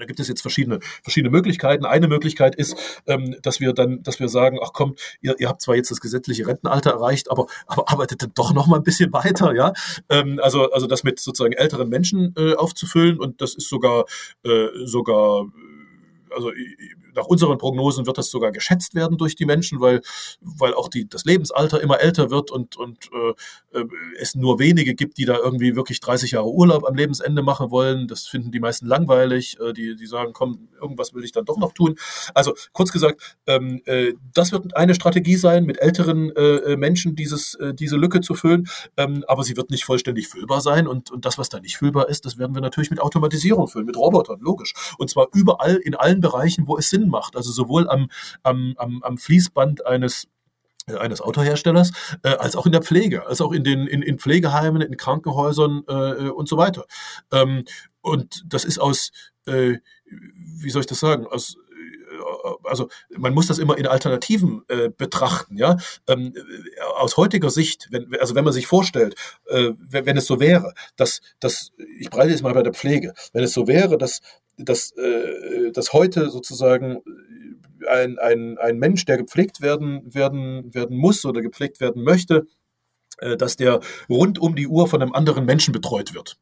da 0.00 0.06
gibt 0.06 0.20
es 0.20 0.28
jetzt 0.28 0.42
verschiedene, 0.42 0.80
verschiedene 1.02 1.30
Möglichkeiten. 1.30 1.84
Eine 1.84 2.08
Möglichkeit 2.08 2.54
ist, 2.54 2.76
ähm, 3.06 3.36
dass 3.42 3.60
wir 3.60 3.72
dann, 3.72 4.02
dass 4.02 4.20
wir 4.20 4.28
sagen, 4.28 4.58
ach 4.62 4.72
komm, 4.72 4.94
ihr, 5.20 5.34
ihr 5.38 5.48
habt 5.48 5.62
zwar 5.62 5.76
jetzt 5.76 5.90
das 5.90 6.00
gesetzliche 6.00 6.46
Rentenalter 6.46 6.90
erreicht, 6.90 7.30
aber, 7.30 7.46
aber 7.66 7.90
arbeitet 7.90 8.22
dann 8.22 8.32
doch 8.34 8.52
noch 8.52 8.66
mal 8.66 8.76
ein 8.76 8.82
bisschen 8.82 9.12
weiter, 9.12 9.54
ja. 9.54 9.72
Ähm, 10.08 10.40
also, 10.42 10.70
also 10.70 10.86
das 10.86 11.04
mit 11.04 11.20
sozusagen 11.20 11.54
älteren 11.54 11.88
Menschen 11.88 12.34
äh, 12.36 12.54
aufzufüllen 12.54 13.18
und 13.18 13.40
das 13.40 13.54
ist 13.54 13.68
sogar, 13.68 14.04
äh, 14.44 14.68
sogar 14.84 15.46
also 16.34 16.50
nach 17.14 17.26
unseren 17.26 17.58
Prognosen 17.58 18.06
wird 18.06 18.18
das 18.18 18.30
sogar 18.30 18.52
geschätzt 18.52 18.94
werden 18.94 19.18
durch 19.18 19.36
die 19.36 19.46
Menschen, 19.46 19.80
weil, 19.80 20.00
weil 20.40 20.74
auch 20.74 20.88
die, 20.88 21.08
das 21.08 21.24
Lebensalter 21.24 21.80
immer 21.80 22.00
älter 22.00 22.30
wird 22.30 22.50
und, 22.50 22.76
und 22.76 23.10
äh, 23.12 23.78
äh 23.78 23.84
es 24.18 24.34
nur 24.34 24.58
wenige 24.58 24.94
gibt, 24.94 25.18
die 25.18 25.24
da 25.24 25.36
irgendwie 25.36 25.74
wirklich 25.74 26.00
30 26.00 26.32
Jahre 26.32 26.48
Urlaub 26.48 26.86
am 26.86 26.94
Lebensende 26.94 27.42
machen 27.42 27.70
wollen. 27.70 28.08
Das 28.08 28.26
finden 28.26 28.52
die 28.52 28.60
meisten 28.60 28.86
langweilig. 28.86 29.58
Äh, 29.60 29.72
die, 29.72 29.96
die 29.96 30.06
sagen, 30.06 30.32
komm, 30.32 30.68
irgendwas 30.80 31.14
will 31.14 31.24
ich 31.24 31.32
dann 31.32 31.44
doch 31.44 31.58
noch 31.58 31.72
tun. 31.72 31.96
Also 32.34 32.54
kurz 32.72 32.92
gesagt, 32.92 33.36
ähm, 33.46 33.82
äh, 33.84 34.12
das 34.34 34.52
wird 34.52 34.76
eine 34.76 34.94
Strategie 34.94 35.36
sein, 35.36 35.64
mit 35.64 35.80
älteren 35.80 36.30
äh, 36.36 36.56
äh 36.56 36.76
Menschen 36.76 37.16
dieses, 37.16 37.58
diese 37.74 37.96
Lücke 37.96 38.20
zu 38.20 38.34
füllen. 38.34 38.68
Ähm, 38.96 39.24
aber 39.28 39.44
sie 39.44 39.56
wird 39.56 39.70
nicht 39.70 39.84
vollständig 39.84 40.28
füllbar 40.28 40.60
sein. 40.60 40.86
Und, 40.86 41.10
und 41.10 41.24
das, 41.24 41.38
was 41.38 41.48
da 41.48 41.60
nicht 41.60 41.76
füllbar 41.76 42.08
ist, 42.08 42.24
das 42.24 42.38
werden 42.38 42.54
wir 42.54 42.62
natürlich 42.62 42.90
mit 42.90 43.00
Automatisierung 43.00 43.68
füllen, 43.68 43.86
mit 43.86 43.96
Robotern, 43.96 44.40
logisch. 44.40 44.74
Und 44.98 45.10
zwar 45.10 45.28
überall 45.32 45.76
in 45.76 45.94
allen 45.94 46.20
Bereichen, 46.20 46.66
wo 46.66 46.76
es 46.76 46.90
Sinn 46.90 47.01
macht. 47.08 47.36
Also 47.36 47.52
sowohl 47.52 47.88
am, 47.88 48.08
am, 48.42 48.74
am, 48.76 49.02
am 49.02 49.18
Fließband 49.18 49.86
eines 49.86 50.28
äh, 50.88 50.96
eines 50.96 51.20
Autoherstellers, 51.20 51.92
äh, 52.24 52.30
als 52.30 52.56
auch 52.56 52.66
in 52.66 52.72
der 52.72 52.82
Pflege, 52.82 53.24
als 53.26 53.40
auch 53.40 53.52
in 53.52 53.62
den 53.62 53.86
in, 53.86 54.02
in 54.02 54.18
Pflegeheimen, 54.18 54.82
in 54.82 54.96
Krankenhäusern 54.96 55.84
äh, 55.86 56.28
und 56.28 56.48
so 56.48 56.56
weiter. 56.56 56.86
Ähm, 57.30 57.64
und 58.00 58.42
das 58.46 58.64
ist 58.64 58.80
aus, 58.80 59.12
äh, 59.46 59.76
wie 60.06 60.70
soll 60.70 60.80
ich 60.80 60.86
das 60.86 60.98
sagen, 60.98 61.26
aus 61.26 61.56
äh, 61.56 62.68
also 62.68 62.88
man 63.16 63.32
muss 63.32 63.46
das 63.46 63.58
immer 63.58 63.78
in 63.78 63.86
Alternativen 63.86 64.62
äh, 64.68 64.90
betrachten, 64.90 65.56
ja. 65.56 65.76
Ähm, 66.08 66.34
aus 66.96 67.16
heutiger 67.16 67.50
Sicht, 67.50 67.88
wenn, 67.90 68.14
also 68.20 68.34
wenn 68.34 68.44
man 68.44 68.52
sich 68.52 68.66
vorstellt, 68.66 69.14
äh, 69.46 69.70
wenn, 69.78 70.06
wenn, 70.06 70.16
es 70.16 70.26
so 70.26 70.40
wäre, 70.40 70.74
dass, 70.96 71.20
dass 71.38 71.70
ich 71.98 72.10
breite 72.10 72.34
es 72.34 72.42
mal 72.42 72.54
bei 72.54 72.62
der 72.62 72.74
Pflege, 72.74 73.14
wenn 73.32 73.44
es 73.44 73.52
so 73.52 73.68
wäre, 73.68 73.98
dass 73.98 74.20
dass, 74.58 74.92
äh, 74.92 75.72
dass 75.72 75.92
heute 75.92 76.30
sozusagen 76.30 76.98
ein, 77.88 78.18
ein, 78.18 78.58
ein 78.58 78.78
Mensch, 78.78 79.04
der 79.04 79.18
gepflegt 79.18 79.60
werden, 79.60 80.02
werden, 80.14 80.72
werden 80.74 80.96
muss 80.96 81.24
oder 81.24 81.42
gepflegt 81.42 81.80
werden 81.80 82.04
möchte, 82.04 82.46
äh, 83.18 83.36
dass 83.36 83.56
der 83.56 83.80
rund 84.08 84.38
um 84.38 84.54
die 84.54 84.68
Uhr 84.68 84.88
von 84.88 85.02
einem 85.02 85.12
anderen 85.12 85.44
Menschen 85.44 85.72
betreut 85.72 86.14
wird, 86.14 86.36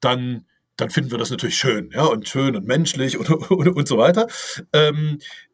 dann 0.00 0.46
dann 0.76 0.88
finden 0.88 1.10
wir 1.10 1.18
das 1.18 1.30
natürlich 1.30 1.58
schön, 1.58 1.90
ja, 1.92 2.04
und 2.04 2.26
schön 2.26 2.56
und 2.56 2.66
menschlich 2.66 3.18
und, 3.18 3.28
und, 3.50 3.68
und 3.68 3.86
so 3.86 3.98
weiter. 3.98 4.26
Ähm, 4.72 5.18
äh, 5.18 5.49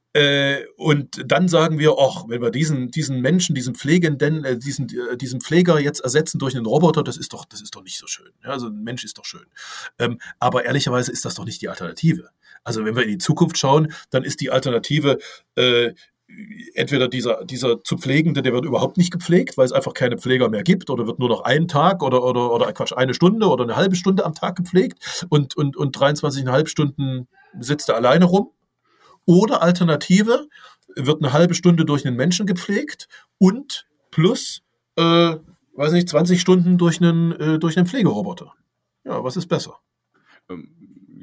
und 0.76 1.22
dann 1.30 1.48
sagen 1.48 1.78
wir, 1.78 1.96
ach, 1.98 2.24
wenn 2.28 2.40
wir 2.40 2.50
diesen, 2.50 2.90
diesen 2.90 3.20
Menschen, 3.20 3.54
diesen 3.54 3.74
Pflegenden, 3.74 4.44
äh, 4.44 4.58
diesen, 4.58 4.88
äh, 4.88 5.16
diesen 5.16 5.40
Pfleger 5.40 5.78
jetzt 5.78 6.00
ersetzen 6.00 6.38
durch 6.38 6.54
einen 6.54 6.66
Roboter, 6.66 7.02
das 7.02 7.16
ist 7.16 7.32
doch, 7.32 7.44
das 7.44 7.60
ist 7.60 7.74
doch 7.74 7.82
nicht 7.82 7.98
so 7.98 8.06
schön. 8.06 8.30
Ja, 8.42 8.50
also 8.50 8.68
ein 8.68 8.82
Mensch 8.82 9.04
ist 9.04 9.18
doch 9.18 9.24
schön. 9.24 9.46
Ähm, 9.98 10.18
aber 10.38 10.64
ehrlicherweise 10.64 11.12
ist 11.12 11.24
das 11.24 11.34
doch 11.34 11.44
nicht 11.44 11.60
die 11.60 11.68
Alternative. 11.68 12.30
Also 12.64 12.84
wenn 12.84 12.96
wir 12.96 13.02
in 13.02 13.10
die 13.10 13.18
Zukunft 13.18 13.58
schauen, 13.58 13.92
dann 14.10 14.24
ist 14.24 14.40
die 14.40 14.50
Alternative 14.50 15.18
äh, 15.54 15.92
entweder 16.74 17.08
dieser, 17.08 17.44
dieser 17.44 17.82
zu 17.84 17.98
Pflegende, 17.98 18.42
der 18.42 18.52
wird 18.52 18.64
überhaupt 18.64 18.96
nicht 18.96 19.12
gepflegt, 19.12 19.56
weil 19.56 19.66
es 19.66 19.72
einfach 19.72 19.94
keine 19.94 20.18
Pfleger 20.18 20.48
mehr 20.48 20.62
gibt 20.62 20.90
oder 20.90 21.06
wird 21.06 21.18
nur 21.18 21.28
noch 21.28 21.42
einen 21.42 21.68
Tag 21.68 22.02
oder, 22.02 22.24
oder, 22.24 22.52
oder 22.52 22.72
Quatsch, 22.72 22.92
eine 22.92 23.14
Stunde 23.14 23.46
oder 23.46 23.64
eine 23.64 23.76
halbe 23.76 23.96
Stunde 23.96 24.24
am 24.24 24.34
Tag 24.34 24.56
gepflegt 24.56 25.26
und, 25.28 25.56
und, 25.56 25.76
und 25.76 25.96
23,5 25.96 26.66
Stunden 26.66 27.28
sitzt 27.58 27.88
er 27.88 27.96
alleine 27.96 28.24
rum. 28.24 28.50
Oder 29.26 29.62
Alternative, 29.62 30.48
wird 30.96 31.22
eine 31.22 31.32
halbe 31.32 31.54
Stunde 31.54 31.84
durch 31.84 32.06
einen 32.06 32.16
Menschen 32.16 32.46
gepflegt 32.46 33.08
und 33.38 33.86
plus, 34.10 34.62
äh, 34.96 35.36
weiß 35.74 35.92
nicht, 35.92 36.08
20 36.08 36.40
Stunden 36.40 36.78
durch 36.78 37.00
einen, 37.00 37.32
äh, 37.32 37.58
durch 37.58 37.76
einen 37.76 37.86
Pflegeroboter. 37.86 38.54
Ja, 39.04 39.22
was 39.22 39.36
ist 39.36 39.46
besser? 39.46 39.78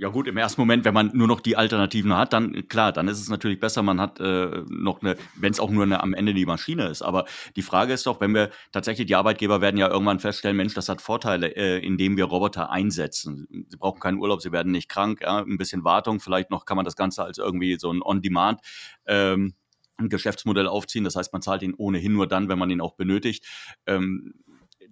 Ja 0.04 0.10
gut, 0.10 0.28
im 0.28 0.36
ersten 0.36 0.60
Moment, 0.60 0.84
wenn 0.84 0.94
man 0.94 1.12
nur 1.14 1.30
noch 1.30 1.40
die 1.40 1.56
Alternativen 1.56 2.14
hat, 2.14 2.34
dann 2.34 2.68
klar, 2.68 2.92
dann 2.92 3.08
ist 3.08 3.22
es 3.22 3.30
natürlich 3.30 3.62
besser, 3.62 3.84
man 3.84 4.02
hat 4.02 4.20
äh, 4.20 4.62
noch 4.68 5.02
eine, 5.02 5.16
wenn 5.38 5.54
es 5.54 5.62
auch 5.62 5.70
nur 5.70 5.84
eine, 5.86 6.04
am 6.04 6.14
Ende 6.14 6.34
die 6.34 6.46
Maschine 6.46 6.90
ist. 6.90 7.02
Aber 7.02 7.24
die 7.56 7.62
Frage 7.62 7.94
ist 7.94 8.06
doch, 8.06 8.20
wenn 8.20 8.36
wir 8.36 8.50
tatsächlich, 8.74 9.08
die 9.08 9.16
Arbeitgeber 9.16 9.62
werden 9.62 9.78
ja 9.78 9.88
irgendwann 9.88 10.20
feststellen, 10.20 10.58
Mensch, 10.58 10.74
das 10.74 10.90
hat 10.90 11.02
Vorteile, 11.02 11.56
äh, 11.56 11.80
indem 11.80 12.18
wir 12.18 12.26
Roboter 12.26 12.70
einsetzen. 12.70 13.48
Sie 13.70 13.78
brauchen 13.78 14.02
keinen 14.02 14.18
Urlaub, 14.18 14.42
sie 14.42 14.52
werden 14.52 14.74
nicht 14.74 14.90
krank, 14.90 15.22
ja, 15.22 15.38
ein 15.38 15.58
bisschen 15.58 15.86
Wartung, 15.86 16.20
vielleicht 16.20 16.50
noch 16.50 16.66
kann 16.66 16.76
man 16.76 16.84
das 16.84 16.98
Ganze 16.98 17.24
als 17.24 17.38
irgendwie 17.38 17.78
so 17.80 17.90
ein 17.90 18.02
On-Demand 18.02 18.60
ähm, 19.06 19.54
ein 19.96 20.10
Geschäftsmodell 20.10 20.68
aufziehen. 20.68 21.06
Das 21.06 21.16
heißt, 21.16 21.32
man 21.32 21.42
zahlt 21.42 21.62
ihn 21.62 21.76
ohnehin 21.76 22.12
nur 22.12 22.28
dann, 22.28 22.50
wenn 22.50 22.60
man 22.60 22.70
ihn 22.70 22.82
auch 22.82 22.96
benötigt. 22.96 23.46
Ähm, 23.86 24.34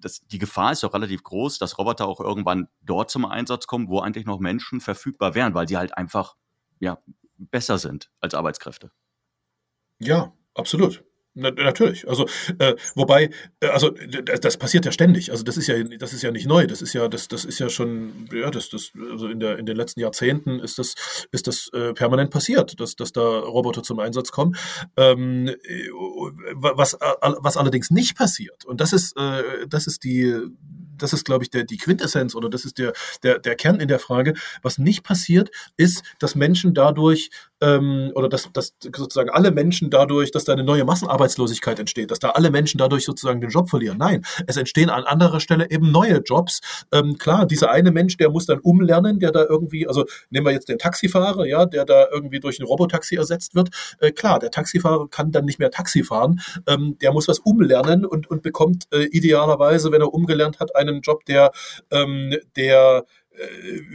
das, 0.02 0.26
die 0.28 0.38
Gefahr 0.40 0.72
ist 0.72 0.84
doch 0.84 0.94
relativ 0.94 1.24
groß, 1.24 1.60
dass 1.60 1.78
Roboter 1.78 2.08
auch 2.08 2.20
irgendwann 2.20 2.68
dort 2.82 3.10
zum 3.10 3.26
Einsatz 3.26 3.68
kommen, 3.68 3.88
wo 3.88 4.00
eigentlich 4.00 4.26
noch 4.26 4.40
Menschen 4.40 4.82
verfügbar 4.82 5.36
wären, 5.36 5.54
weil 5.54 5.68
sie 5.68 5.78
halt 5.78 5.98
einfach 5.98 6.36
ja, 6.80 7.00
besser 7.38 7.78
sind 7.78 8.12
als 8.20 8.34
Arbeitskräfte. 8.34 8.92
Ja, 10.00 10.34
absolut. 10.56 11.04
Na, 11.34 11.50
natürlich. 11.50 12.08
Also 12.10 12.28
äh, 12.60 12.76
wobei, 12.96 13.30
äh, 13.62 13.68
also 13.68 13.90
das 13.90 14.58
passiert 14.58 14.86
ja 14.86 14.92
ständig. 14.92 15.32
Also 15.32 15.44
das 15.44 15.56
ist 15.56 15.68
ja, 15.68 15.82
das 15.84 16.12
ist 16.12 16.24
ja 16.24 16.32
nicht 16.32 16.46
neu. 16.46 16.68
Das 16.68 16.82
ist 16.82 16.94
ja, 16.94 17.08
das, 17.08 17.30
das 17.30 17.46
ist 17.46 17.60
ja 17.60 17.70
schon, 17.70 18.28
ja, 18.34 18.52
das, 18.52 18.70
das, 18.70 18.92
also 19.12 19.30
in 19.30 19.40
der 19.40 19.58
in 19.58 19.66
den 19.66 19.78
letzten 19.78 20.02
Jahrzehnten 20.02 20.60
ist 20.60 20.78
das, 20.78 20.96
ist 21.32 21.48
das 21.48 21.70
äh, 21.74 21.94
permanent 21.94 22.32
passiert, 22.32 22.80
dass, 22.82 22.98
dass 22.98 23.14
da 23.14 23.22
Roboter 23.22 23.82
zum 23.82 24.00
Einsatz 24.00 24.32
kommen. 24.32 24.58
Ähm, 24.98 25.48
äh, 25.48 25.90
was, 26.54 26.98
was 27.00 27.58
allerdings 27.58 27.92
nicht 27.92 28.18
passiert 28.18 28.66
und 28.66 28.82
das 28.82 28.92
ist, 28.92 29.18
äh, 29.18 29.68
das 29.68 29.88
ist 29.88 30.04
die 30.04 30.36
das 30.98 31.14
ist, 31.14 31.26
glaube 31.26 31.44
ich, 31.44 31.50
der, 31.50 31.64
die 31.64 31.78
Quintessenz 31.78 32.36
oder 32.36 32.50
das 32.50 32.64
ist 32.64 32.78
der, 32.78 32.94
der, 33.24 33.40
der 33.40 33.56
Kern 33.56 33.80
in 33.80 33.88
der 33.88 33.98
Frage. 33.98 34.36
Was 34.62 34.78
nicht 34.78 35.04
passiert, 35.04 35.50
ist, 35.76 36.04
dass 36.20 36.36
Menschen 36.36 36.76
dadurch 36.76 37.32
ähm, 37.62 38.12
oder 38.14 38.30
dass, 38.30 38.50
dass 38.54 38.74
sozusagen 38.96 39.30
alle 39.30 39.52
Menschen 39.52 39.90
dadurch, 39.90 40.32
dass 40.32 40.44
da 40.44 40.54
eine 40.54 40.64
neue 40.64 40.86
Massenarbeitslosigkeit 40.86 41.80
entsteht, 41.80 42.12
dass 42.12 42.20
da 42.20 42.30
alle 42.32 42.52
Menschen 42.52 42.78
dadurch 42.78 43.06
sozusagen 43.06 43.42
den 43.42 43.50
Job 43.50 43.70
verlieren. 43.70 43.98
Nein, 43.98 44.24
es 44.48 44.58
entstehen 44.58 44.90
an 44.90 45.04
anderer 45.04 45.40
Stelle 45.40 45.70
eben 45.72 45.92
neue 45.92 46.22
Jobs. 46.24 46.62
Ähm, 46.92 47.18
klar, 47.18 47.46
dieser 47.46 47.72
eine 47.72 47.92
Mensch, 47.92 48.18
der 48.18 48.30
muss 48.30 48.46
dann 48.46 48.60
umlernen, 48.60 49.20
der 49.20 49.32
da 49.32 49.44
irgendwie, 49.44 49.88
also 49.88 50.06
nehmen 50.30 50.46
wir 50.46 50.54
jetzt 50.54 50.70
den 50.70 50.78
Taxifahrer, 50.78 51.46
ja, 51.46 51.66
der 51.66 51.86
da 51.86 52.06
irgendwie 52.12 52.40
durch 52.40 52.60
ein 52.60 52.66
Robotaxi 52.66 53.16
ersetzt 53.16 53.56
wird. 53.56 53.70
Äh, 54.00 54.12
klar, 54.12 54.40
der 54.40 54.52
Taxifahrer 54.52 55.08
kann 55.10 55.32
dann 55.32 55.46
nicht 55.46 55.60
mehr 55.60 55.72
Taxi 55.72 56.04
fahren. 56.04 56.42
Ähm, 56.68 56.98
der 57.02 57.12
muss 57.12 57.28
was 57.28 57.40
umlernen 57.40 58.06
und, 58.06 58.30
und 58.30 58.44
bekommt 58.44 58.86
äh, 58.92 59.06
idealerweise, 59.06 59.92
wenn 59.92 60.02
er 60.02 60.14
umgelernt 60.14 60.60
hat, 60.60 60.76
eine 60.76 60.92
einen 60.92 61.02
Job, 61.02 61.26
der, 61.26 61.52
ähm, 61.92 62.36
der 62.56 63.06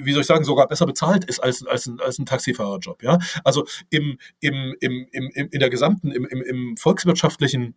wie 0.03 0.13
soll 0.13 0.23
ich 0.23 0.27
sagen, 0.27 0.45
sogar 0.45 0.69
besser 0.69 0.87
bezahlt 0.87 1.25
ist 1.25 1.41
als, 1.41 1.67
als, 1.67 1.87
ein, 1.87 2.01
als 2.01 2.19
ein 2.19 2.27
Taxifahrerjob. 2.27 3.03
Ja? 3.03 3.19
Also 3.45 3.67
im, 3.91 4.19
im, 4.41 4.75
im, 4.81 5.07
im, 5.13 5.31
in 5.33 5.61
der 5.61 5.71
gesamten, 5.71 6.11
im, 6.11 6.27
im, 6.27 6.43
im 6.43 6.77
volkswirtschaftlichen 6.77 7.75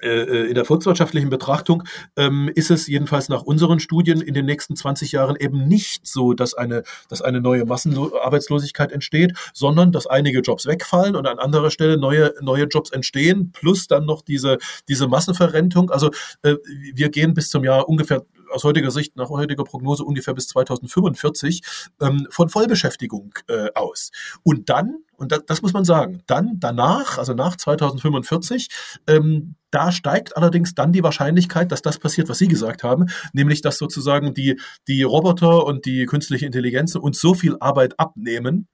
äh, 0.00 0.08
äh, 0.08 0.48
in 0.48 0.54
der 0.54 0.64
volkswirtschaftlichen 0.64 1.28
Betrachtung 1.28 1.82
ähm, 2.16 2.48
ist 2.54 2.70
es 2.70 2.86
jedenfalls 2.86 3.28
nach 3.28 3.42
unseren 3.42 3.80
Studien 3.80 4.20
in 4.20 4.32
den 4.32 4.46
nächsten 4.46 4.76
20 4.76 5.10
Jahren 5.10 5.34
eben 5.34 5.66
nicht 5.66 6.06
so, 6.06 6.34
dass 6.34 6.54
eine, 6.54 6.84
dass 7.08 7.20
eine 7.20 7.40
neue 7.40 7.64
Massenarbeitslosigkeit 7.64 8.92
entsteht, 8.92 9.32
sondern 9.52 9.90
dass 9.90 10.06
einige 10.06 10.38
Jobs 10.40 10.66
wegfallen 10.66 11.16
und 11.16 11.26
an 11.26 11.40
anderer 11.40 11.72
Stelle 11.72 11.98
neue, 11.98 12.32
neue 12.40 12.64
Jobs 12.66 12.90
entstehen, 12.90 13.50
plus 13.50 13.88
dann 13.88 14.06
noch 14.06 14.22
diese, 14.22 14.58
diese 14.86 15.08
Massenverrentung. 15.08 15.90
Also 15.90 16.10
äh, 16.42 16.54
wir 16.94 17.08
gehen 17.08 17.34
bis 17.34 17.50
zum 17.50 17.64
Jahr 17.64 17.88
ungefähr 17.88 18.24
aus 18.50 18.64
heutiger 18.64 18.90
Sicht, 18.90 19.16
nach 19.16 19.28
heutiger 19.28 19.64
Prognose 19.64 20.04
ungefähr 20.04 20.34
bis 20.34 20.48
2045 20.48 21.62
ähm, 22.00 22.26
von 22.30 22.48
Vollbeschäftigung 22.48 23.34
äh, 23.48 23.68
aus. 23.74 24.10
Und 24.42 24.68
dann, 24.68 24.98
und 25.16 25.32
das, 25.32 25.40
das 25.46 25.62
muss 25.62 25.72
man 25.72 25.84
sagen, 25.84 26.22
dann 26.26 26.58
danach, 26.58 27.18
also 27.18 27.34
nach 27.34 27.56
2045, 27.56 28.68
ähm, 29.06 29.56
da 29.70 29.92
steigt 29.92 30.36
allerdings 30.36 30.74
dann 30.74 30.92
die 30.92 31.02
Wahrscheinlichkeit, 31.02 31.70
dass 31.72 31.82
das 31.82 31.98
passiert, 31.98 32.28
was 32.28 32.38
Sie 32.38 32.48
gesagt 32.48 32.82
haben, 32.82 33.06
nämlich 33.32 33.60
dass 33.60 33.78
sozusagen 33.78 34.34
die, 34.34 34.58
die 34.86 35.02
Roboter 35.02 35.66
und 35.66 35.84
die 35.84 36.06
künstliche 36.06 36.46
Intelligenz 36.46 36.94
uns 36.94 37.20
so 37.20 37.34
viel 37.34 37.56
Arbeit 37.60 37.98
abnehmen, 37.98 38.68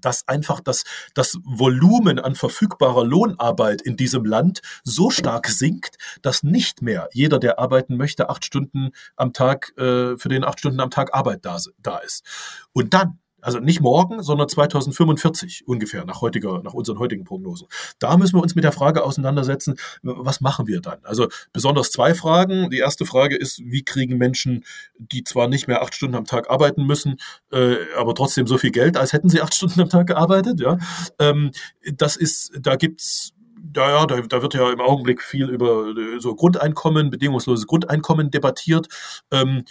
dass 0.00 0.26
einfach 0.28 0.60
das, 0.60 0.84
das 1.14 1.38
Volumen 1.44 2.18
an 2.18 2.34
verfügbarer 2.34 3.04
Lohnarbeit 3.04 3.82
in 3.82 3.96
diesem 3.96 4.24
Land 4.24 4.60
so 4.82 5.10
stark 5.10 5.48
sinkt, 5.48 5.96
dass 6.22 6.42
nicht 6.42 6.82
mehr 6.82 7.08
jeder, 7.12 7.38
der 7.38 7.58
arbeiten 7.58 7.96
möchte, 7.96 8.28
acht 8.28 8.44
Stunden 8.44 8.90
am 9.16 9.32
Tag, 9.32 9.72
äh, 9.76 10.16
für 10.16 10.28
den 10.28 10.44
acht 10.44 10.58
Stunden 10.58 10.80
am 10.80 10.90
Tag 10.90 11.14
Arbeit 11.14 11.44
da, 11.44 11.58
da 11.78 11.98
ist. 11.98 12.24
Und 12.72 12.94
dann 12.94 13.18
also 13.44 13.60
nicht 13.60 13.80
morgen, 13.80 14.22
sondern 14.22 14.48
2045 14.48 15.68
ungefähr, 15.68 16.04
nach 16.04 16.22
heutiger, 16.22 16.62
nach 16.62 16.72
unseren 16.72 16.98
heutigen 16.98 17.24
Prognosen. 17.24 17.68
Da 17.98 18.16
müssen 18.16 18.36
wir 18.36 18.42
uns 18.42 18.54
mit 18.54 18.64
der 18.64 18.72
Frage 18.72 19.04
auseinandersetzen, 19.04 19.76
was 20.02 20.40
machen 20.40 20.66
wir 20.66 20.80
dann? 20.80 20.98
Also 21.02 21.28
besonders 21.52 21.90
zwei 21.90 22.14
Fragen. 22.14 22.70
Die 22.70 22.78
erste 22.78 23.04
Frage 23.04 23.36
ist, 23.36 23.60
wie 23.64 23.84
kriegen 23.84 24.16
Menschen, 24.16 24.64
die 24.98 25.24
zwar 25.24 25.48
nicht 25.48 25.68
mehr 25.68 25.82
acht 25.82 25.94
Stunden 25.94 26.16
am 26.16 26.24
Tag 26.24 26.50
arbeiten 26.50 26.84
müssen, 26.84 27.16
äh, 27.52 27.76
aber 27.96 28.14
trotzdem 28.14 28.46
so 28.46 28.56
viel 28.56 28.70
Geld, 28.70 28.96
als 28.96 29.12
hätten 29.12 29.28
sie 29.28 29.42
acht 29.42 29.54
Stunden 29.54 29.80
am 29.80 29.88
Tag 29.90 30.06
gearbeitet, 30.06 30.60
ja. 30.60 30.78
Ähm, 31.18 31.50
das 31.92 32.16
ist, 32.16 32.52
da 32.60 32.76
gibt's 32.76 33.34
ja, 33.76 33.90
ja, 33.90 34.06
da, 34.06 34.20
da 34.20 34.42
wird 34.42 34.54
ja 34.54 34.70
im 34.70 34.80
Augenblick 34.80 35.22
viel 35.22 35.48
über 35.48 35.88
äh, 35.88 36.20
so 36.20 36.34
Grundeinkommen, 36.34 37.10
bedingungsloses 37.10 37.66
Grundeinkommen 37.66 38.30
debattiert. 38.30 38.88
Ähm, 39.30 39.64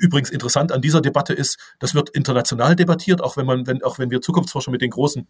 übrigens 0.00 0.30
interessant 0.30 0.72
an 0.72 0.82
dieser 0.82 1.00
Debatte 1.00 1.32
ist, 1.32 1.58
das 1.78 1.94
wird 1.94 2.10
international 2.10 2.76
debattiert, 2.76 3.20
auch 3.20 3.36
wenn 3.36 3.46
man, 3.46 3.66
wenn, 3.66 3.82
auch 3.82 3.98
wenn 3.98 4.10
wir 4.10 4.20
Zukunftsforscher 4.20 4.70
mit 4.70 4.82
den 4.82 4.90
großen, 4.90 5.26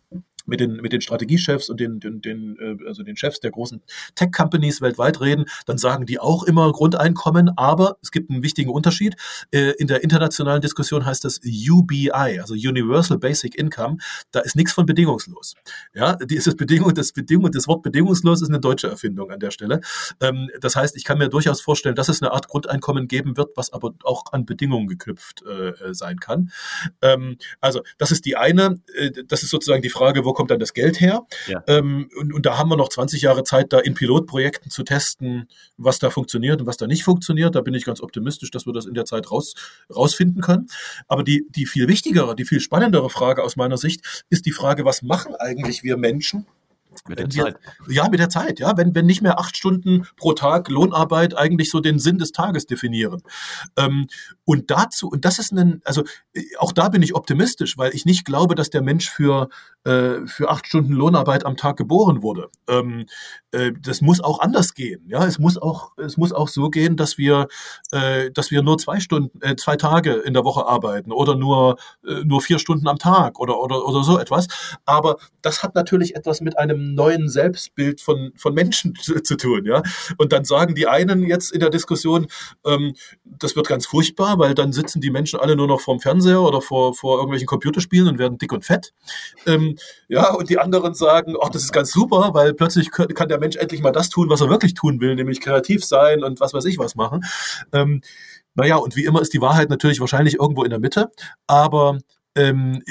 mit 0.46 0.60
den, 0.60 0.76
mit 0.76 0.92
den 0.92 1.00
Strategiechefs 1.00 1.68
und 1.68 1.80
den, 1.80 2.00
den, 2.00 2.20
den, 2.20 2.56
äh, 2.58 2.86
also 2.86 3.02
den 3.02 3.16
Chefs 3.16 3.40
der 3.40 3.50
großen 3.50 3.82
Tech-Companies 4.14 4.80
weltweit 4.80 5.20
reden, 5.20 5.44
dann 5.66 5.78
sagen 5.78 6.06
die 6.06 6.18
auch 6.18 6.44
immer 6.44 6.72
Grundeinkommen, 6.72 7.50
aber 7.56 7.98
es 8.02 8.10
gibt 8.10 8.30
einen 8.30 8.42
wichtigen 8.42 8.70
Unterschied. 8.70 9.16
Äh, 9.50 9.72
in 9.78 9.86
der 9.86 10.02
internationalen 10.02 10.60
Diskussion 10.60 11.04
heißt 11.04 11.24
das 11.24 11.40
UBI, 11.44 12.10
also 12.40 12.54
Universal 12.54 13.18
Basic 13.18 13.56
Income. 13.56 13.98
Da 14.30 14.40
ist 14.40 14.56
nichts 14.56 14.72
von 14.72 14.86
bedingungslos. 14.86 15.54
Ja, 15.94 16.16
die 16.16 16.36
ist 16.36 16.46
das 16.46 16.56
Bedingung, 16.56 16.94
das 16.94 17.12
Bedingung, 17.12 17.50
das 17.50 17.68
Wort 17.68 17.82
bedingungslos 17.82 18.42
ist 18.42 18.48
eine 18.48 18.60
deutsche 18.60 18.88
Erfindung 18.88 19.30
an 19.30 19.40
der 19.40 19.50
Stelle. 19.50 19.80
Ähm, 20.20 20.50
das 20.60 20.76
heißt, 20.76 20.96
ich 20.96 21.04
kann 21.04 21.18
mir 21.18 21.28
durchaus 21.28 21.60
vorstellen, 21.60 21.94
dass 21.94 22.08
es 22.08 22.22
eine 22.22 22.32
Art 22.32 22.48
Grundeinkommen 22.48 23.08
geben 23.08 23.36
wird, 23.36 23.50
was 23.56 23.72
aber 23.72 23.92
auch 24.04 24.24
an 24.32 24.46
Bedingungen 24.46 24.88
geknüpft 24.88 25.42
äh, 25.46 25.68
äh, 25.68 25.94
sein 25.94 26.18
kann. 26.18 26.50
Ähm, 27.02 27.38
also 27.60 27.82
das 27.98 28.10
ist 28.10 28.24
die 28.24 28.36
eine, 28.36 28.80
äh, 28.94 29.10
das 29.26 29.42
ist 29.42 29.50
sozusagen 29.50 29.82
die 29.82 29.90
Frage, 29.90 30.24
wo 30.24 30.32
kommt 30.32 30.50
dann 30.50 30.60
das 30.60 30.74
Geld 30.74 31.00
her? 31.00 31.26
Ja. 31.46 31.62
Ähm, 31.66 32.08
und, 32.18 32.32
und 32.32 32.46
da 32.46 32.58
haben 32.58 32.68
wir 32.70 32.76
noch 32.76 32.88
20 32.88 33.22
Jahre 33.22 33.44
Zeit, 33.44 33.72
da 33.72 33.78
in 33.78 33.94
Pilotprojekten 33.94 34.70
zu 34.70 34.82
testen, 34.82 35.48
was 35.76 35.98
da 35.98 36.10
funktioniert 36.10 36.60
und 36.60 36.66
was 36.66 36.76
da 36.76 36.86
nicht 36.86 37.04
funktioniert. 37.04 37.54
Da 37.54 37.60
bin 37.60 37.74
ich 37.74 37.84
ganz 37.84 38.00
optimistisch, 38.00 38.50
dass 38.50 38.66
wir 38.66 38.72
das 38.72 38.86
in 38.86 38.94
der 38.94 39.04
Zeit 39.04 39.30
raus, 39.30 39.54
rausfinden 39.94 40.42
können. 40.42 40.68
Aber 41.08 41.22
die, 41.22 41.46
die 41.50 41.66
viel 41.66 41.88
wichtigere, 41.88 42.34
die 42.34 42.44
viel 42.44 42.60
spannendere 42.60 43.10
Frage 43.10 43.42
aus 43.42 43.56
meiner 43.56 43.76
Sicht 43.76 44.24
ist 44.30 44.46
die 44.46 44.52
Frage, 44.52 44.84
was 44.84 45.02
machen 45.02 45.34
eigentlich 45.36 45.82
wir 45.82 45.96
Menschen, 45.96 46.46
Mit 47.08 47.18
der 47.18 47.30
Zeit. 47.30 47.56
ja, 47.88 48.08
mit 48.08 48.20
der 48.20 48.28
Zeit, 48.28 48.60
ja. 48.60 48.76
Wenn, 48.76 48.94
wenn 48.94 49.06
nicht 49.06 49.22
mehr 49.22 49.38
acht 49.38 49.56
Stunden 49.56 50.06
pro 50.16 50.32
Tag 50.32 50.68
Lohnarbeit 50.68 51.36
eigentlich 51.36 51.70
so 51.70 51.80
den 51.80 51.98
Sinn 51.98 52.18
des 52.18 52.32
Tages 52.32 52.66
definieren. 52.66 53.22
Ähm, 53.76 54.06
und 54.44 54.70
dazu, 54.70 55.08
und 55.08 55.24
das 55.24 55.38
ist 55.38 55.52
ein, 55.52 55.80
also 55.84 56.04
auch 56.58 56.72
da 56.72 56.88
bin 56.88 57.02
ich 57.02 57.14
optimistisch, 57.14 57.78
weil 57.78 57.94
ich 57.94 58.04
nicht 58.04 58.24
glaube, 58.24 58.54
dass 58.54 58.70
der 58.70 58.82
Mensch 58.82 59.10
für, 59.10 59.48
äh, 59.84 60.26
für 60.26 60.50
acht 60.50 60.66
Stunden 60.66 60.92
Lohnarbeit 60.92 61.46
am 61.46 61.56
Tag 61.56 61.76
geboren 61.76 62.22
wurde. 62.22 62.48
Ähm, 62.68 63.06
äh, 63.52 63.72
das 63.80 64.00
muss 64.00 64.20
auch 64.20 64.40
anders 64.40 64.74
gehen. 64.74 65.04
Ja, 65.08 65.24
es 65.24 65.38
muss 65.38 65.56
auch, 65.56 65.92
es 65.96 66.16
muss 66.16 66.32
auch 66.32 66.48
so 66.48 66.68
gehen, 66.68 66.96
dass 66.96 67.18
wir, 67.18 67.48
äh, 67.90 68.30
dass 68.30 68.50
wir 68.50 68.62
nur 68.62 68.78
zwei 68.78 69.00
Stunden, 69.00 69.40
äh, 69.42 69.56
zwei 69.56 69.76
Tage 69.76 70.12
in 70.12 70.34
der 70.34 70.44
Woche 70.44 70.66
arbeiten 70.66 71.12
oder 71.12 71.34
nur, 71.34 71.76
äh, 72.06 72.24
nur 72.24 72.42
vier 72.42 72.58
Stunden 72.58 72.88
am 72.88 72.98
Tag 72.98 73.40
oder, 73.40 73.58
oder, 73.58 73.86
oder 73.86 74.04
so 74.04 74.18
etwas. 74.18 74.48
Aber 74.84 75.16
das 75.42 75.62
hat 75.62 75.74
natürlich 75.74 76.14
etwas 76.14 76.40
mit 76.40 76.58
einem 76.58 76.94
neuen 76.94 77.28
Selbstbild 77.28 78.00
von, 78.00 78.32
von 78.36 78.54
Menschen 78.54 78.94
zu, 78.96 79.20
zu 79.22 79.36
tun. 79.36 79.64
Ja, 79.64 79.82
und 80.18 80.32
dann 80.32 80.44
sagen 80.44 80.74
die 80.74 80.86
einen 80.86 81.26
jetzt 81.26 81.52
in 81.52 81.60
der 81.60 81.70
Diskussion, 81.70 82.26
ähm, 82.66 82.94
das 83.24 83.56
wird 83.56 83.66
ganz 83.66 83.86
furchtbar, 83.86 84.38
weil 84.38 84.54
dann 84.54 84.72
sitzen 84.72 85.00
die 85.00 85.10
Menschen 85.10 85.40
alle 85.40 85.56
nur 85.56 85.66
noch 85.66 85.80
vorm 85.80 86.00
Fernseher 86.00 86.42
oder 86.42 86.60
vor, 86.60 86.94
vor 86.94 87.16
irgendwelchen 87.16 87.46
Computerspielen 87.46 88.08
und 88.08 88.18
werden 88.18 88.38
dick 88.38 88.52
und 88.52 88.64
fett. 88.64 88.92
Ähm, 89.46 89.69
ja, 90.08 90.32
und 90.32 90.50
die 90.50 90.58
anderen 90.58 90.94
sagen, 90.94 91.34
ach, 91.40 91.50
das 91.50 91.62
ist 91.62 91.72
ganz 91.72 91.92
super, 91.92 92.30
weil 92.32 92.54
plötzlich 92.54 92.90
kann 92.90 93.28
der 93.28 93.38
Mensch 93.38 93.56
endlich 93.56 93.82
mal 93.82 93.92
das 93.92 94.08
tun, 94.08 94.28
was 94.28 94.40
er 94.40 94.50
wirklich 94.50 94.74
tun 94.74 95.00
will, 95.00 95.14
nämlich 95.14 95.40
kreativ 95.40 95.84
sein 95.84 96.22
und 96.24 96.40
was 96.40 96.54
weiß 96.54 96.64
ich 96.64 96.78
was 96.78 96.94
machen. 96.94 97.24
Ähm, 97.72 98.02
naja, 98.54 98.76
und 98.76 98.96
wie 98.96 99.04
immer 99.04 99.20
ist 99.22 99.32
die 99.32 99.40
Wahrheit 99.40 99.70
natürlich 99.70 100.00
wahrscheinlich 100.00 100.34
irgendwo 100.38 100.64
in 100.64 100.70
der 100.70 100.80
Mitte, 100.80 101.10
aber 101.46 101.98
ähm, 102.36 102.82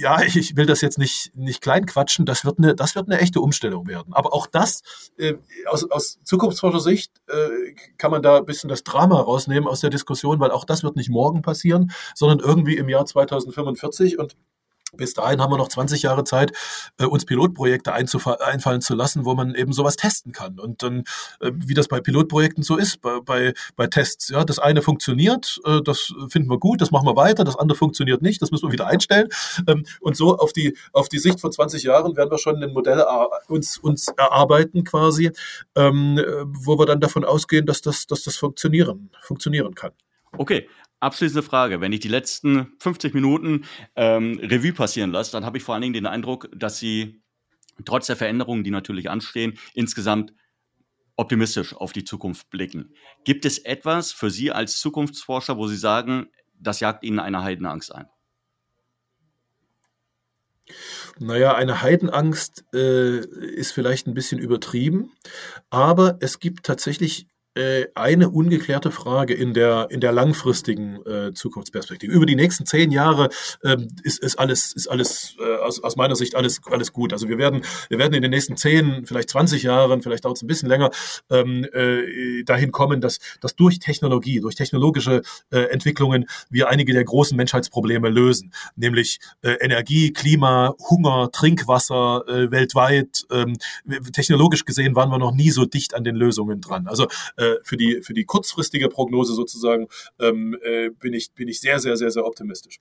ja, 0.00 0.22
ich 0.22 0.56
will 0.56 0.66
das 0.66 0.80
jetzt 0.80 0.98
nicht, 0.98 1.36
nicht 1.36 1.60
klein 1.60 1.86
quatschen, 1.86 2.26
das 2.26 2.44
wird, 2.44 2.58
eine, 2.58 2.74
das 2.74 2.94
wird 2.94 3.08
eine 3.08 3.20
echte 3.20 3.40
Umstellung 3.40 3.86
werden. 3.86 4.12
Aber 4.12 4.32
auch 4.32 4.46
das, 4.46 4.82
äh, 5.16 5.34
aus, 5.66 5.90
aus 5.90 6.18
Zukunftsforscher-Sicht, 6.24 7.12
äh, 7.28 7.74
kann 7.96 8.10
man 8.10 8.22
da 8.22 8.38
ein 8.38 8.46
bisschen 8.46 8.68
das 8.68 8.84
Drama 8.84 9.20
rausnehmen 9.20 9.68
aus 9.68 9.80
der 9.80 9.90
Diskussion, 9.90 10.40
weil 10.40 10.50
auch 10.50 10.64
das 10.64 10.82
wird 10.82 10.96
nicht 10.96 11.10
morgen 11.10 11.42
passieren, 11.42 11.92
sondern 12.14 12.40
irgendwie 12.40 12.76
im 12.76 12.88
Jahr 12.88 13.06
2045 13.06 14.18
und 14.18 14.36
bis 14.96 15.14
dahin 15.14 15.40
haben 15.40 15.52
wir 15.52 15.58
noch 15.58 15.68
20 15.68 16.02
Jahre 16.02 16.24
Zeit, 16.24 16.52
äh, 16.98 17.04
uns 17.04 17.24
Pilotprojekte 17.24 17.92
einfallen 17.92 18.80
zu 18.80 18.94
lassen, 18.94 19.24
wo 19.24 19.34
man 19.34 19.54
eben 19.54 19.72
sowas 19.72 19.96
testen 19.96 20.32
kann. 20.32 20.58
Und 20.58 20.82
dann, 20.82 21.04
äh, 21.40 21.52
wie 21.54 21.74
das 21.74 21.88
bei 21.88 22.00
Pilotprojekten 22.00 22.62
so 22.62 22.76
ist, 22.76 23.00
bei, 23.00 23.20
bei, 23.20 23.52
bei 23.76 23.86
Tests, 23.86 24.28
ja, 24.28 24.44
das 24.44 24.58
eine 24.58 24.82
funktioniert, 24.82 25.60
äh, 25.64 25.80
das 25.82 26.12
finden 26.28 26.50
wir 26.50 26.58
gut, 26.58 26.80
das 26.80 26.90
machen 26.90 27.06
wir 27.06 27.16
weiter, 27.16 27.44
das 27.44 27.56
andere 27.56 27.76
funktioniert 27.76 28.22
nicht, 28.22 28.40
das 28.40 28.50
müssen 28.50 28.68
wir 28.68 28.72
wieder 28.72 28.86
einstellen. 28.86 29.28
Ähm, 29.66 29.84
und 30.00 30.16
so 30.16 30.36
auf 30.38 30.52
die, 30.52 30.76
auf 30.92 31.08
die 31.08 31.18
Sicht 31.18 31.40
von 31.40 31.52
20 31.52 31.82
Jahren 31.82 32.16
werden 32.16 32.30
wir 32.30 32.38
schon 32.38 32.62
ein 32.62 32.72
Modell 32.72 33.04
uns, 33.48 33.78
uns 33.78 34.08
erarbeiten 34.16 34.84
quasi, 34.84 35.30
ähm, 35.76 36.20
wo 36.46 36.78
wir 36.78 36.86
dann 36.86 37.00
davon 37.00 37.24
ausgehen, 37.24 37.66
dass 37.66 37.82
das, 37.82 38.06
dass 38.06 38.22
das 38.22 38.36
funktionieren, 38.36 39.10
funktionieren 39.20 39.74
kann. 39.74 39.92
Okay, 40.36 40.68
Abschließende 41.00 41.42
Frage. 41.42 41.80
Wenn 41.80 41.92
ich 41.92 42.00
die 42.00 42.08
letzten 42.08 42.72
50 42.80 43.14
Minuten 43.14 43.64
ähm, 43.94 44.40
Revue 44.42 44.72
passieren 44.72 45.12
lasse, 45.12 45.32
dann 45.32 45.44
habe 45.44 45.58
ich 45.58 45.64
vor 45.64 45.74
allen 45.74 45.82
Dingen 45.82 45.94
den 45.94 46.06
Eindruck, 46.06 46.48
dass 46.54 46.78
Sie 46.78 47.22
trotz 47.84 48.06
der 48.06 48.16
Veränderungen, 48.16 48.64
die 48.64 48.72
natürlich 48.72 49.08
anstehen, 49.08 49.58
insgesamt 49.74 50.32
optimistisch 51.16 51.74
auf 51.74 51.92
die 51.92 52.04
Zukunft 52.04 52.50
blicken. 52.50 52.94
Gibt 53.24 53.44
es 53.44 53.58
etwas 53.58 54.12
für 54.12 54.30
Sie 54.30 54.50
als 54.50 54.78
Zukunftsforscher, 54.78 55.56
wo 55.56 55.68
Sie 55.68 55.76
sagen, 55.76 56.26
das 56.58 56.80
jagt 56.80 57.04
Ihnen 57.04 57.20
eine 57.20 57.42
Heidenangst 57.42 57.94
ein? 57.94 58.08
Naja, 61.18 61.54
eine 61.54 61.82
Heidenangst 61.82 62.64
äh, 62.74 63.18
ist 63.18 63.72
vielleicht 63.72 64.06
ein 64.06 64.14
bisschen 64.14 64.38
übertrieben, 64.38 65.12
aber 65.70 66.18
es 66.20 66.40
gibt 66.40 66.66
tatsächlich 66.66 67.26
eine 67.94 68.30
ungeklärte 68.30 68.90
Frage 68.90 69.34
in 69.34 69.54
der, 69.54 69.88
in 69.90 70.00
der 70.00 70.12
langfristigen 70.12 71.04
äh, 71.06 71.32
Zukunftsperspektive. 71.32 72.12
Über 72.12 72.26
die 72.26 72.36
nächsten 72.36 72.66
zehn 72.66 72.90
Jahre 72.90 73.30
ähm, 73.64 73.88
ist, 74.02 74.22
ist 74.22 74.38
alles, 74.38 74.72
ist 74.72 74.88
alles 74.88 75.36
äh, 75.40 75.56
aus, 75.58 75.82
aus 75.82 75.96
meiner 75.96 76.16
Sicht 76.16 76.34
alles, 76.34 76.60
alles 76.70 76.92
gut. 76.92 77.12
Also 77.12 77.28
wir 77.28 77.38
werden, 77.38 77.62
wir 77.88 77.98
werden 77.98 78.14
in 78.14 78.22
den 78.22 78.30
nächsten 78.30 78.56
zehn, 78.56 79.06
vielleicht 79.06 79.30
20 79.30 79.62
Jahren, 79.62 80.02
vielleicht 80.02 80.24
dauert 80.24 80.36
es 80.36 80.42
ein 80.42 80.46
bisschen 80.46 80.68
länger, 80.68 80.90
ähm, 81.30 81.66
äh, 81.72 82.42
dahin 82.44 82.72
kommen, 82.72 83.00
dass, 83.00 83.18
dass 83.40 83.56
durch 83.56 83.78
Technologie, 83.78 84.40
durch 84.40 84.54
technologische 84.54 85.22
äh, 85.50 85.60
Entwicklungen 85.70 86.26
wir 86.50 86.68
einige 86.68 86.92
der 86.92 87.04
großen 87.04 87.36
Menschheitsprobleme 87.36 88.08
lösen, 88.08 88.52
nämlich 88.76 89.18
äh, 89.42 89.52
Energie, 89.60 90.12
Klima, 90.12 90.74
Hunger, 90.90 91.30
Trinkwasser 91.32 92.24
äh, 92.28 92.50
weltweit. 92.50 93.24
Ähm, 93.30 93.56
technologisch 94.12 94.64
gesehen 94.64 94.94
waren 94.94 95.10
wir 95.10 95.18
noch 95.18 95.34
nie 95.34 95.50
so 95.50 95.64
dicht 95.64 95.94
an 95.94 96.04
den 96.04 96.16
Lösungen 96.16 96.60
dran. 96.60 96.86
Also 96.86 97.06
äh, 97.36 97.47
äh, 97.48 97.58
für, 97.62 97.76
die, 97.76 98.00
für 98.02 98.14
die 98.14 98.24
kurzfristige 98.24 98.88
Prognose 98.88 99.34
sozusagen 99.34 99.88
ähm, 100.20 100.56
äh, 100.62 100.90
bin, 100.90 101.12
ich, 101.12 101.32
bin 101.32 101.48
ich 101.48 101.60
sehr, 101.60 101.78
sehr, 101.78 101.96
sehr, 101.96 102.10
sehr 102.10 102.24
optimistisch. 102.24 102.78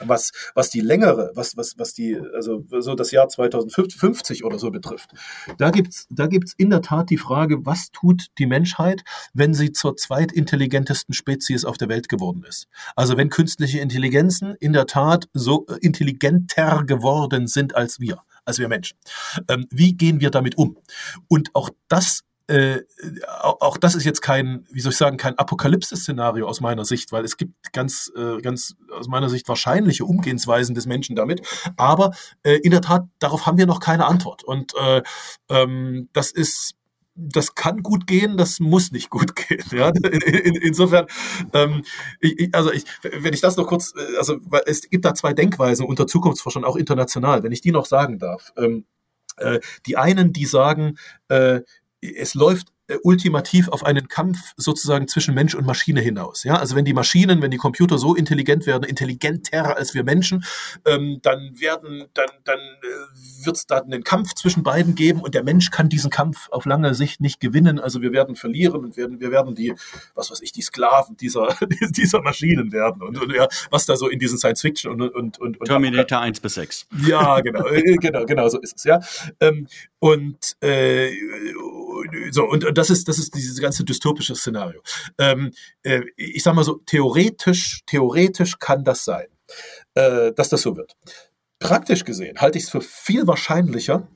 Was, 0.00 0.30
was 0.54 0.68
die 0.68 0.80
längere, 0.80 1.32
was, 1.34 1.56
was, 1.56 1.78
was 1.78 1.94
die, 1.94 2.14
also 2.34 2.64
so 2.80 2.94
das 2.94 3.12
Jahr 3.12 3.28
2050 3.28 4.44
oder 4.44 4.58
so 4.58 4.70
betrifft, 4.70 5.10
da 5.56 5.70
gibt's 5.70 6.06
da 6.10 6.26
gibt's 6.26 6.52
in 6.58 6.68
der 6.68 6.82
Tat 6.82 7.08
die 7.08 7.16
Frage, 7.16 7.64
was 7.64 7.90
tut 7.90 8.26
die 8.38 8.46
Menschheit, 8.46 9.02
wenn 9.32 9.54
sie 9.54 9.72
zur 9.72 9.96
zweitintelligentesten 9.96 11.14
Spezies 11.14 11.64
auf 11.64 11.78
der 11.78 11.88
Welt 11.88 12.10
geworden 12.10 12.44
ist? 12.46 12.68
Also 12.94 13.16
wenn 13.16 13.30
künstliche 13.30 13.80
Intelligenzen 13.80 14.54
in 14.60 14.74
der 14.74 14.84
Tat 14.86 15.28
so 15.32 15.66
äh, 15.66 15.78
intelligenter 15.80 16.84
geworden 16.84 17.46
sind 17.46 17.74
als 17.74 18.00
wir, 18.00 18.20
als 18.44 18.58
wir 18.58 18.68
Menschen. 18.68 18.98
Ähm, 19.48 19.66
wie 19.70 19.94
gehen 19.94 20.20
wir 20.20 20.30
damit 20.30 20.58
um? 20.58 20.76
Und 21.28 21.54
auch 21.54 21.70
das 21.88 22.22
äh, 22.50 22.82
auch 23.42 23.76
das 23.76 23.94
ist 23.94 24.04
jetzt 24.04 24.22
kein, 24.22 24.66
wie 24.72 24.80
soll 24.80 24.90
ich 24.90 24.98
sagen, 24.98 25.16
kein 25.16 25.38
Apokalypse-Szenario 25.38 26.48
aus 26.48 26.60
meiner 26.60 26.84
Sicht, 26.84 27.12
weil 27.12 27.24
es 27.24 27.36
gibt 27.36 27.72
ganz, 27.72 28.10
äh, 28.16 28.40
ganz 28.40 28.74
aus 28.90 29.06
meiner 29.06 29.28
Sicht 29.28 29.48
wahrscheinliche 29.48 30.04
Umgehensweisen 30.04 30.74
des 30.74 30.86
Menschen 30.86 31.14
damit. 31.14 31.46
Aber 31.76 32.10
äh, 32.42 32.56
in 32.56 32.72
der 32.72 32.80
Tat, 32.80 33.04
darauf 33.20 33.46
haben 33.46 33.56
wir 33.56 33.66
noch 33.66 33.78
keine 33.78 34.06
Antwort. 34.06 34.42
Und 34.42 34.72
äh, 34.76 35.02
ähm, 35.48 36.08
das 36.12 36.32
ist 36.32 36.74
das 37.14 37.54
kann 37.54 37.82
gut 37.82 38.06
gehen, 38.06 38.36
das 38.36 38.60
muss 38.60 38.92
nicht 38.92 39.10
gut 39.10 39.36
gehen. 39.48 39.64
Ja? 39.70 39.90
In, 39.90 40.20
in, 40.20 40.54
insofern, 40.56 41.06
ähm, 41.52 41.82
ich, 42.20 42.52
also 42.52 42.72
ich, 42.72 42.84
wenn 43.02 43.34
ich 43.34 43.40
das 43.40 43.56
noch 43.56 43.66
kurz, 43.66 43.92
äh, 43.96 44.16
also 44.16 44.40
es 44.66 44.88
gibt 44.88 45.04
da 45.04 45.14
zwei 45.14 45.34
Denkweisen 45.34 45.86
unter 45.86 46.06
Zukunftsforschern, 46.06 46.64
auch 46.64 46.76
international, 46.76 47.42
wenn 47.44 47.52
ich 47.52 47.60
die 47.60 47.72
noch 47.72 47.86
sagen 47.86 48.18
darf. 48.18 48.52
Ähm, 48.56 48.86
äh, 49.36 49.60
die 49.86 49.96
einen, 49.96 50.32
die 50.32 50.46
sagen, 50.46 50.98
äh, 51.28 51.60
es 52.00 52.34
läuft 52.34 52.68
äh, 52.90 52.98
ultimativ 53.04 53.68
auf 53.68 53.84
einen 53.84 54.08
Kampf 54.08 54.38
sozusagen 54.56 55.06
zwischen 55.06 55.34
Mensch 55.34 55.54
und 55.54 55.64
Maschine 55.64 56.00
hinaus. 56.00 56.42
Ja, 56.44 56.56
also 56.56 56.74
wenn 56.74 56.84
die 56.84 56.92
Maschinen, 56.92 57.40
wenn 57.40 57.50
die 57.50 57.56
Computer 57.56 57.98
so 57.98 58.14
intelligent 58.14 58.66
werden, 58.66 58.84
intelligenter 58.84 59.76
als 59.76 59.94
wir 59.94 60.02
Menschen, 60.02 60.44
ähm, 60.86 61.20
dann 61.22 61.52
werden, 61.60 62.06
dann, 62.14 62.28
dann 62.44 62.58
äh, 62.58 63.44
wird 63.44 63.56
es 63.56 63.66
da 63.66 63.78
einen 63.78 64.02
Kampf 64.02 64.34
zwischen 64.34 64.62
beiden 64.62 64.94
geben 64.96 65.20
und 65.20 65.34
der 65.34 65.44
Mensch 65.44 65.70
kann 65.70 65.88
diesen 65.88 66.10
Kampf 66.10 66.48
auf 66.50 66.64
lange 66.64 66.94
Sicht 66.94 67.20
nicht 67.20 67.38
gewinnen. 67.38 67.78
Also 67.78 68.02
wir 68.02 68.12
werden 68.12 68.34
verlieren 68.34 68.84
und 68.84 68.96
werden, 68.96 69.20
wir 69.20 69.30
werden 69.30 69.54
die, 69.54 69.72
was 70.14 70.30
weiß 70.30 70.40
ich, 70.42 70.50
die 70.50 70.62
Sklaven 70.62 71.16
dieser, 71.16 71.56
dieser 71.90 72.22
Maschinen 72.22 72.72
werden 72.72 73.02
und, 73.02 73.20
und 73.20 73.32
ja, 73.32 73.46
was 73.70 73.86
da 73.86 73.96
so 73.96 74.08
in 74.08 74.18
diesen 74.18 74.38
Science 74.38 74.62
Fiction 74.62 74.92
und, 74.92 75.14
und, 75.14 75.38
und, 75.38 75.60
und 75.60 75.66
Terminator 75.66 76.20
1 76.20 76.40
bis 76.40 76.54
6. 76.54 76.86
Ja, 77.06 77.40
genau, 77.40 77.66
äh, 77.66 77.96
genau, 77.96 78.24
genau 78.24 78.48
so 78.48 78.58
ist 78.58 78.78
es, 78.78 78.84
ja. 78.84 79.00
Ähm, 79.38 79.68
und 80.00 80.56
äh, 80.60 81.12
so, 82.30 82.44
und, 82.44 82.66
das 82.76 82.90
ist, 82.90 83.08
das 83.08 83.18
ist 83.18 83.34
dieses 83.34 83.60
ganze 83.60 83.84
dystopische 83.84 84.34
Szenario. 84.34 84.82
Ähm, 85.18 85.52
äh, 85.82 86.02
ich 86.16 86.42
sag 86.42 86.54
mal 86.54 86.64
so, 86.64 86.80
theoretisch, 86.86 87.80
theoretisch 87.86 88.58
kann 88.58 88.84
das 88.84 89.04
sein, 89.04 89.26
äh, 89.94 90.32
dass 90.32 90.48
das 90.48 90.62
so 90.62 90.76
wird. 90.76 90.96
Praktisch 91.58 92.04
gesehen 92.04 92.40
halte 92.40 92.58
ich 92.58 92.64
es 92.64 92.70
für 92.70 92.80
viel 92.80 93.26
wahrscheinlicher, 93.26 94.08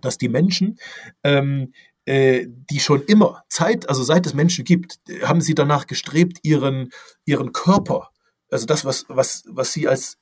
dass 0.00 0.18
die 0.18 0.28
Menschen 0.28 0.78
ähm, 1.22 1.72
äh, 2.06 2.46
die 2.48 2.80
schon 2.80 3.04
immer 3.04 3.44
Zeit, 3.48 3.88
also 3.88 4.02
seit 4.02 4.26
es 4.26 4.34
Menschen 4.34 4.64
gibt, 4.64 4.98
haben 5.22 5.40
sie 5.40 5.54
danach 5.54 5.86
gestrebt, 5.86 6.38
ihren, 6.42 6.90
ihren 7.24 7.52
Körper, 7.52 8.10
also 8.50 8.66
das, 8.66 8.84
was, 8.84 9.04
was, 9.08 9.44
was 9.46 9.72
sie 9.72 9.86
als, 9.86 10.18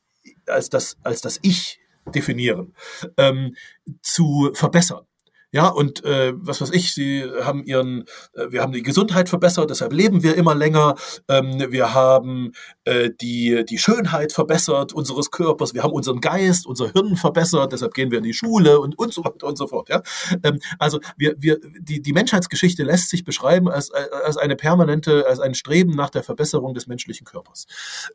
als, 0.46 0.68
das, 0.68 0.98
als 1.02 1.22
das 1.22 1.38
Ich 1.42 1.78
definieren, 2.14 2.74
ähm, 3.16 3.54
zu 4.02 4.50
verbessern. 4.52 5.06
Ja, 5.50 5.68
und 5.68 6.04
äh, 6.04 6.34
was 6.36 6.60
weiß 6.60 6.70
ich, 6.72 6.92
sie 6.92 7.24
haben 7.42 7.64
ihren, 7.64 8.04
äh, 8.34 8.50
wir 8.50 8.60
haben 8.60 8.72
die 8.72 8.82
Gesundheit 8.82 9.30
verbessert, 9.30 9.70
deshalb 9.70 9.94
leben 9.94 10.22
wir 10.22 10.34
immer 10.36 10.54
länger. 10.54 10.94
Ähm, 11.26 11.64
wir 11.70 11.94
haben 11.94 12.52
äh, 12.84 13.10
die, 13.18 13.64
die 13.66 13.78
Schönheit 13.78 14.32
verbessert 14.32 14.92
unseres 14.92 15.30
Körpers, 15.30 15.72
wir 15.72 15.82
haben 15.82 15.92
unseren 15.92 16.20
Geist, 16.20 16.66
unser 16.66 16.92
Hirn 16.92 17.16
verbessert, 17.16 17.72
deshalb 17.72 17.94
gehen 17.94 18.10
wir 18.10 18.18
in 18.18 18.24
die 18.24 18.34
Schule 18.34 18.78
und, 18.78 18.98
und 18.98 19.14
so 19.14 19.24
weiter 19.24 19.46
und 19.46 19.56
so 19.56 19.66
fort. 19.66 19.88
Ja? 19.88 20.02
Ähm, 20.42 20.58
also 20.78 21.00
wir, 21.16 21.34
wir, 21.38 21.58
die, 21.80 22.02
die 22.02 22.12
Menschheitsgeschichte 22.12 22.82
lässt 22.82 23.08
sich 23.08 23.24
beschreiben 23.24 23.70
als, 23.70 23.90
als 23.90 24.36
eine 24.36 24.54
permanente, 24.54 25.26
als 25.26 25.40
ein 25.40 25.54
Streben 25.54 25.92
nach 25.92 26.10
der 26.10 26.22
Verbesserung 26.24 26.74
des 26.74 26.86
menschlichen 26.86 27.24
Körpers. 27.24 27.66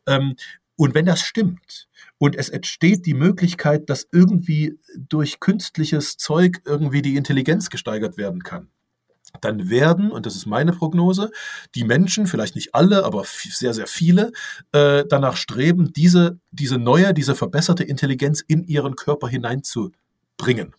Ähm, 0.06 0.36
und 0.76 0.94
wenn 0.94 1.06
das 1.06 1.20
stimmt, 1.20 1.88
und 2.18 2.36
es 2.36 2.48
entsteht 2.48 3.06
die 3.06 3.14
Möglichkeit, 3.14 3.90
dass 3.90 4.06
irgendwie 4.12 4.78
durch 4.96 5.40
künstliches 5.40 6.16
Zeug 6.16 6.60
irgendwie 6.64 7.02
die 7.02 7.16
Intelligenz 7.16 7.70
gesteigert 7.70 8.16
werden 8.16 8.42
kann 8.42 8.68
dann 9.40 9.68
werden, 9.70 10.10
und 10.10 10.26
das 10.26 10.36
ist 10.36 10.46
meine 10.46 10.72
Prognose, 10.72 11.30
die 11.74 11.84
Menschen, 11.84 12.26
vielleicht 12.26 12.54
nicht 12.54 12.74
alle, 12.74 13.04
aber 13.04 13.24
sehr, 13.26 13.74
sehr 13.74 13.86
viele, 13.86 14.32
äh, 14.72 15.04
danach 15.08 15.36
streben, 15.36 15.92
diese, 15.92 16.38
diese 16.50 16.78
neue, 16.78 17.14
diese 17.14 17.34
verbesserte 17.34 17.84
Intelligenz 17.84 18.40
in 18.40 18.64
ihren 18.64 18.96
Körper 18.96 19.28
hineinzubringen. 19.28 20.74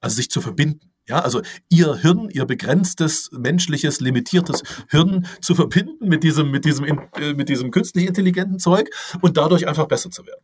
Also 0.00 0.16
sich 0.16 0.30
zu 0.30 0.40
verbinden. 0.40 0.90
Ja, 1.06 1.20
also 1.20 1.42
ihr 1.68 1.96
Hirn, 1.96 2.30
ihr 2.30 2.46
begrenztes, 2.46 3.30
menschliches, 3.32 4.00
limitiertes 4.00 4.62
Hirn 4.88 5.26
zu 5.42 5.54
verbinden 5.54 6.08
mit 6.08 6.24
diesem, 6.24 6.50
mit 6.50 6.64
diesem, 6.64 6.84
äh, 6.86 7.34
mit 7.34 7.50
diesem 7.50 7.70
künstlich 7.70 8.06
intelligenten 8.06 8.58
Zeug 8.58 8.88
und 9.20 9.36
dadurch 9.36 9.68
einfach 9.68 9.86
besser 9.86 10.10
zu 10.10 10.26
werden. 10.26 10.40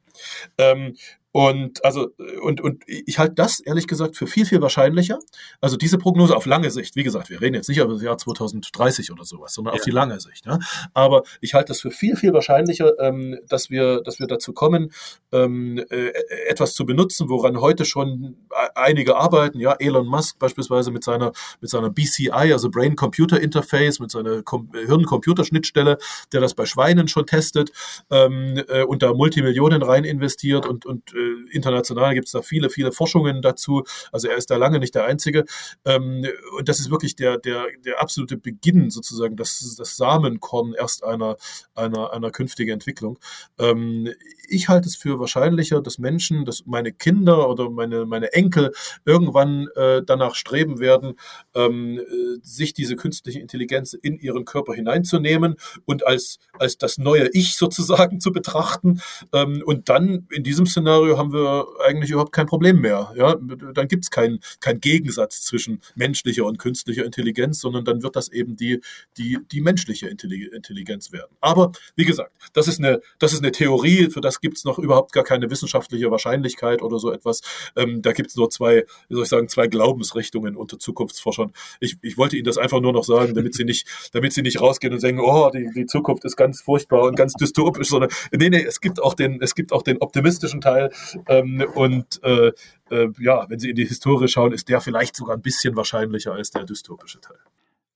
Ähm, 0.58 0.96
und 1.32 1.84
also 1.84 2.08
und 2.42 2.60
und 2.60 2.82
ich 2.86 3.18
halte 3.18 3.34
das 3.34 3.60
ehrlich 3.60 3.86
gesagt 3.86 4.16
für 4.16 4.26
viel 4.26 4.44
viel 4.46 4.60
wahrscheinlicher. 4.60 5.18
Also 5.60 5.76
diese 5.76 5.96
Prognose 5.96 6.36
auf 6.36 6.44
lange 6.44 6.70
Sicht. 6.70 6.96
Wie 6.96 7.04
gesagt, 7.04 7.30
wir 7.30 7.40
reden 7.40 7.54
jetzt 7.54 7.68
nicht 7.68 7.78
über 7.78 7.92
das 7.92 8.02
Jahr 8.02 8.18
2030 8.18 9.12
oder 9.12 9.24
sowas, 9.24 9.54
sondern 9.54 9.74
ja. 9.74 9.78
auf 9.78 9.84
die 9.84 9.92
lange 9.92 10.18
Sicht. 10.18 10.46
Ja? 10.46 10.58
Aber 10.92 11.22
ich 11.40 11.54
halte 11.54 11.68
das 11.68 11.80
für 11.80 11.92
viel 11.92 12.16
viel 12.16 12.32
wahrscheinlicher, 12.32 12.98
ähm, 12.98 13.38
dass 13.48 13.70
wir 13.70 14.02
dass 14.02 14.18
wir 14.18 14.26
dazu 14.26 14.52
kommen, 14.52 14.90
ähm, 15.30 15.78
äh, 15.90 16.10
etwas 16.48 16.74
zu 16.74 16.84
benutzen, 16.84 17.28
woran 17.28 17.60
heute 17.60 17.84
schon 17.84 18.36
einige 18.74 19.16
arbeiten. 19.16 19.60
Ja, 19.60 19.74
Elon 19.78 20.08
Musk 20.08 20.38
beispielsweise 20.40 20.90
mit 20.90 21.04
seiner 21.04 21.32
mit 21.60 21.70
seiner 21.70 21.90
BCI, 21.90 22.52
also 22.52 22.70
Brain 22.70 22.96
Computer 22.96 23.40
Interface, 23.40 24.00
mit 24.00 24.10
seiner 24.10 24.42
Hirn-Computer-Schnittstelle, 24.72 25.98
der 26.32 26.40
das 26.40 26.54
bei 26.54 26.66
Schweinen 26.66 27.06
schon 27.06 27.26
testet 27.26 27.70
ähm, 28.10 28.60
äh, 28.66 28.82
und 28.82 29.02
da 29.04 29.14
Multimillionen 29.14 29.82
rein 29.82 30.02
investiert 30.02 30.66
und 30.66 30.86
und 30.86 31.14
äh, 31.14 31.19
international 31.50 32.14
gibt 32.14 32.26
es 32.26 32.32
da 32.32 32.42
viele, 32.42 32.70
viele 32.70 32.92
Forschungen 32.92 33.42
dazu. 33.42 33.84
Also 34.12 34.28
er 34.28 34.36
ist 34.36 34.50
da 34.50 34.56
lange 34.56 34.78
nicht 34.78 34.94
der 34.94 35.04
Einzige. 35.04 35.44
Ähm, 35.84 36.26
und 36.56 36.68
das 36.68 36.80
ist 36.80 36.90
wirklich 36.90 37.16
der, 37.16 37.38
der, 37.38 37.66
der 37.84 38.00
absolute 38.00 38.36
Beginn 38.36 38.90
sozusagen, 38.90 39.36
das, 39.36 39.74
das 39.76 39.96
Samenkorn 39.96 40.74
erst 40.74 41.04
einer, 41.04 41.36
einer, 41.74 42.12
einer 42.12 42.30
künftigen 42.30 42.72
Entwicklung. 42.72 43.18
Ähm, 43.58 44.08
ich 44.48 44.68
halte 44.68 44.88
es 44.88 44.96
für 44.96 45.20
wahrscheinlicher, 45.20 45.80
dass 45.80 45.98
Menschen, 45.98 46.44
dass 46.44 46.66
meine 46.66 46.92
Kinder 46.92 47.48
oder 47.48 47.70
meine, 47.70 48.04
meine 48.04 48.32
Enkel 48.32 48.72
irgendwann 49.04 49.68
äh, 49.76 50.02
danach 50.04 50.34
streben 50.34 50.80
werden, 50.80 51.14
ähm, 51.54 51.98
äh, 51.98 52.38
sich 52.42 52.74
diese 52.74 52.96
künstliche 52.96 53.38
Intelligenz 53.38 53.92
in 53.92 54.18
ihren 54.18 54.44
Körper 54.44 54.74
hineinzunehmen 54.74 55.54
und 55.84 56.06
als, 56.06 56.38
als 56.58 56.78
das 56.78 56.98
neue 56.98 57.28
Ich 57.32 57.56
sozusagen 57.56 58.20
zu 58.20 58.32
betrachten. 58.32 59.00
Und 59.30 59.88
dann 59.88 60.26
in 60.30 60.42
diesem 60.42 60.66
Szenario 60.66 61.09
Haben 61.18 61.32
wir 61.32 61.66
eigentlich 61.86 62.10
überhaupt 62.10 62.32
kein 62.32 62.46
Problem 62.46 62.80
mehr. 62.80 63.12
Ja? 63.16 63.36
Dann 63.36 63.88
gibt 63.88 64.04
es 64.04 64.10
keinen 64.10 64.40
kein 64.60 64.80
Gegensatz 64.80 65.42
zwischen 65.42 65.80
menschlicher 65.94 66.44
und 66.44 66.58
künstlicher 66.58 67.04
Intelligenz, 67.04 67.60
sondern 67.60 67.84
dann 67.84 68.02
wird 68.02 68.16
das 68.16 68.28
eben 68.28 68.56
die, 68.56 68.80
die, 69.16 69.38
die 69.50 69.60
menschliche 69.60 70.08
Intelligenz 70.08 71.12
werden. 71.12 71.36
Aber 71.40 71.72
wie 71.96 72.04
gesagt, 72.04 72.32
das 72.52 72.68
ist 72.68 72.78
eine, 72.78 73.00
das 73.18 73.32
ist 73.32 73.40
eine 73.40 73.52
Theorie, 73.52 74.10
für 74.10 74.20
das 74.20 74.40
gibt 74.40 74.56
es 74.56 74.64
noch 74.64 74.78
überhaupt 74.78 75.12
gar 75.12 75.24
keine 75.24 75.50
wissenschaftliche 75.50 76.10
Wahrscheinlichkeit 76.10 76.82
oder 76.82 76.98
so 76.98 77.12
etwas. 77.12 77.40
Ähm, 77.76 78.02
da 78.02 78.12
gibt 78.12 78.30
es 78.30 78.36
nur 78.36 78.50
zwei, 78.50 78.84
wie 79.08 79.14
soll 79.14 79.24
ich 79.24 79.28
sagen, 79.28 79.48
zwei 79.48 79.66
Glaubensrichtungen 79.66 80.56
unter 80.56 80.78
Zukunftsforschern. 80.78 81.52
Ich, 81.80 81.96
ich 82.02 82.18
wollte 82.18 82.36
Ihnen 82.36 82.46
das 82.46 82.58
einfach 82.58 82.80
nur 82.80 82.92
noch 82.92 83.04
sagen, 83.04 83.34
damit 83.34 83.54
Sie 83.54 83.64
nicht, 83.64 83.86
damit 84.12 84.32
Sie 84.32 84.42
nicht 84.42 84.60
rausgehen 84.60 84.92
und 84.92 85.00
sagen, 85.00 85.20
oh, 85.20 85.50
die, 85.50 85.68
die 85.74 85.86
Zukunft 85.86 86.24
ist 86.24 86.36
ganz 86.36 86.60
furchtbar 86.60 87.02
und 87.02 87.16
ganz 87.16 87.34
dystopisch, 87.34 87.88
sondern 87.88 88.10
nee, 88.32 88.50
nee, 88.50 88.62
es 88.62 88.80
gibt 88.80 89.02
auch 89.02 89.14
den, 89.14 89.40
es 89.40 89.54
gibt 89.54 89.72
auch 89.72 89.82
den 89.82 89.98
optimistischen 89.98 90.60
Teil, 90.60 90.90
ähm, 91.28 91.64
und 91.74 92.22
äh, 92.22 92.52
äh, 92.90 93.08
ja, 93.18 93.46
wenn 93.48 93.58
Sie 93.58 93.70
in 93.70 93.76
die 93.76 93.86
Historie 93.86 94.28
schauen, 94.28 94.52
ist 94.52 94.68
der 94.68 94.80
vielleicht 94.80 95.16
sogar 95.16 95.36
ein 95.36 95.42
bisschen 95.42 95.76
wahrscheinlicher 95.76 96.32
als 96.32 96.50
der 96.50 96.64
dystopische 96.64 97.20
Teil. 97.20 97.38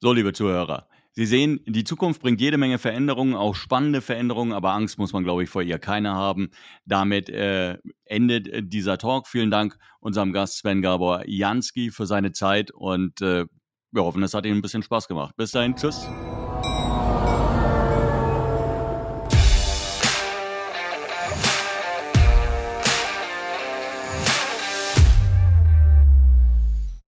So, 0.00 0.12
liebe 0.12 0.32
Zuhörer. 0.32 0.86
Sie 1.16 1.26
sehen, 1.26 1.60
die 1.66 1.84
Zukunft 1.84 2.20
bringt 2.20 2.40
jede 2.40 2.58
Menge 2.58 2.78
Veränderungen, 2.78 3.34
auch 3.34 3.54
spannende 3.54 4.00
Veränderungen, 4.00 4.52
aber 4.52 4.72
Angst 4.72 4.98
muss 4.98 5.12
man, 5.12 5.22
glaube 5.22 5.44
ich, 5.44 5.48
vor 5.48 5.62
ihr 5.62 5.78
keine 5.78 6.12
haben. 6.14 6.50
Damit 6.86 7.28
äh, 7.28 7.78
endet 8.04 8.48
äh, 8.48 8.62
dieser 8.64 8.98
Talk. 8.98 9.28
Vielen 9.28 9.52
Dank 9.52 9.78
unserem 10.00 10.32
Gast 10.32 10.58
Sven 10.58 10.82
Gabor 10.82 11.22
Jansky 11.26 11.92
für 11.92 12.06
seine 12.06 12.32
Zeit 12.32 12.72
und 12.72 13.22
äh, 13.22 13.44
wir 13.92 14.02
hoffen, 14.02 14.24
es 14.24 14.34
hat 14.34 14.44
Ihnen 14.44 14.58
ein 14.58 14.62
bisschen 14.62 14.82
Spaß 14.82 15.06
gemacht. 15.06 15.36
Bis 15.36 15.52
dahin, 15.52 15.76
tschüss. 15.76 16.04